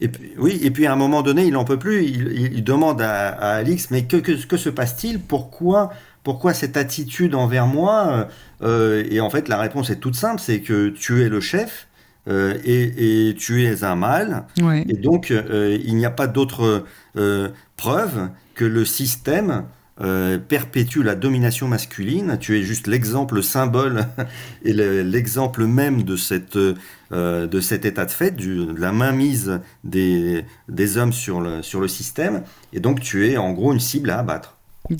Et 0.00 0.08
puis, 0.08 0.32
oui, 0.38 0.58
et 0.62 0.70
puis 0.70 0.86
à 0.86 0.92
un 0.92 0.96
moment 0.96 1.22
donné, 1.22 1.44
il 1.46 1.52
n'en 1.52 1.64
peut 1.64 1.78
plus. 1.78 2.04
Il 2.04 2.62
demande 2.64 3.00
à, 3.00 3.28
à 3.28 3.54
Alix, 3.56 3.88
mais 3.90 4.02
que, 4.04 4.16
que, 4.24 4.32
que 4.46 4.56
se 4.56 4.70
passe-t-il? 4.70 5.20
Pourquoi, 5.20 5.92
pourquoi 6.24 6.54
cette 6.54 6.76
attitude 6.76 7.34
envers 7.34 7.66
moi 7.66 8.28
Euh, 8.62 9.04
Et 9.10 9.20
en 9.20 9.30
fait, 9.30 9.48
la 9.48 9.58
réponse 9.58 9.90
est 9.90 10.00
toute 10.00 10.16
simple, 10.16 10.40
c'est 10.40 10.60
que 10.60 10.88
tu 10.88 11.22
es 11.22 11.28
le 11.28 11.40
chef 11.40 11.86
euh, 12.28 12.54
et, 12.64 13.28
et 13.28 13.34
tu 13.34 13.64
es 13.64 13.84
un 13.84 13.96
mâle. 13.96 14.44
Ouais. 14.60 14.84
Et 14.88 14.94
donc, 14.96 15.30
euh, 15.30 15.78
il 15.84 15.96
n'y 15.96 16.06
a 16.06 16.10
pas 16.10 16.26
d'autre 16.26 16.84
euh, 17.16 17.48
preuve 17.76 18.30
que 18.54 18.64
le 18.64 18.84
système 18.84 19.64
euh, 20.00 20.38
perpétue 20.38 21.02
la 21.02 21.14
domination 21.14 21.68
masculine. 21.68 22.36
Tu 22.40 22.58
es 22.58 22.62
juste 22.62 22.86
l'exemple 22.86 23.42
symbole 23.42 24.06
et 24.64 24.72
le- 24.72 25.02
l'exemple 25.02 25.66
même 25.66 26.02
de, 26.02 26.16
cette, 26.16 26.56
euh, 26.56 27.46
de 27.46 27.60
cet 27.60 27.84
état 27.84 28.04
de 28.04 28.10
fait, 28.10 28.32
du- 28.34 28.66
de 28.66 28.74
la 28.80 28.90
mainmise 28.92 29.60
des, 29.84 30.44
des 30.68 30.96
hommes 30.96 31.12
sur 31.12 31.40
le, 31.40 31.62
sur 31.62 31.80
le 31.80 31.88
système. 31.88 32.42
Et 32.72 32.80
donc, 32.80 33.00
tu 33.00 33.28
es 33.28 33.36
en 33.36 33.52
gros 33.52 33.72
une 33.72 33.80
cible 33.80 34.10
à 34.10 34.18
abattre. 34.18 34.56
Oui, 34.90 34.96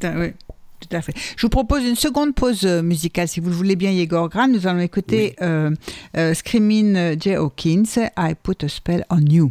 tout 0.80 0.88
à 0.96 1.02
fait. 1.02 1.12
Je 1.36 1.42
vous 1.46 1.50
propose 1.50 1.84
une 1.84 1.96
seconde 1.96 2.34
pause 2.34 2.64
euh, 2.64 2.82
musicale, 2.82 3.26
si 3.28 3.40
vous 3.40 3.48
le 3.50 3.54
voulez 3.56 3.74
bien, 3.76 3.90
Yegor 3.90 4.28
Gran. 4.28 4.48
Nous 4.48 4.66
allons 4.66 4.80
écouter 4.80 5.34
euh, 5.42 5.70
euh, 6.16 6.34
Screaming 6.34 7.20
Jay 7.20 7.34
Hawkins, 7.36 7.82
I 8.16 8.34
Put 8.42 8.64
a 8.64 8.68
Spell 8.68 9.04
on 9.10 9.20
You. 9.26 9.50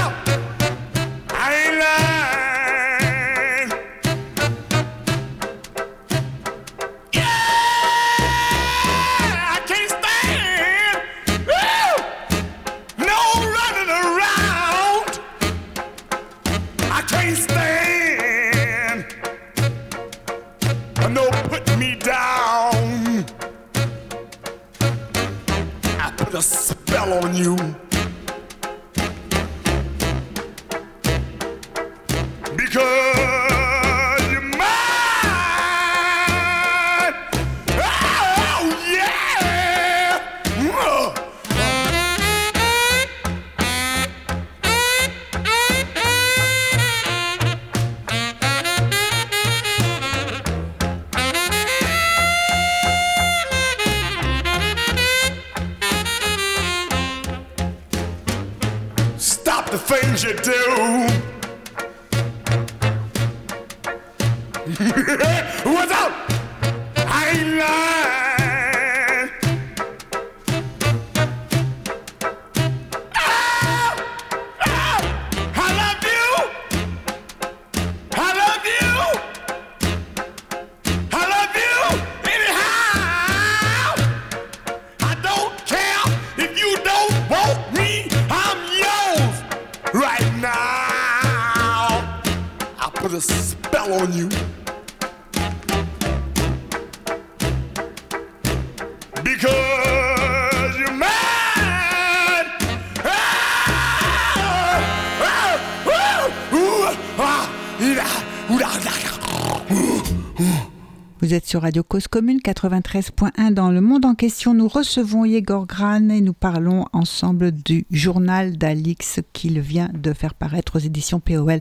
Vous 111.19 111.33
êtes 111.33 111.47
sur 111.47 111.63
Radio 111.63 111.81
Cause 111.81 112.07
Commune 112.07 112.37
93.1 112.37 113.53
dans 113.53 113.71
le 113.71 113.81
monde 113.81 114.05
en 114.05 114.13
question. 114.13 114.53
Nous 114.53 114.67
recevons 114.67 115.25
Yegor 115.25 115.65
Gran 115.65 116.09
et 116.09 116.21
nous 116.21 116.33
parlons 116.33 116.85
ensemble 116.93 117.51
du 117.51 117.87
journal 117.89 118.55
d'Alix 118.55 119.21
qu'il 119.33 119.59
vient 119.61 119.89
de 119.95 120.13
faire 120.13 120.35
paraître 120.35 120.75
aux 120.75 120.79
éditions 120.79 121.19
POL. 121.19 121.59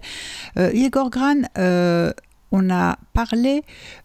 Euh, 0.58 0.70
Yegor 0.74 1.08
Gran, 1.08 1.36
euh, 1.56 2.12
on 2.52 2.70
a 2.70 2.98
parlé 3.12 3.62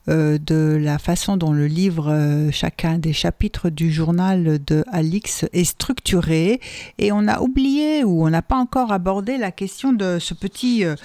euh, 0.08 0.38
de 0.38 0.78
la 0.80 1.00
façon 1.00 1.38
dont 1.38 1.52
le 1.52 1.68
livre, 1.68 2.12
euh, 2.12 2.52
chacun 2.52 2.98
des 2.98 3.14
chapitres 3.14 3.70
du 3.70 3.92
journal 3.92 4.64
de 4.64 4.84
Alix 4.92 5.46
est 5.54 5.64
structuré 5.64 6.60
et 6.98 7.12
on 7.12 7.28
a 7.28 7.40
oublié 7.42 8.04
ou 8.04 8.26
on 8.26 8.30
n'a 8.30 8.42
pas 8.42 8.58
encore 8.58 8.92
abordé 8.92 9.38
la 9.38 9.52
question 9.52 9.94
de 9.94 10.20
ce 10.20 10.34
petit 10.34 10.86
euh, 10.86 10.96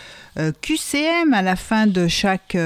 QCM 0.60 1.32
à 1.32 1.42
la 1.42 1.56
fin 1.56 1.86
de 1.86 2.08
chaque 2.08 2.56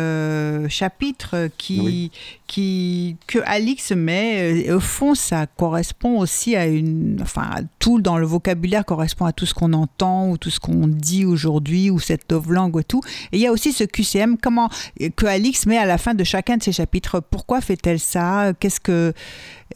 chapitre 0.69 1.49
qui. 1.57 2.11
Que 2.47 3.39
Alix 3.45 3.93
met. 3.93 4.63
Et 4.63 4.73
au 4.73 4.81
fond, 4.81 5.15
ça 5.15 5.47
correspond 5.47 6.19
aussi 6.19 6.57
à 6.57 6.67
une. 6.67 7.19
Enfin, 7.23 7.51
tout 7.79 8.01
dans 8.01 8.19
le 8.19 8.27
vocabulaire 8.27 8.85
correspond 8.85 9.25
à 9.25 9.33
tout 9.33 9.47
ce 9.47 9.55
qu'on 9.55 9.73
entend 9.73 10.31
ou 10.31 10.37
tout 10.37 10.51
ce 10.51 10.61
qu'on 10.61 10.87
dit 10.87 11.25
aujourd'hui 11.25 11.91
ou 11.91 11.99
cette 11.99 12.31
langue 12.33 12.79
et 12.81 12.85
tout. 12.85 13.01
Et 13.33 13.39
il 13.39 13.41
y 13.41 13.47
a 13.47 13.53
aussi 13.53 13.73
ce 13.73 13.85
QCM 13.85 14.37
comment, 14.39 14.69
que 15.17 15.27
Alix 15.27 15.67
met 15.67 15.79
à 15.79 15.87
la 15.87 15.99
fin 15.99 16.15
de 16.15 16.25
chacun 16.25 16.57
de 16.57 16.63
ses 16.63 16.73
chapitres. 16.73 17.21
Pourquoi 17.21 17.61
fait-elle 17.61 18.01
ça? 18.01 18.53
Qu'est-ce 18.59 18.81
que. 18.81 19.13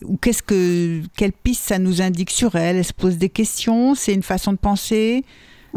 Ou 0.04 0.16
qu'est-ce 0.16 0.42
que. 0.42 1.02
Quelle 1.16 1.32
piste 1.32 1.64
ça 1.64 1.78
nous 1.78 2.02
indique 2.02 2.30
sur 2.30 2.54
elle? 2.56 2.76
Elle 2.76 2.84
se 2.84 2.92
pose 2.92 3.18
des 3.18 3.30
questions 3.30 3.94
C'est 3.94 4.14
une 4.14 4.22
façon 4.22 4.52
de 4.52 4.58
penser? 4.58 5.24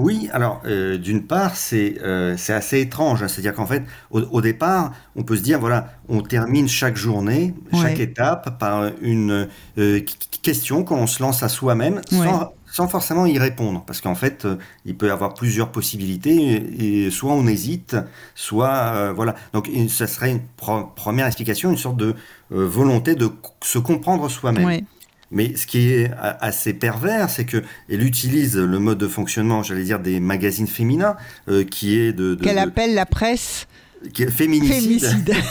Oui, 0.04 0.30
alors 0.34 0.62
euh, 0.66 0.98
d'une 0.98 1.28
part, 1.28 1.56
c'est 1.56 1.96
euh, 2.02 2.36
c'est 2.38 2.54
assez 2.54 2.80
étrange. 2.82 3.22
hein. 3.24 3.28
C'est-à-dire 3.28 3.54
qu'en 3.54 3.66
fait, 3.68 3.84
au, 4.10 4.22
au 4.22 4.42
départ, 4.42 4.94
on 5.16 5.24
peut 5.24 5.36
se 5.36 5.42
dire, 5.44 5.60
voilà, 5.60 5.94
on 6.10 6.22
termine 6.22 6.68
chaque 6.68 6.96
journée, 6.98 7.54
chaque 7.72 7.98
Ouais. 7.98 8.02
étape 8.04 8.58
par 8.60 8.90
une 9.02 9.48
euh, 9.78 10.00
qu- 10.00 10.40
question 10.42 10.84
qu'on 10.84 11.08
se 11.08 11.22
lance 11.22 11.44
à 11.44 11.50
soi-même 11.50 12.02
sans, 12.10 12.54
sans 12.66 12.88
forcément 12.88 13.26
y 13.26 13.38
répondre. 13.38 13.84
Parce 13.86 14.02
qu'en 14.02 14.16
fait, 14.16 14.46
euh, 14.46 14.56
il 14.86 14.96
peut 14.98 15.08
y 15.08 15.10
avoir 15.12 15.34
plusieurs 15.34 15.72
possibilités 15.72 16.36
et, 16.36 17.06
et 17.06 17.12
soit 17.12 17.34
on 17.34 17.46
hésite, 17.48 17.96
soit 18.36 18.74
euh, 18.96 19.14
voilà. 19.14 19.36
Donc 19.54 19.68
une- 19.68 19.90
ça 19.90 20.08
serait 20.08 20.32
une 20.32 20.42
pro- 20.58 20.86
première 20.96 21.28
explication, 21.28 21.70
une 21.72 21.78
sorte 21.78 21.98
de 21.98 22.16
euh, 22.54 22.66
volonté 22.68 23.16
de 23.16 23.26
c- 23.28 23.32
se 23.62 23.80
comprendre 23.80 24.30
soi-même. 24.30 24.66
Ouais. 24.66 24.84
Mais 25.32 25.56
ce 25.56 25.66
qui 25.66 25.90
est 25.92 26.12
assez 26.42 26.74
pervers, 26.74 27.30
c'est 27.30 27.46
que 27.46 27.64
elle 27.90 28.04
utilise 28.04 28.58
le 28.58 28.80
mode 28.80 28.98
de 28.98 29.08
fonctionnement, 29.08 29.64
j'allais 29.64 29.84
dire, 29.84 30.00
des 30.00 30.20
magazines 30.20 30.68
féminins, 30.68 31.16
euh, 31.48 31.64
qui 31.64 31.98
est 31.98 32.12
de, 32.14 32.36
de- 32.36 32.44
Qu'elle 32.44 32.56
de- 32.56 32.62
appelle 32.62 32.94
la 32.94 33.06
presse 33.06 33.68
qui 34.14 34.24
est 34.24 34.32
féminicide. 34.32 35.00
fémicide. 35.06 35.34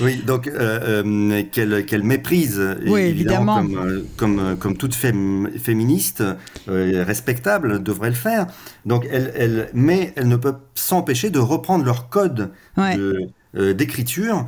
Oui, 0.00 0.22
donc 0.24 0.46
euh, 0.46 1.02
euh, 1.02 1.42
qu'elle 1.50 1.84
qu'elle 1.84 2.04
méprise 2.04 2.62
Oui, 2.86 3.00
évidemment, 3.00 3.58
évidemment. 3.58 3.82
comme 3.82 3.88
euh, 3.88 4.02
comme 4.16 4.56
comme 4.56 4.76
toute 4.76 4.94
femme 4.94 5.50
féministe 5.60 6.22
respectable 6.68 7.82
devrait 7.82 8.10
le 8.10 8.14
faire. 8.14 8.46
Donc 8.86 9.06
elle 9.10 9.32
elle 9.36 9.68
mais 9.74 10.12
elle 10.16 10.28
ne 10.28 10.36
peut 10.36 10.54
s'empêcher 10.74 11.30
de 11.30 11.38
reprendre 11.38 11.84
leur 11.84 12.08
code 12.08 12.50
Ouais. 12.76 12.96
de, 12.96 13.72
d'écriture 13.72 14.46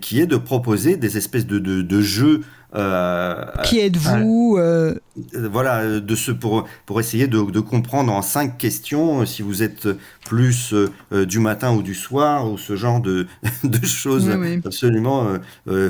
qui 0.00 0.20
est 0.20 0.26
de 0.26 0.36
proposer 0.36 0.96
des 0.96 1.16
espèces 1.18 1.46
de 1.46 1.58
de, 1.58 1.82
de 1.82 2.00
jeux 2.00 2.42
euh, 2.74 3.44
Qui 3.64 3.78
êtes-vous 3.80 4.56
euh, 4.58 4.94
voilà, 5.34 6.00
de 6.00 6.14
ce 6.14 6.32
pour 6.32 6.66
pour 6.86 7.00
essayer 7.00 7.26
de, 7.26 7.40
de 7.50 7.60
comprendre 7.60 8.12
en 8.12 8.22
cinq 8.22 8.58
questions 8.58 9.20
euh, 9.22 9.26
si 9.26 9.42
vous 9.42 9.62
êtes 9.62 9.88
plus 10.26 10.74
euh, 10.74 11.24
du 11.26 11.38
matin 11.38 11.74
ou 11.74 11.82
du 11.82 11.94
soir 11.94 12.50
ou 12.50 12.58
ce 12.58 12.76
genre 12.76 13.00
de 13.00 13.26
de 13.64 13.86
choses 13.86 14.28
Oui, 14.28 14.36
oui. 14.56 14.60
absolument 14.64 15.26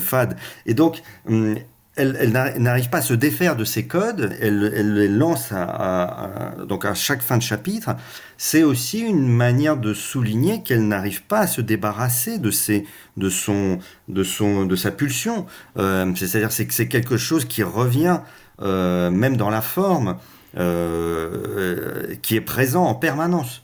fades. 0.01 0.37
Et 0.67 0.75
donc 0.75 1.03
hum, 1.29 1.57
elle, 1.99 2.17
elle 2.21 2.33
n'a- 2.33 2.47
elle 2.57 2.63
n'arrive 2.63 2.89
pas 2.89 2.99
à 2.99 3.03
se 3.03 3.15
défaire 3.15 3.57
de 3.57 3.65
ces 3.65 3.87
codes. 3.87 4.33
Elle, 4.41 4.61
les 4.95 5.09
lance 5.09 5.53
à, 5.53 6.53
donc 6.67 6.85
à 6.85 6.95
chaque 6.95 7.23
fin 7.23 7.37
de 7.37 7.43
chapitre. 7.43 7.91
C'est 8.37 8.63
aussi 8.63 9.01
une 9.01 9.29
manière 9.29 9.77
de 9.77 9.93
souligner 9.95 10.63
qu'elle 10.63 10.87
n'arrive 10.89 11.23
pas 11.25 11.41
à 11.41 11.47
se 11.47 11.61
débarrasser 11.61 12.39
de 12.39 12.51
ses, 12.51 12.87
de 13.17 13.29
son, 13.29 13.79
de 14.09 14.23
son, 14.23 14.65
de 14.65 14.77
sa 14.77 14.91
pulsion. 14.91 15.47
Euh, 15.79 16.11
C'est-à-dire 16.15 16.53
c'est 16.53 16.67
que 16.67 16.75
c'est 16.75 16.89
quelque 16.89 17.17
chose 17.17 17.45
qui 17.45 17.63
revient 17.63 18.21
euh, 18.63 19.11
même 19.11 19.37
dans 19.37 19.51
la 19.51 19.61
forme, 19.63 20.17
euh, 20.57 22.15
qui 22.23 22.37
est 22.37 22.41
présent 22.41 22.85
en 22.85 22.95
permanence. 22.95 23.63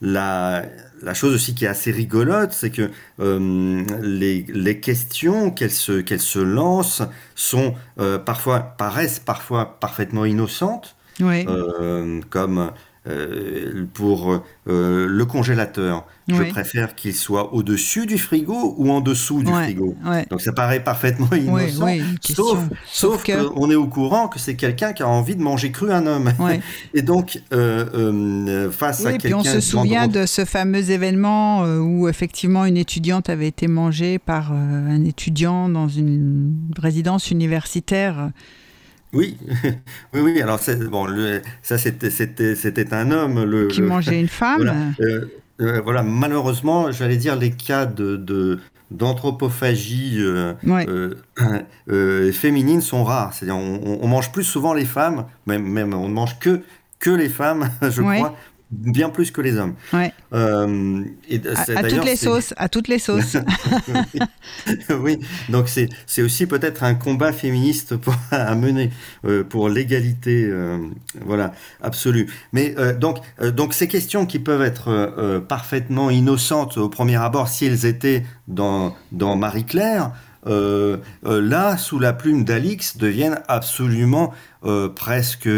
La, 0.00 0.62
la 1.02 1.14
chose 1.14 1.34
aussi 1.34 1.54
qui 1.54 1.64
est 1.64 1.68
assez 1.68 1.90
rigolote, 1.90 2.52
c'est 2.52 2.70
que 2.70 2.90
euh, 3.20 3.84
les, 4.02 4.44
les 4.48 4.80
questions 4.80 5.50
qu'elle 5.50 5.70
se, 5.70 6.00
qu'elle 6.00 6.20
se 6.20 6.38
lance 6.38 7.02
sont 7.34 7.74
euh, 7.98 8.18
parfois 8.18 8.60
paraissent 8.60 9.20
parfois 9.20 9.78
parfaitement 9.80 10.24
innocentes, 10.24 10.96
ouais. 11.20 11.46
euh, 11.48 12.20
comme 12.30 12.70
euh, 13.08 13.86
pour 13.94 14.32
euh, 14.68 15.06
le 15.08 15.24
congélateur. 15.24 16.04
Je 16.28 16.42
préfère 16.42 16.96
qu'il 16.96 17.14
soit 17.14 17.54
au-dessus 17.54 18.06
du 18.06 18.18
frigo 18.18 18.74
ou 18.78 18.90
en 18.90 19.00
dessous 19.00 19.44
du 19.44 19.52
Ouais, 19.52 19.62
frigo. 19.64 19.94
ouais. 20.04 20.26
Donc 20.28 20.40
ça 20.40 20.52
paraît 20.52 20.82
parfaitement 20.82 21.28
innocent, 21.32 21.86
sauf, 22.86 23.22
que- 23.22 23.46
qu'on 23.48 23.70
est 23.70 23.76
au 23.76 23.86
courant 23.86 24.26
que 24.26 24.40
c'est 24.40 24.56
quelqu'un 24.56 24.92
qui 24.92 25.04
a 25.04 25.08
envie 25.08 25.36
de 25.36 25.42
manger 25.42 25.70
cru 25.70 25.92
un 25.92 26.04
homme. 26.06 26.32
Et 26.94 27.02
donc, 27.02 27.40
euh, 27.52 28.70
face 28.72 29.02
Oui, 29.04 29.06
à 29.06 29.10
puis 29.12 29.18
quelqu'un... 29.30 29.38
on 29.38 29.44
se 29.44 29.60
souvient 29.60 30.08
de 30.08 30.26
ce 30.26 30.44
fameux 30.44 30.90
événement 30.90 31.62
où 31.78 32.08
effectivement 32.08 32.64
une 32.64 32.76
étudiante 32.76 33.30
avait 33.30 33.46
été 33.48 33.68
mangée 33.68 34.18
par 34.18 34.52
un 34.52 35.04
étudiant 35.04 35.68
dans 35.68 35.88
une 35.88 36.54
résidence 36.78 37.30
universitaire. 37.30 38.30
Oui, 39.16 39.36
oui, 40.14 40.20
oui. 40.20 40.40
Alors, 40.42 40.58
c'est- 40.60 40.76
bon, 40.88 41.06
le- 41.06 41.42
ça, 41.62 41.78
c'était, 41.78 42.10
c'était, 42.10 42.54
c'était 42.54 42.92
un 42.94 43.10
homme. 43.10 43.42
Le, 43.44 43.66
qui 43.68 43.82
mangeait 43.82 44.20
une 44.20 44.28
femme. 44.42 44.56
Voilà. 44.58 44.74
Euh, 45.00 45.26
euh, 45.60 45.80
voilà, 45.82 46.02
malheureusement, 46.02 46.92
j'allais 46.92 47.16
dire 47.16 47.34
les 47.36 47.50
cas 47.50 47.86
de, 47.86 48.58
d'anthropophagie 48.90 50.18
euh, 50.20 50.52
Ouais. 50.64 50.86
féminine 52.32 52.80
sont 52.80 53.04
rares. 53.04 53.32
C'est-à-dire, 53.34 53.56
on, 53.56 53.80
on- 53.84 53.98
on 54.02 54.08
mange 54.08 54.32
plus 54.32 54.44
souvent 54.44 54.74
les 54.74 54.84
femmes, 54.84 55.24
même, 55.46 55.66
même 55.66 55.94
on 55.94 56.08
ne 56.08 56.14
mange 56.14 56.38
que, 56.38 56.60
que 56.98 57.10
les 57.10 57.28
femmes, 57.28 57.70
je 57.82 58.02
Ouais. 58.02 58.16
crois, 58.16 58.36
bien 58.70 59.10
plus 59.10 59.30
que 59.30 59.40
les 59.40 59.56
hommes. 59.56 59.74
Ouais. 59.92 60.12
Euh, 60.32 61.04
et 61.28 61.40
À, 61.74 61.84
toutes 61.84 62.04
les 62.04 62.16
sauces, 62.16 62.52
à 62.56 62.68
toutes 62.68 62.88
les 62.88 62.98
sauces. 62.98 63.36
oui, 65.00 65.18
donc 65.48 65.68
c'est 65.68 66.22
aussi 66.22 66.46
peut-être 66.46 66.82
un 66.82 66.94
combat 66.94 67.32
féministe 67.32 67.96
pour, 67.96 68.14
à 68.30 68.54
mener 68.54 68.90
euh, 69.24 69.44
pour 69.44 69.68
l'égalité, 69.68 70.44
euh, 70.44 70.78
voilà, 71.24 71.52
absolue. 71.80 72.28
Mais 72.52 72.74
donc 72.98 73.18
donc 73.54 73.72
ces 73.72 73.88
questions 73.88 74.26
qui 74.26 74.38
peuvent 74.38 74.62
être 74.62 75.42
parfaitement 75.48 76.10
innocentes 76.10 76.76
au 76.76 76.88
premier 76.88 77.16
abord 77.16 77.48
si 77.48 77.66
elles 77.66 77.86
étaient 77.86 78.24
dans 78.48 78.94
dans 79.12 79.36
Marie 79.36 79.64
Claire. 79.64 80.10
là, 80.44 81.76
sous 81.76 81.98
la 81.98 82.12
plume 82.12 82.44
d'Alix, 82.44 82.96
deviennent 82.96 83.40
absolument 83.48 84.34
presque 84.94 85.48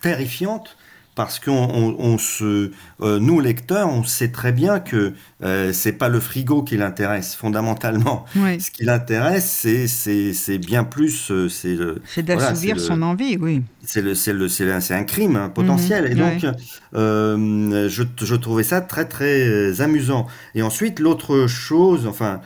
terrifiantes 0.00 0.76
parce 1.14 1.38
qu'on 1.38 1.52
on, 1.52 1.96
on 1.98 2.18
se, 2.18 2.70
euh, 3.00 3.18
nous 3.18 3.40
lecteurs, 3.40 3.88
on 3.88 4.04
sait 4.04 4.28
très 4.28 4.52
bien 4.52 4.78
que 4.80 5.12
euh, 5.42 5.72
c'est 5.72 5.92
pas 5.92 6.08
le 6.08 6.20
frigo 6.20 6.62
qui 6.62 6.76
l'intéresse 6.76 7.34
fondamentalement. 7.34 8.24
Oui. 8.36 8.60
Ce 8.60 8.70
qui 8.70 8.84
l'intéresse, 8.84 9.66
c'est 9.86 10.58
bien 10.58 10.84
plus, 10.84 11.30
euh, 11.30 11.48
c'est 11.48 11.74
le 11.74 12.00
C'est 12.06 12.24
voilà, 12.24 12.50
d'assouvir 12.50 12.76
le- 12.76 12.80
son 12.80 13.02
envie, 13.02 13.36
oui. 13.36 13.62
c'est 13.82 14.00
le 14.02 14.14
c'est 14.14 14.32
le 14.32 14.48
c'est 14.48 14.94
un, 14.94 15.04
crime 15.04 15.36
hein, 15.36 15.48
potentiel 15.48 16.06
et 16.06 16.14
Mhm, 16.14 16.40
donc 16.40 16.46
euh, 16.94 17.88
je, 17.88 18.02
je 18.22 18.34
trouvais 18.34 18.62
ça 18.62 18.80
très 18.80 19.04
très 19.06 19.80
amusant 19.80 20.26
et 20.54 20.62
ensuite 20.62 21.00
l'autre 21.00 21.46
chose 21.46 22.06
enfin 22.06 22.40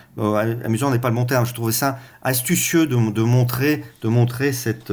amusant 0.65 0.91
n'est 0.91 0.99
pas 0.99 1.11
le 1.11 1.15
bon 1.15 1.25
terme 1.27 1.47
je 1.47 1.55
trouvais 1.55 1.73
ça 1.73 1.99
astucieux 2.23 2.87
de, 2.87 3.11
de 3.13 3.23
montrer 3.23 3.85
de 4.03 4.09
montrer 4.09 4.53
cette 4.53 4.93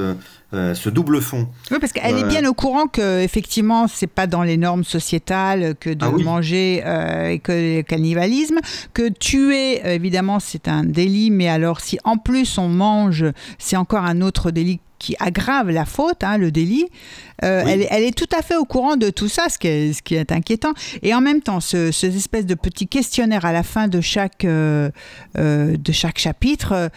ce 0.53 0.87
double 0.89 1.19
fond 1.21 1.49
Oui, 1.69 1.79
parce 1.81 1.91
qu'elle 1.91 2.17
est 2.17 2.23
bien 2.23 2.45
au 2.47 2.53
courant 2.53 2.87
que 2.87 3.19
effectivement, 3.21 3.89
c'est 3.89 4.07
pas 4.07 4.25
dans 4.25 4.41
les 4.43 4.55
normes 4.55 4.85
sociétales 4.85 5.54
que 5.79 5.89
de 5.91 6.05
Ah 6.05 6.09
oui. 6.11 6.23
manger 6.23 6.81
euh, 6.85 7.29
et 7.29 7.39
que 7.39 7.51
le 7.51 7.81
cannibalisme, 7.83 8.59
que 8.93 9.09
tuer 9.09 9.81
évidemment 9.85 10.39
c'est 10.39 10.67
un 10.67 10.83
délit, 10.83 11.31
mais 11.31 11.47
alors 11.49 11.79
si 11.81 11.97
en 12.03 12.17
plus 12.17 12.57
on 12.57 12.67
mange, 12.67 13.25
c'est 13.57 13.77
encore 13.77 14.03
un 14.05 14.21
autre 14.21 14.51
délit 14.51 14.79
qui 14.97 15.15
aggrave 15.19 15.69
la 15.71 15.83
faute, 15.85 16.23
hein, 16.23 16.37
le 16.37 16.51
délit. 16.51 16.85
Euh, 17.43 17.63
Oui. 17.65 17.71
elle, 17.71 17.81
est- 17.81 17.87
elle 17.91 18.03
est 18.03 18.17
tout 18.17 18.29
à 18.35 18.41
fait 18.41 18.55
au 18.55 18.63
courant 18.63 18.95
de 18.95 19.09
tout 19.09 19.27
ça, 19.27 19.49
ce 19.49 19.59
qui 19.59 19.67
est, 19.67 19.93
ce 19.93 20.01
qui 20.01 20.15
est 20.15 20.31
inquiétant. 20.31 20.71
Et 21.03 21.13
en 21.13 21.19
même 21.19 21.41
temps, 21.41 21.59
ce, 21.59 21.91
ces 21.91 22.15
espèces 22.15 22.45
de 22.45 22.55
petits 22.55 22.87
questionnaires 22.87 23.43
à 23.45 23.51
la 23.51 23.61
fin 23.63 23.87
de 23.89 23.99
chaque, 23.99 24.45
euh, 24.45 24.89
euh, 25.37 25.75
de 25.77 25.91
chaque 25.91 26.17
chapitre, 26.17 26.89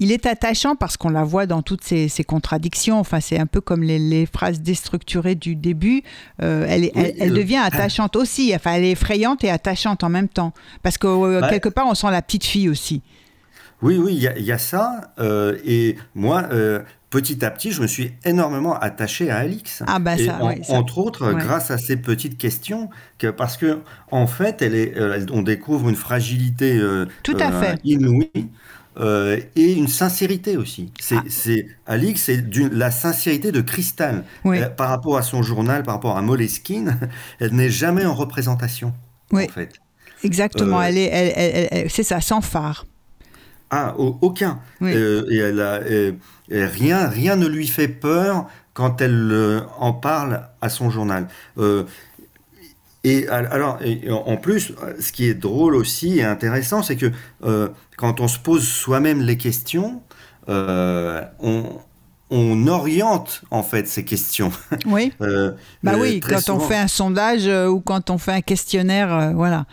il 0.00 0.12
est 0.12 0.26
attachant 0.26 0.76
parce 0.76 0.96
qu'on 0.96 1.08
la 1.10 1.24
voit 1.24 1.46
dans 1.46 1.62
toutes 1.62 1.82
ses, 1.84 2.08
ses 2.08 2.24
contradictions. 2.24 2.98
Enfin, 3.00 3.20
c'est 3.20 3.38
un 3.38 3.46
peu 3.46 3.60
comme 3.60 3.82
les, 3.82 3.98
les 3.98 4.26
phrases 4.26 4.60
déstructurées 4.60 5.34
du 5.34 5.56
début. 5.56 6.02
Euh, 6.42 6.64
elle, 6.68 6.84
est- 6.84 6.92
Oui, 6.96 7.02
elle, 7.04 7.14
elle 7.18 7.32
euh, 7.32 7.36
devient 7.36 7.56
attachante 7.62 8.14
aussi. 8.16 8.52
Enfin, 8.54 8.72
elle 8.74 8.84
est 8.84 8.92
effrayante 8.92 9.42
et 9.44 9.50
attachante 9.50 10.04
en 10.04 10.08
même 10.08 10.28
temps. 10.28 10.52
Parce 10.82 10.98
que 10.98 11.06
euh, 11.06 11.40
Ouais. 11.40 11.48
quelque 11.50 11.68
part, 11.68 11.86
on 11.88 11.94
sent 11.94 12.10
la 12.10 12.22
petite 12.22 12.44
fille 12.44 12.68
aussi. 12.68 13.02
oui 13.82 13.96
oui 13.96 14.12
il 14.14 14.22
y, 14.22 14.26
a- 14.28 14.36
il 14.38 14.44
y 14.44 14.50
a 14.52 14.58
ça 14.58 15.12
euh, 15.20 15.56
et 15.64 15.94
moi 16.16 16.48
euh, 16.50 16.80
petit 17.10 17.44
à 17.44 17.50
petit 17.52 17.70
je 17.70 17.80
me 17.80 17.86
suis 17.86 18.10
énormément 18.24 18.76
attaché 18.76 19.30
à 19.30 19.36
Alix 19.38 19.84
Ah 19.86 20.00
bah 20.00 20.16
Et 20.16 20.26
ça, 20.26 20.38
en- 20.42 20.48
ouais, 20.48 20.60
ça. 20.64 20.72
entre 20.74 20.98
autres, 20.98 21.32
Ouais. 21.32 21.40
grâce 21.40 21.70
à 21.70 21.78
ces 21.78 21.96
petites 21.96 22.36
questions, 22.38 22.90
que, 23.18 23.28
parce 23.28 23.56
que 23.56 23.78
en 24.10 24.26
fait, 24.26 24.62
elle 24.62 24.74
est, 24.74 24.96
euh, 24.98 25.14
elle- 25.16 25.30
on 25.32 25.42
découvre 25.42 25.88
une 25.88 25.94
fragilité 25.96 26.76
Tout 27.22 27.36
à 27.38 27.52
fait. 27.52 27.78
inouïe 27.84 28.30
euh, 29.00 29.38
et 29.56 29.72
une 29.74 29.88
sincérité 29.88 30.56
aussi. 30.56 30.92
C'est, 31.00 31.16
Ah. 31.16 31.24
c'est 31.28 31.66
Alix, 31.86 32.22
c'est 32.22 32.44
la 32.72 32.90
sincérité 32.90 33.52
de 33.52 33.60
cristal 33.60 34.24
Oui. 34.44 34.58
Euh, 34.60 34.68
par 34.68 34.88
rapport 34.88 35.16
à 35.16 35.22
son 35.22 35.42
journal, 35.42 35.82
par 35.82 35.94
rapport 35.94 36.16
à 36.16 36.22
Moleskine. 36.22 36.98
Elle 37.40 37.52
n'est 37.54 37.70
jamais 37.70 38.04
en 38.04 38.14
représentation. 38.14 38.92
Oui. 39.32 39.44
En 39.48 39.52
fait. 39.52 39.72
Exactement. 40.24 40.80
Euh, 40.80 40.84
Elle 40.84 40.98
est, 40.98 41.04
elle, 41.12 41.32
elle- 41.36 41.52
elle- 41.54 41.68
elle- 41.70 41.90
c'est 41.90 42.02
ça, 42.02 42.20
sans 42.20 42.40
phare. 42.40 42.86
Ah, 43.70 43.94
au- 43.98 44.18
aucun. 44.22 44.60
Oui. 44.80 44.92
Et 44.92 45.36
elle 45.36 45.60
a, 45.60 45.80
rien, 46.50 47.08
rien 47.08 47.36
ne 47.36 47.46
lui 47.46 47.66
fait 47.66 47.88
peur 47.88 48.46
quand 48.72 49.00
elle 49.00 49.62
en 49.78 49.92
parle 49.92 50.48
à 50.60 50.68
son 50.70 50.88
journal. 50.90 51.28
Euh, 51.58 51.84
et 53.04 53.28
al- 53.28 53.48
alors, 53.50 53.78
et 53.82 54.10
en 54.10 54.36
plus, 54.36 54.72
ce 55.00 55.12
qui 55.12 55.26
est 55.28 55.34
drôle 55.34 55.74
aussi 55.76 56.18
et 56.18 56.24
intéressant, 56.24 56.82
c'est 56.82 56.96
que 56.96 57.10
euh, 57.44 57.68
quand 57.96 58.20
on 58.20 58.28
se 58.28 58.38
pose 58.38 58.66
soi-même 58.66 59.20
les 59.22 59.36
questions, 59.36 60.02
euh, 60.48 61.22
on, 61.40 61.64
on 62.30 62.66
oriente 62.66 63.42
en 63.50 63.62
fait 63.62 63.86
ces 63.88 64.04
questions. 64.04 64.50
Oui. 64.86 65.12
Euh, 65.20 65.52
Bah 65.82 65.92
oui, 65.98 66.20
quand 66.20 66.48
on 66.50 66.60
fait 66.60 66.76
un 66.76 66.88
sondage 66.88 67.46
ou 67.46 67.80
quand 67.80 68.10
on 68.10 68.18
fait 68.18 68.32
un 68.32 68.40
questionnaire, 68.40 69.32
voilà. 69.34 69.66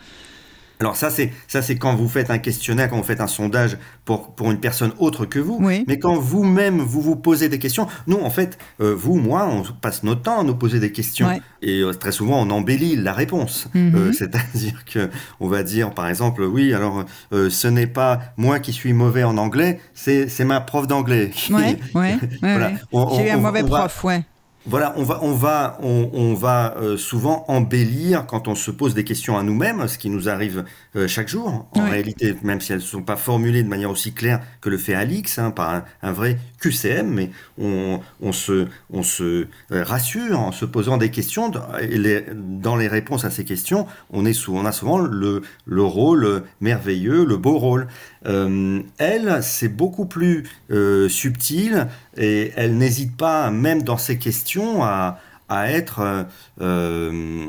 Alors 0.80 0.96
ça 0.96 1.08
c'est 1.10 1.32
ça 1.48 1.62
c'est 1.62 1.76
quand 1.76 1.94
vous 1.94 2.08
faites 2.08 2.30
un 2.30 2.38
questionnaire, 2.38 2.90
quand 2.90 2.96
vous 2.98 3.02
faites 3.02 3.20
un 3.22 3.26
sondage 3.26 3.78
pour 4.04 4.34
pour 4.34 4.50
une 4.50 4.60
personne 4.60 4.92
autre 4.98 5.24
que 5.24 5.38
vous. 5.38 5.58
Oui. 5.60 5.84
Mais 5.88 5.98
quand 5.98 6.16
vous-même 6.16 6.78
vous 6.80 7.00
vous 7.00 7.16
posez 7.16 7.48
des 7.48 7.58
questions, 7.58 7.86
nous 8.06 8.18
en 8.18 8.28
fait, 8.30 8.58
euh, 8.82 8.94
vous 8.94 9.14
moi, 9.16 9.48
on 9.50 9.62
passe 9.80 10.02
notre 10.02 10.22
temps 10.22 10.40
à 10.40 10.44
nous 10.44 10.54
poser 10.54 10.78
des 10.78 10.92
questions 10.92 11.28
Ouais. 11.28 11.40
et 11.62 11.80
euh, 11.80 11.92
très 11.94 12.12
souvent 12.12 12.40
on 12.42 12.50
embellit 12.50 12.96
la 12.96 13.12
réponse. 13.14 13.68
Mhm. 13.74 13.94
Euh, 13.94 14.12
C'est-à-dire 14.12 14.84
que 14.84 15.08
on 15.40 15.48
va 15.48 15.62
dire 15.62 15.92
par 15.94 16.08
exemple 16.08 16.42
oui 16.42 16.74
alors 16.74 17.04
ce 17.32 17.68
n'est 17.68 17.86
pas 17.86 18.20
moi 18.36 18.58
qui 18.58 18.72
suis 18.72 18.92
mauvais 18.92 19.24
en 19.24 19.38
anglais, 19.38 19.80
c'est 19.94 20.28
c'est 20.28 20.44
ma 20.44 20.60
prof 20.60 20.86
d'anglais. 20.86 21.30
Ouais, 21.50 21.78
ouais, 21.94 22.16
Voilà. 22.42 22.72
J'ai 23.16 23.26
eu 23.28 23.30
un 23.30 23.38
mauvais 23.38 23.62
on 23.62 23.66
va- 23.68 23.78
prof, 23.80 24.04
ouais. 24.04 24.24
Voilà, 24.68 24.94
on 24.96 25.04
va, 25.04 25.20
on 25.22 25.32
va, 25.32 25.78
on, 25.80 26.10
on 26.12 26.34
va 26.34 26.74
euh, 26.78 26.96
souvent 26.96 27.44
embellir 27.46 28.26
quand 28.26 28.48
on 28.48 28.56
se 28.56 28.72
pose 28.72 28.94
des 28.94 29.04
questions 29.04 29.38
à 29.38 29.44
nous-mêmes, 29.44 29.86
ce 29.86 29.96
qui 29.96 30.10
nous 30.10 30.28
arrive 30.28 30.64
euh, 30.96 31.06
chaque 31.06 31.28
jour. 31.28 31.68
En 31.70 31.84
Oui. 31.84 31.90
réalité, 31.90 32.34
même 32.42 32.60
si 32.60 32.72
elles 32.72 32.78
ne 32.78 32.82
sont 32.84 33.02
pas 33.02 33.14
formulées 33.14 33.62
de 33.62 33.68
manière 33.68 33.90
aussi 33.90 34.12
claire 34.12 34.40
que 34.60 34.68
le 34.68 34.76
fait 34.76 34.94
Alix, 34.94 35.38
hein, 35.38 35.52
par 35.52 35.70
un, 35.70 35.84
un 36.02 36.10
vrai 36.10 36.38
QCM, 36.60 37.06
mais 37.08 37.30
on, 37.58 38.00
on 38.20 38.32
se, 38.32 38.66
on 38.90 39.04
se 39.04 39.46
euh, 39.70 39.84
rassure 39.84 40.40
en 40.40 40.50
se 40.50 40.64
posant 40.64 40.96
des 40.96 41.10
questions. 41.12 41.48
Dans- 41.48 41.78
Et 41.78 41.96
les, 41.98 42.24
dans 42.34 42.74
les 42.74 42.88
réponses 42.88 43.24
à 43.24 43.30
ces 43.30 43.44
questions, 43.44 43.86
on, 44.10 44.26
est 44.26 44.32
sou- 44.32 44.56
on 44.56 44.64
a 44.66 44.72
souvent 44.72 44.98
le, 44.98 45.42
le 45.64 45.82
rôle 45.84 46.42
merveilleux, 46.60 47.24
le 47.24 47.36
beau 47.36 47.56
rôle. 47.58 47.86
Euh, 48.26 48.80
elle, 48.98 49.38
c'est 49.42 49.68
beaucoup 49.68 50.06
plus 50.06 50.44
euh, 50.70 51.08
subtil 51.08 51.86
et 52.16 52.52
elle 52.56 52.76
n'hésite 52.76 53.16
pas, 53.16 53.50
même 53.50 53.82
dans 53.82 53.98
ses 53.98 54.18
questions, 54.18 54.82
à, 54.82 55.20
à 55.48 55.70
être, 55.70 56.26
euh, 56.60 57.46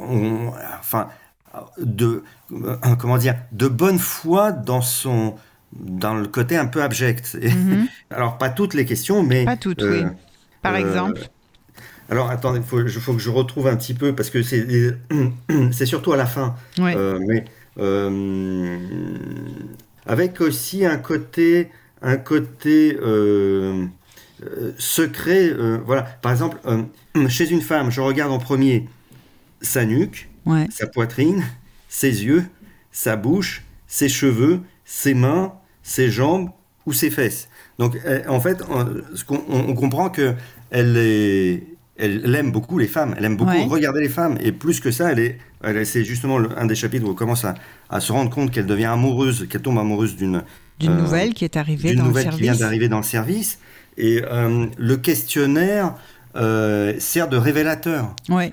on- 0.00 0.52
enfin, 0.80 1.08
de, 1.78 2.22
comment 2.98 3.18
dire, 3.18 3.36
de 3.52 3.68
bonne 3.68 3.98
foi 3.98 4.52
dans 4.52 4.80
son, 4.80 5.34
dans 5.72 6.14
le 6.14 6.26
côté 6.26 6.56
un 6.56 6.66
peu 6.66 6.82
abject. 6.82 7.36
Mhm. 7.44 7.86
Alors 8.10 8.38
pas 8.38 8.48
toutes 8.48 8.74
les 8.74 8.84
questions, 8.84 9.22
mais 9.22 9.44
Pas 9.44 9.56
toutes, 9.56 9.82
oui. 9.82 10.04
Par 10.62 10.76
exemple. 10.76 11.20
alors 12.08 12.30
attendez, 12.30 12.60
il 12.60 12.64
faut, 12.64 12.78
que 12.78 13.18
je 13.18 13.30
retrouve 13.30 13.66
un 13.66 13.76
petit 13.76 13.94
peu 13.94 14.14
parce 14.14 14.30
que 14.30 14.42
c'est 14.42 14.66
surtout 15.86 16.12
à 16.12 16.16
la 16.16 16.26
fin. 16.26 16.54
Ouais. 16.78 16.96
Mais 17.26 17.44
euh, 17.78 18.78
avec 20.06 20.40
aussi 20.40 20.84
un 20.84 20.96
côté, 20.96 21.70
un 22.02 22.16
côté 22.16 22.96
euh, 23.00 23.84
euh, 24.44 24.72
secret. 24.78 25.48
euh, 25.50 25.78
voilà. 25.84 26.02
Par 26.02 26.32
exemple, 26.32 26.58
chez 27.28 27.50
une 27.50 27.62
femme, 27.62 27.90
je 27.90 28.00
regarde 28.00 28.32
en 28.32 28.38
premier 28.38 28.88
sa 29.62 29.84
nuque, 29.84 30.28
ouais. 30.46 30.66
sa 30.70 30.86
poitrine, 30.86 31.42
ses 31.88 32.24
yeux, 32.24 32.44
sa 32.92 33.16
bouche, 33.16 33.64
ses 33.86 34.08
cheveux, 34.08 34.60
ses 34.84 35.14
mains, 35.14 35.54
ses 35.82 36.10
jambes 36.10 36.50
ou 36.86 36.92
ses 36.92 37.10
fesses. 37.10 37.48
Donc, 37.78 37.98
en 38.28 38.40
fait, 38.40 38.58
on- 38.68 39.02
on 39.48 39.74
comprend 39.74 40.10
que 40.10 40.34
elle 40.70 40.96
est, 40.96 41.62
elle 41.96 42.34
aime 42.34 42.50
beaucoup 42.52 42.78
les 42.78 42.88
femmes. 42.88 43.14
Elle 43.16 43.24
aime 43.24 43.36
beaucoup 43.36 43.50
Ouais. 43.52 43.64
regarder 43.64 44.00
les 44.00 44.08
femmes. 44.08 44.36
Et 44.40 44.50
plus 44.52 44.80
que 44.80 44.90
ça, 44.90 45.12
elle 45.12 45.18
est, 45.20 45.38
elle 45.62 45.84
c'est 45.86 46.04
justement 46.04 46.38
le- 46.38 46.50
un 46.58 46.66
des 46.66 46.74
chapitres 46.74 47.06
où 47.06 47.10
on 47.10 47.14
commence 47.14 47.44
à, 47.44 47.54
à 47.90 48.00
se 48.00 48.10
rendre 48.12 48.30
compte 48.30 48.50
qu'elle 48.50 48.66
devient 48.66 48.86
amoureuse, 48.86 49.46
qu'elle 49.48 49.62
tombe 49.62 49.78
amoureuse 49.78 50.16
d'une 50.16 50.42
D'une 50.80 50.90
euh, 50.92 51.00
nouvelle 51.00 51.34
qui 51.34 51.44
est 51.44 51.56
arrivée 51.56 51.94
dans 51.94 52.06
le 52.06 52.12
qui 52.12 52.20
vient 52.20 52.30
service. 52.32 52.58
d'arriver 52.58 52.88
dans 52.88 52.96
le 52.98 53.04
service. 53.04 53.58
Et 53.96 54.22
euh, 54.24 54.66
le 54.76 54.96
questionnaire 54.96 55.94
euh, 56.36 56.94
sert 56.98 57.28
de 57.28 57.36
révélateur. 57.36 58.14
Ouais. 58.28 58.52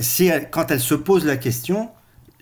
Si 0.00 0.26
elle- 0.26 0.50
quand 0.50 0.70
elle 0.70 0.80
se 0.80 0.94
pose 0.94 1.24
la 1.24 1.38
question, 1.38 1.88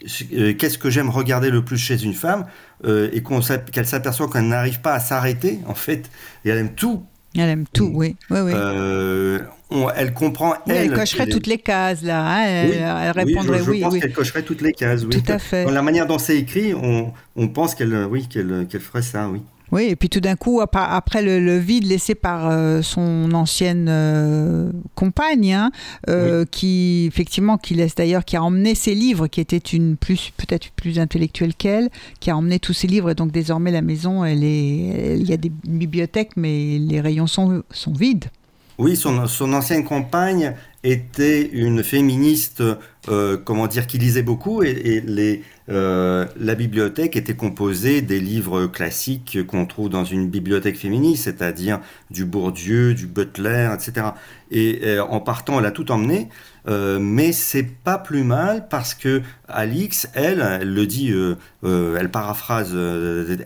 qu'est-ce 0.04 0.76
que 0.78 0.90
j'aime 0.90 1.08
regarder 1.08 1.50
le 1.50 1.64
plus 1.64 1.78
chez 1.78 2.02
une 2.02 2.14
femme, 2.14 2.46
et 2.84 3.22
qu'on 3.22 3.40
qu'elle 3.40 3.86
s'aperçoit 3.86 4.28
qu'elle 4.28 4.48
n'arrive 4.48 4.80
pas 4.80 4.94
à 4.94 5.00
s'arrêter, 5.00 5.60
en 5.66 5.74
fait, 5.74 6.10
et 6.44 6.48
elle 6.50 6.58
aime 6.58 6.74
tout, 6.74 7.04
Elle 7.38 7.48
aime 7.50 7.64
tout, 7.72 7.90
oui. 7.94 8.16
oui, 8.30 8.40
oui. 8.40 8.52
euh, 8.54 9.38
on- 9.70 9.88
elle 9.90 10.12
comprend, 10.14 10.50
Oui, 10.66 10.74
elle, 10.74 10.76
elle. 10.90 10.94
cocherait 10.94 11.26
toutes 11.26 11.46
les 11.46 11.58
cases, 11.58 12.02
là. 12.02 12.24
hein, 12.26 12.44
Elle, 12.46 12.70
Oui, 12.70 12.76
elle 12.76 13.12
oui, 13.26 13.32
répondrait 13.34 13.58
je, 13.58 13.64
je 13.64 13.70
oui, 13.70 13.80
pense 13.80 13.92
oui. 13.92 14.00
qu'elle 14.00 14.12
cocherait 14.12 14.42
toutes 14.42 14.60
les 14.62 14.72
cases, 14.72 15.02
oui. 15.04 15.10
Tout 15.22 15.32
à 15.32 15.38
fait. 15.38 15.64
Dans 15.64 15.70
la 15.72 15.82
manière 15.82 16.06
dont 16.06 16.18
c'est 16.18 16.36
écrit, 16.38 16.72
on, 16.74 17.12
on 17.36 17.48
pense 17.48 17.74
qu'elle 17.74 17.94
oui, 18.10 18.26
qu'elle 18.28 18.66
qu'elle 18.70 18.80
ferait 18.80 19.02
ça, 19.02 19.28
oui. 19.28 19.42
Oui, 19.72 19.84
et 19.84 19.96
puis 19.96 20.08
tout 20.08 20.20
d'un 20.20 20.36
coup, 20.36 20.60
après 20.60 21.22
le, 21.22 21.40
le 21.40 21.58
vide 21.58 21.86
laissé 21.86 22.14
par 22.14 22.48
euh, 22.50 22.82
son 22.82 23.32
ancienne 23.32 23.86
euh, 23.88 24.70
compagne, 24.94 25.52
hein, 25.52 25.70
euh, 26.08 26.44
qui 26.48 27.06
effectivement, 27.06 27.58
qui 27.58 27.74
laisse 27.74 27.94
d'ailleurs, 27.94 28.24
qui 28.24 28.36
a 28.36 28.42
emmené 28.42 28.74
ses 28.74 28.94
livres, 28.94 29.26
qui 29.26 29.40
était 29.40 29.56
une 29.56 29.96
plus 29.96 30.32
peut-être 30.36 30.70
plus 30.76 31.00
intellectuelle 31.00 31.54
qu'elle, 31.54 31.90
qui 32.20 32.30
a 32.30 32.36
emmené 32.36 32.60
tous 32.60 32.74
ses 32.74 32.86
livres, 32.86 33.10
et 33.10 33.14
donc 33.14 33.32
désormais 33.32 33.72
la 33.72 33.82
maison, 33.82 34.24
elle 34.24 34.44
est, 34.44 35.16
il 35.18 35.28
y 35.28 35.32
a 35.32 35.36
des 35.36 35.50
bibliothèques, 35.64 36.36
mais 36.36 36.78
les 36.78 37.00
rayons 37.00 37.26
sont, 37.26 37.62
sont 37.72 37.92
vides. 37.92 38.26
Oui, 38.78 38.94
son, 38.94 39.26
son 39.26 39.52
ancienne 39.52 39.84
compagne 39.84 40.54
était 40.86 41.42
une 41.52 41.82
féministe, 41.84 42.62
euh, 43.08 43.36
comment 43.36 43.66
dire, 43.66 43.86
qui 43.86 43.98
lisait 43.98 44.22
beaucoup 44.22 44.62
et, 44.62 44.70
et 44.70 45.00
les, 45.00 45.42
euh, 45.68 46.26
la 46.38 46.54
bibliothèque 46.54 47.16
était 47.16 47.34
composée 47.34 48.02
des 48.02 48.20
livres 48.20 48.66
classiques 48.66 49.38
qu'on 49.46 49.66
trouve 49.66 49.88
dans 49.88 50.04
une 50.04 50.28
bibliothèque 50.28 50.76
féministe, 50.78 51.24
c'est-à-dire 51.24 51.80
du 52.10 52.24
Bourdieu, 52.24 52.94
du 52.94 53.06
Butler, 53.06 53.70
etc. 53.74 54.08
Et 54.50 54.80
euh, 54.84 55.04
en 55.04 55.20
partant, 55.20 55.58
elle 55.58 55.66
a 55.66 55.70
tout 55.72 55.90
emmené. 55.92 56.28
Euh, 56.68 56.98
mais 57.00 57.32
c'est 57.32 57.62
pas 57.62 57.98
plus 57.98 58.24
mal 58.24 58.66
parce 58.68 58.94
que 58.94 59.22
Alix, 59.48 60.08
elle, 60.14 60.40
elle 60.60 60.72
le 60.74 60.86
dit, 60.86 61.12
elle 61.62 62.10
paraphrase 62.10 62.74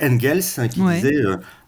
Engels 0.03 0.43
hein, 0.59 0.69
qui 0.69 0.81
Ouais. 0.81 0.95
disait 1.01 1.23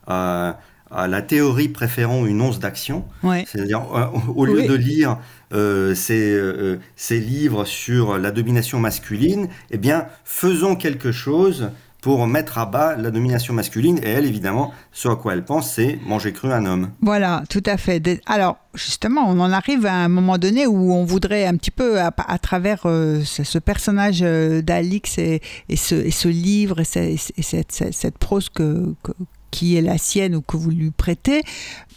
à, 0.07 0.59
à 0.91 1.09
la 1.09 1.23
théorie 1.23 1.69
préférons 1.69 2.27
une 2.27 2.41
once 2.41 2.59
d'action. 2.59 3.05
Ouais. 3.23 3.45
C'est-à-dire, 3.47 3.83
euh, 3.95 4.07
au 4.35 4.45
lieu 4.45 4.61
Oui. 4.61 4.67
de 4.67 4.75
lire 4.75 5.19
euh, 5.53 5.95
euh, 6.11 6.77
ces 6.97 7.21
livres 7.21 7.65
sur 7.65 8.19
la 8.19 8.31
domination 8.31 8.79
masculine, 8.81 9.49
eh 9.71 9.79
bien, 9.79 10.07
faisons 10.25 10.77
quelque 10.77 11.13
chose 11.13 11.71
pour 12.01 12.27
mettre 12.27 12.59
à 12.59 12.67
bas 12.67 12.97
la 12.97 13.13
domination 13.13 13.55
masculine. 13.55 13.99
Et 14.03 14.09
elle, 14.09 14.27
évidemment, 14.27 14.73
ce 14.91 15.07
à 15.09 15.15
quoi 15.15 15.35
elle 15.35 15.45
pense, 15.45 15.73
c'est 15.73 16.01
manger 16.05 16.33
cru 16.33 16.53
un 16.53 16.67
homme. 16.67 16.91
Voilà, 17.01 17.45
tout 17.49 17.63
à 17.65 17.77
fait. 17.77 18.03
Alors, 18.27 18.57
justement, 18.75 19.23
on 19.29 19.39
en 19.39 19.53
arrive 19.53 19.87
à 19.87 19.95
un 19.95 20.09
moment 20.09 20.37
donné 20.37 20.67
où 20.67 20.93
on 20.93 21.05
voudrait 21.05 21.47
un 21.47 21.57
petit 21.57 21.71
peu, 21.71 22.01
à, 22.01 22.11
travers 22.39 22.81
euh, 22.87 23.23
ce, 23.23 23.59
personnage 23.59 24.19
euh, 24.23 24.63
d'Alix 24.63 25.17
et, 25.19 25.41
ce, 25.77 26.27
livre 26.27 26.81
et, 26.81 26.85
ce- 26.85 27.33
et 27.37 27.43
cette, 27.93 28.19
prose 28.19 28.49
que- 28.49 28.93
qui 29.53 29.77
est 29.77 29.83
la 29.83 29.99
sienne 29.99 30.35
ou 30.35 30.41
que 30.41 30.57
vous 30.57 30.71
lui 30.71 30.91
prêtez, 30.91 31.43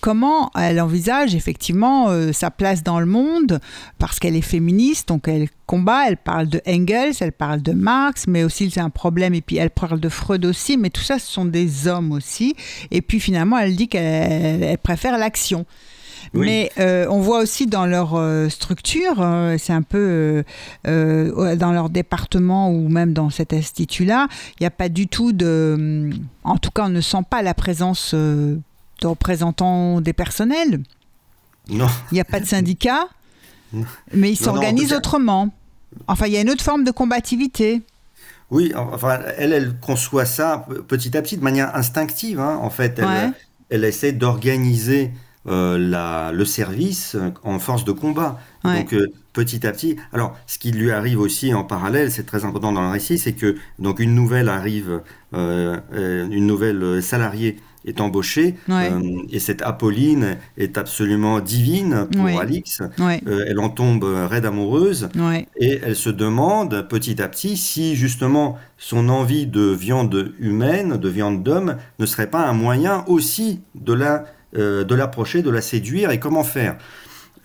comment 0.01 0.51
elle 0.56 0.80
envisage 0.80 1.34
effectivement 1.34 2.10
euh, 2.10 2.32
sa 2.32 2.51
place 2.51 2.84
dans 2.84 2.99
le 2.99 3.08
monde, 3.08 3.60
parce 3.97 4.20
qu'elle 4.20 4.36
est 4.36 4.41
féministe, 4.41 5.08
donc 5.08 5.28
elle 5.28 5.47
combat, 5.66 6.03
elle 6.08 6.18
parle 6.18 6.47
de 6.47 6.62
Engels, 6.68 7.16
elle 7.22 7.32
parle 7.32 7.64
de 7.64 7.72
Marx, 7.72 8.28
mais 8.28 8.43
aussi 8.43 8.70
c'est 8.70 8.82
un 8.82 8.91
problème, 8.91 9.34
et 9.34 9.41
puis 9.41 9.58
elle 9.58 9.72
parle 9.72 9.99
de 9.99 10.10
Freud 10.10 10.45
aussi, 10.45 10.78
mais 10.78 10.91
tout 10.91 11.01
ça, 11.01 11.18
ce 11.18 11.32
sont 11.32 11.45
des 11.45 11.88
hommes 11.88 12.12
aussi, 12.12 12.56
et 12.91 13.01
puis 13.01 13.20
finalement, 13.20 13.58
elle 13.58 13.76
dit 13.76 13.88
qu'elle 13.88 14.62
elle 14.62 14.78
préfère 14.78 15.18
l'action. 15.18 15.66
Oui. 16.34 16.45
Mais 16.45 16.72
euh, 16.80 17.07
on 17.09 17.20
voit 17.22 17.39
aussi 17.39 17.66
dans 17.68 17.86
leur 17.86 18.16
euh, 18.16 18.49
structure, 18.49 19.16
euh, 19.22 19.57
c'est 19.57 19.74
un 19.74 19.82
peu 19.82 20.43
euh, 20.88 21.55
dans 21.55 21.72
leur 21.72 21.89
département 21.89 22.70
ou 22.72 22.88
même 22.89 23.13
dans 23.13 23.30
cet 23.30 23.53
institut-là, 23.53 24.28
il 24.59 24.63
n'y 24.63 24.68
a 24.68 24.72
pas 24.72 24.89
du 24.89 25.07
tout 25.07 25.32
de... 25.34 26.09
En 26.43 26.57
tout 26.57 26.72
cas, 26.72 26.86
on 26.86 26.89
ne 26.89 27.01
sent 27.01 27.24
pas 27.30 27.41
la 27.41 27.53
présence 27.53 28.13
de 28.13 28.59
représentants 29.03 30.01
des 30.01 30.13
personnels. 30.13 30.82
Non, 31.70 31.88
Il 32.11 32.16
n'y 32.16 32.22
a 32.22 32.26
pas 32.26 32.39
de 32.39 32.45
syndicat, 32.45 33.07
mais 34.13 34.32
ils 34.32 34.36
s'organisent 34.38 34.93
autrement. 34.93 35.49
Enfin, 36.07 36.28
il 36.28 36.34
y 36.34 36.38
a 36.38 36.41
une 36.41 36.49
autre 36.49 36.63
forme 36.63 36.84
de 36.84 36.91
combativité. 36.91 37.82
oui, 38.51 38.74
enfin, 38.76 39.20
elle, 39.38 39.53
elle 39.53 39.76
conçoit 39.80 40.26
ça 40.26 40.66
petit 40.88 41.18
à 41.18 41.22
petit, 41.22 41.38
de 41.38 41.43
manière 41.43 41.76
instinctive. 41.76 42.39
hein. 42.39 42.59
En 42.61 42.70
fait, 42.70 42.99
elle, 42.99 43.05
Ouais. 43.05 43.32
elle 43.70 43.84
essaie 43.86 44.11
d'organiser 44.11 45.11
euh, 45.48 45.78
la- 45.78 46.32
le 46.32 46.46
service 46.46 47.16
en 47.43 47.60
force 47.60 47.86
de 47.86 47.91
combat. 47.91 48.39
Ouais. 48.64 48.80
Donc 48.80 48.93
euh, 48.93 49.08
petit 49.34 49.66
à 49.68 49.72
petit. 49.72 49.98
Alors, 50.14 50.36
ce 50.48 50.58
qui 50.58 50.72
lui 50.72 50.91
arrive 50.91 51.20
aussi 51.20 51.54
en 51.54 51.64
parallèle, 51.64 52.10
c'est 52.12 52.26
très 52.26 52.46
important 52.46 52.72
dans 52.72 52.82
le 52.82 52.89
récit, 52.89 53.18
c'est 53.18 53.34
que 53.34 53.56
donc 53.80 54.00
une 54.00 54.16
nouvelle 54.16 54.50
arrive, 54.50 55.02
euh, 55.34 55.78
une 56.32 56.48
nouvelle 56.48 57.02
salariée 57.04 57.58
est 57.88 58.02
embauchée, 58.02 58.56
Ouais. 58.68 58.91
et 59.30 59.38
cette 59.38 59.62
Apolline 59.62 60.38
est 60.58 60.76
absolument 60.80 61.39
divine 61.39 62.08
pour 62.12 62.24
Ouais. 62.24 62.36
Alix. 62.36 62.82
Elle 63.28 63.60
en 63.60 63.70
tombe 63.70 64.04
raide 64.04 64.46
amoureuse. 64.48 65.10
Et 65.60 65.80
elle 65.84 65.96
se 65.96 66.10
demande 66.10 66.88
petit 66.89 67.22
à 67.22 67.28
petit 67.28 67.58
si 67.58 67.96
justement 67.96 68.58
son 68.80 69.08
envie 69.10 69.46
de 69.46 69.62
viande 69.70 70.34
humaine, 70.39 70.98
de 70.98 71.10
viande 71.10 71.43
d'homme, 71.43 71.76
ne 72.00 72.06
serait 72.08 72.30
pas 72.32 72.48
un 72.48 72.54
moyen 72.54 73.04
aussi 73.08 73.60
de 73.76 73.93
la 73.93 74.26
de 74.56 74.95
l'approcher, 74.95 75.41
de 75.41 75.49
la 75.49 75.62
séduire 75.62 76.12
et 76.12 76.20
comment 76.20 76.43
faire. 76.43 76.78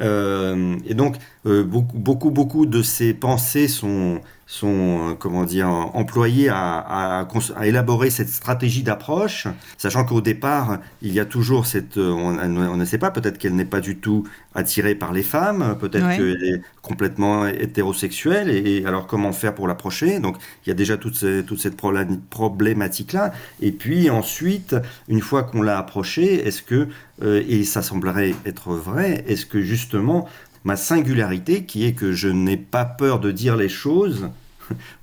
Euh, 0.00 0.76
et 0.86 0.94
donc 0.94 1.16
euh, 1.46 1.62
beaucoup 1.62 1.98
beaucoup 1.98 2.30
beaucoup 2.30 2.66
de 2.66 2.82
ses 2.82 3.12
pensées 3.12 3.68
sont 3.68 4.20
sont 4.52 5.10
euh, 5.10 5.14
comment 5.14 5.44
dire 5.44 5.68
employées 5.68 6.48
à, 6.48 6.78
à, 6.78 7.28
à 7.56 7.66
élaborer 7.66 8.10
cette 8.10 8.28
stratégie 8.30 8.82
d'approche, 8.82 9.46
sachant 9.78 10.04
qu'au 10.04 10.20
départ 10.20 10.78
il 11.02 11.12
y 11.12 11.20
a 11.20 11.24
toujours 11.24 11.66
cette 11.66 11.98
euh, 11.98 12.10
on, 12.10 12.36
on 12.74 12.76
ne 12.76 12.84
sait 12.84 12.98
pas 12.98 13.12
peut-être 13.12 13.38
qu'elle 13.38 13.54
n'est 13.54 13.64
pas 13.64 13.80
du 13.80 13.98
tout 13.98 14.26
attirée 14.54 14.96
par 14.96 15.12
les 15.12 15.22
femmes, 15.22 15.76
peut-être 15.80 16.04
Ouais. 16.06 16.16
qu'elle 16.16 16.44
est 16.44 16.62
complètement 16.82 17.46
hétérosexuelle 17.46 18.50
et, 18.50 18.78
et 18.78 18.86
alors 18.86 19.06
comment 19.06 19.32
faire 19.32 19.54
pour 19.54 19.68
l'approcher? 19.68 20.18
Donc 20.18 20.36
il 20.66 20.70
y 20.70 20.72
a 20.72 20.74
déjà 20.74 20.96
toute, 20.96 21.14
ce- 21.14 21.42
toute 21.42 21.60
cette 21.60 21.76
probla- 21.80 22.06
problématique-là. 22.30 23.32
Et 23.60 23.72
puis 23.72 24.10
ensuite, 24.10 24.74
une 25.08 25.20
fois 25.20 25.44
qu'on 25.44 25.62
l'a 25.62 25.78
approchée, 25.78 26.46
est-ce 26.46 26.62
que, 26.62 26.88
euh, 27.22 27.42
et 27.48 27.64
ça 27.64 27.82
semblerait 27.82 28.34
être 28.44 28.72
vrai, 28.72 29.24
est-ce 29.28 29.46
que 29.46 29.60
justement 29.60 30.28
ma 30.64 30.76
singularité 30.76 31.64
qui 31.64 31.84
est 31.86 31.94
que 31.94 32.12
je 32.12 32.28
n'ai 32.28 32.56
pas 32.58 32.84
peur 32.84 33.20
de 33.20 33.30
dire 33.30 33.56
les 33.56 33.68
choses, 33.70 34.28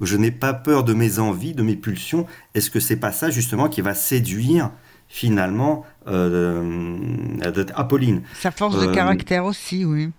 je 0.01 0.17
n'ai 0.17 0.31
pas 0.31 0.53
peur 0.53 0.83
de 0.83 0.93
mes 0.93 1.19
envies, 1.19 1.53
de 1.53 1.63
mes 1.63 1.75
pulsions, 1.75 2.25
est-ce 2.53 2.69
que 2.69 2.79
c'est 2.79 2.97
pas 2.97 3.11
ça 3.11 3.29
justement 3.29 3.69
qui 3.69 3.81
va 3.81 3.93
séduire 3.93 4.71
finalement 5.07 5.85
euh, 6.07 6.97
euh, 7.45 7.65
Apolline? 7.75 8.21
Sa 8.39 8.51
force 8.51 8.79
de 8.79 8.87
Euh, 8.87 8.93
caractère 8.93 9.45
aussi, 9.45 9.85
oui. 9.85 10.09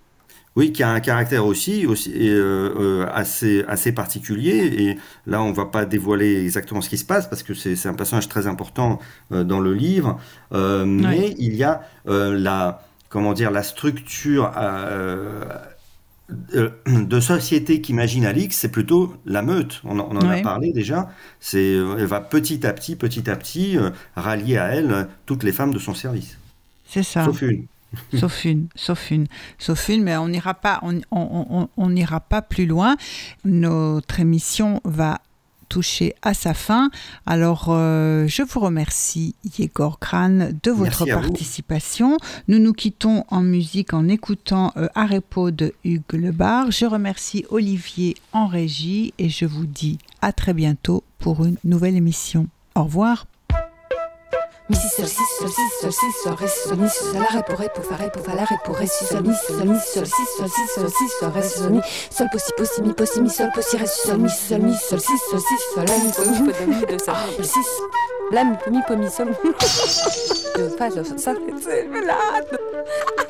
oui, 0.56 0.72
qui 0.72 0.82
a 0.82 0.88
un 0.90 1.00
caractère 1.00 1.44
aussi, 1.46 1.86
aussi 1.86 2.12
euh, 2.16 3.06
assez, 3.12 3.64
assez 3.68 3.92
particulier. 3.92 4.56
Et 4.82 4.98
là, 5.26 5.42
on 5.42 5.52
va 5.52 5.66
pas 5.66 5.84
dévoiler 5.84 6.42
exactement 6.42 6.80
ce 6.80 6.88
qui 6.88 6.98
se 6.98 7.04
passe 7.04 7.28
parce 7.28 7.42
que 7.42 7.54
c'est 7.54 7.86
un 7.86 7.94
personnage 7.94 8.28
très 8.28 8.46
important 8.46 8.98
euh, 9.32 9.44
dans 9.44 9.60
le 9.60 9.72
livre. 9.74 10.18
Euh, 10.52 10.84
Mais 10.84 11.34
il 11.38 11.54
y 11.54 11.64
a 11.64 11.82
la, 12.06 12.82
comment 13.08 13.34
dire, 13.34 13.50
la 13.50 13.62
structure 13.62 14.50
euh, 16.54 16.70
euh, 16.88 17.04
de 17.04 17.20
société 17.20 17.80
qu'imagine 17.80 18.26
Alix, 18.26 18.56
c'est 18.56 18.70
plutôt 18.70 19.14
la 19.24 19.42
meute. 19.42 19.80
On, 19.84 19.98
en- 19.98 20.08
on 20.10 20.16
en 20.16 20.28
Ouais. 20.28 20.40
a 20.40 20.42
parlé 20.42 20.72
déjà. 20.72 21.10
C'est, 21.40 21.58
euh, 21.74 21.96
elle 21.98 22.06
va 22.06 22.20
petit 22.20 22.66
à 22.66 22.72
petit, 22.72 22.96
petit 22.96 23.28
à 23.30 23.36
petit, 23.36 23.76
euh, 23.78 23.90
rallier 24.16 24.58
à 24.58 24.66
elle 24.74 25.08
toutes 25.26 25.42
les 25.44 25.52
femmes 25.52 25.72
de 25.72 25.78
son 25.78 25.94
service, 25.94 26.36
C'est 26.86 27.02
ça. 27.02 27.24
sauf 27.24 27.42
une. 27.42 27.66
sauf 28.18 28.44
une, 28.44 28.66
sauf 28.74 29.10
une, 29.10 29.26
sauf 29.58 29.88
une, 29.88 30.02
mais 30.02 30.14
on 30.18 30.28
n'ira 30.28 30.52
pas, 30.52 30.78
on, 30.82 30.96
on- 31.10 31.46
on- 31.50 31.68
on 31.78 31.88
n'ira 31.88 32.20
pas 32.20 32.42
plus 32.42 32.66
loin. 32.66 32.96
Notre 33.46 34.20
émission 34.20 34.80
va 34.84 35.20
toucher 35.68 36.14
à 36.22 36.34
sa 36.34 36.54
fin. 36.54 36.90
Alors, 37.26 37.66
euh, 37.68 38.26
je 38.26 38.42
vous 38.42 38.60
remercie, 38.60 39.34
Yegor 39.58 39.98
Kran, 39.98 40.50
de 40.62 40.70
votre 40.70 41.04
Merci 41.04 41.28
participation. 41.28 42.18
Nous 42.48 42.58
nous 42.58 42.72
quittons 42.72 43.24
en 43.28 43.42
musique 43.42 43.94
en 43.94 44.08
écoutant 44.08 44.72
euh, 44.76 44.88
Arepo 44.94 45.50
de 45.50 45.74
Hugues 45.84 46.02
Lebar. 46.12 46.70
Je 46.70 46.86
remercie 46.86 47.44
Olivier 47.50 48.16
en 48.32 48.46
régie 48.46 49.14
et 49.18 49.28
je 49.28 49.44
vous 49.44 49.66
dis 49.66 49.98
à 50.22 50.32
très 50.32 50.54
bientôt 50.54 51.04
pour 51.18 51.44
une 51.44 51.56
nouvelle 51.64 51.96
émission. 51.96 52.48
Au 52.74 52.84
revoir. 52.84 53.26
Mi 54.68 54.76
si 54.76 54.88
sol 54.88 55.06
si 55.06 55.24
sol 55.38 55.48
si 55.48 55.62
sol 55.80 55.92
si 55.92 56.06
sol 56.22 56.36
ré 56.36 56.46
si 56.46 56.68
sol 56.68 56.76
mi 56.76 56.88
si 56.90 56.98
sol 56.98 57.14
la 57.14 57.28
ré 57.32 57.42
pour 57.46 57.58
ré 57.58 57.68
pour 57.74 57.84
fa 57.84 57.96
ré 57.96 58.10
pour 58.10 58.22
fa 58.22 58.34
la 58.34 58.44
ré 58.44 58.56
pour 58.64 58.76
ré 58.76 58.86
si 58.86 59.06
sol 59.06 59.22
mi 59.22 59.34
si 59.34 59.46
sol 59.46 59.66
mi 59.66 59.78
si 59.80 59.92
sol 59.94 60.06
si 60.06 60.24
sol 60.36 60.48
si 60.50 60.64
sol 60.74 60.90
si 60.90 61.08
sol 61.18 61.32
ré 61.32 61.42
si 61.42 61.58
sol 61.58 61.70
mi 61.70 61.80
sol 62.10 62.28
possi 62.30 62.52
possi 62.58 62.82
mi 62.82 62.92
possi 62.92 63.20
mi 63.22 63.30
sol 63.30 63.50
possi 63.54 63.78
ré 63.78 63.86
si 63.86 64.00
sol 64.06 64.18
mi 64.18 64.28
si 64.28 64.46
sol 64.48 64.60
mi 64.60 64.74
si 64.74 64.84
sol 64.88 65.00
si 65.00 65.16
sol 65.30 65.40
si 65.40 65.56
sol 65.72 65.86
la 65.88 65.96
mi 66.04 66.10
po 66.12 66.22
mi 66.28 66.36
po 66.52 66.62
mi 66.68 66.98
sol 67.00 67.44
si 67.52 67.60
la 68.30 68.44
mi 68.44 68.56
po 68.60 68.70
mi 68.70 68.80
po 68.86 68.94
mi 68.96 69.08
sol 69.08 69.28
do 72.52 73.27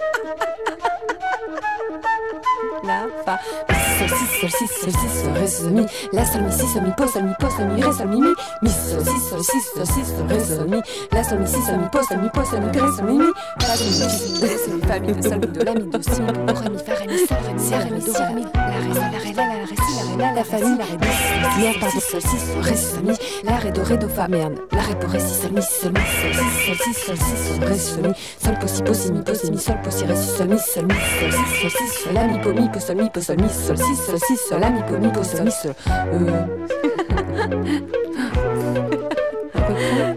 la 2.88 3.06
fa 3.24 3.34
mi 3.68 3.76
sol 3.98 4.08
si 4.18 4.26
sol 4.40 4.50
si 4.58 4.66
sol 4.80 4.92
si 5.00 5.08
sol 5.18 5.34
ré 5.40 5.48
sol 5.56 5.70
mi 5.76 5.84
la 6.16 6.24
sol 6.24 6.42
mi 6.42 6.52
si 6.58 6.66
sol 6.72 6.82
mi 6.86 6.92
po 6.98 7.06
sol 7.12 7.22
mi 7.28 7.34
po 7.40 7.48
sol 7.56 7.66
mi 7.68 7.82
ré 7.82 7.92
sol 7.98 8.08
mi 8.08 8.18
mi 8.26 8.32
mi 8.62 8.70
sol 8.70 9.02
si 9.08 9.18
sol 9.28 9.42
si 9.50 9.58
sol 9.74 9.86
si 9.92 10.02
sol 10.10 10.26
ré 10.32 10.40
sol 10.48 10.68
mi 10.72 10.80
la 11.12 11.22
sol 11.28 11.38
mi 11.42 11.46
si 11.52 11.60
sol 11.66 11.78
mi 11.82 11.88
po 11.94 12.00
sol 12.08 12.18
mi 12.22 12.28
po 12.36 12.42
sol 12.50 12.60
mi 12.64 12.70
ré 12.72 12.88
sol 12.96 13.04
mi 13.08 13.16
mi 13.22 13.30
fa 13.60 13.74
sol 13.76 13.92
mi 14.00 14.08
si 14.16 14.28
ré 14.42 14.56
sol 14.64 14.74
mi 14.74 14.82
fa 14.88 14.96
mi 15.04 15.12
do 15.12 15.22
sol 15.28 15.38
mi 15.42 15.46
do 15.54 15.60
la 15.68 15.72
mi 15.78 15.84
do 15.92 15.98
si 16.08 16.20
mi 16.24 16.32
do 16.46 16.52
ré 16.62 16.68
mi 16.72 16.78
fa 16.86 16.94
ré 17.00 17.06
mi 17.12 17.18
sol 17.28 17.40
ré 17.44 17.52
mi 17.52 17.60
si 17.66 17.74
ré 17.74 17.90
mi 17.92 18.00
do 18.06 18.12
ré 18.18 18.32
mi 18.36 18.44
la 18.56 18.76
ré 18.84 18.90
la 19.12 19.18
ré 19.24 19.32
la 19.38 19.44
la 19.50 19.56
ré 19.70 19.76
si 19.84 19.92
la 19.98 20.02
ré 20.08 20.14
la 20.22 20.28
la 20.38 20.44
fa 20.50 20.56
mi 20.64 20.72
la 20.80 20.86
ré 20.90 20.96
do 21.02 21.10
si 21.12 21.78
pardon 21.80 22.02
sol 22.10 22.22
si 22.30 22.38
sol 22.46 22.62
ré 22.68 22.76
sol 22.86 23.02
mi 23.08 23.14
la 23.48 23.56
ré 23.62 23.70
do 23.76 23.82
ré 23.90 23.96
do 24.02 24.08
fa 24.16 24.24
merde 24.28 24.58
la 24.76 24.82
ré 24.88 24.94
pour 25.00 25.10
ré 25.12 25.20
si 25.20 25.34
sol 25.40 25.52
mi 25.52 25.62
sol 25.62 25.92
mi 25.92 26.04
sol 26.18 26.32
si 26.38 26.46
sol 26.64 26.76
si 26.82 26.92
sol 27.04 27.18
si 27.26 27.34
sol 27.44 27.58
ré 27.68 27.78
sol 27.88 28.02
mi 28.08 28.14
sol 28.42 28.56
po 28.60 28.66
si 28.74 28.80
po 28.86 28.92
si 29.00 29.12
mi 29.12 29.20
po 29.26 29.34
si 29.34 29.50
mi 29.52 29.58
sol 29.66 29.78
po 29.84 29.90
si 29.90 30.04
ré 30.10 30.16
si 30.16 30.28
sol 30.36 30.48
mi 30.48 30.58
sol 30.72 30.84
mi 30.88 30.96
sol 31.18 31.30
si 31.36 31.44
sol 31.60 31.70
si 31.76 31.86
sol 31.98 32.12
la 32.14 32.22
mi 32.30 32.38
po 32.42 32.50
mi 32.56 32.68
sol 32.80 32.96
mi 32.96 33.10
po 33.10 33.20
sol 33.20 33.36
mi 33.36 33.48
sol 33.48 33.76
si 33.76 33.94
sol 34.06 34.18
si 34.26 34.34
sol 34.48 34.60
la 34.60 34.70
mi 34.70 34.82
po 34.88 34.98
mi 34.98 35.10
po 35.10 35.22
sol 35.24 35.44
mi 35.44 35.50
sol 35.50 35.74
euh 39.78 40.14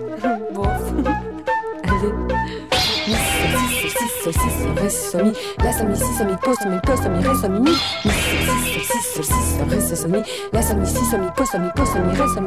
sol, 4.22 4.34
ré, 4.76 4.90
sol, 4.90 5.24
mi. 5.24 5.32
La, 5.64 5.74
sol, 5.74 5.88
mi, 5.88 5.96
si, 5.96 6.04
sol, 6.18 6.28
mi, 6.28 6.36
sol, 6.44 6.70
mi, 6.70 6.80
sol, 6.98 7.12
mi, 7.12 7.22
ré, 7.22 7.36
sol, 7.42 7.50
mi, 7.52 7.60
mi. 7.60 7.72
Mi, 7.72 8.12
sol, 8.46 8.60
si, 8.64 8.80
sol, 8.86 9.00
si, 9.02 9.14
sol, 9.14 9.26
si, 9.26 9.42
sol, 9.58 9.70
ré, 9.70 9.80
sol, 9.82 9.98
sol. 9.98 10.24
La, 10.54 10.62
sol, 10.62 10.78
mi, 10.78 10.86
si, 10.86 11.06
sol, 11.10 11.20
mi, 11.22 11.28
sol, 11.46 11.62
mi, 11.62 11.70
sol, 11.86 12.02
mi, 12.02 12.12
ré, 12.14 12.26
sol. 12.28 12.44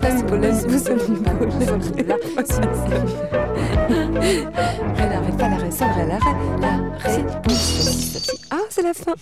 La, 0.00 0.14
po, 0.22 0.34
la, 0.36 0.48
mi, 0.50 0.78
sol, 0.78 0.98
la, 0.98 1.32
ré, 1.32 1.46
la, 2.36 2.44
sol. 2.44 2.66
Ré, 4.96 5.04
la, 5.08 5.18
ré, 5.58 5.70
sol, 5.70 5.90
ré, 5.96 6.04
la, 6.06 6.18
ré, 6.18 6.32
la, 6.60 6.72
ré, 7.04 7.22
mi, 7.46 7.54
sol, 7.54 7.92
sol, 7.92 8.20
si. 8.20 8.36
Ah, 8.50 8.66
c'est 8.70 8.82
la 8.82 8.92
fin. 8.94 9.14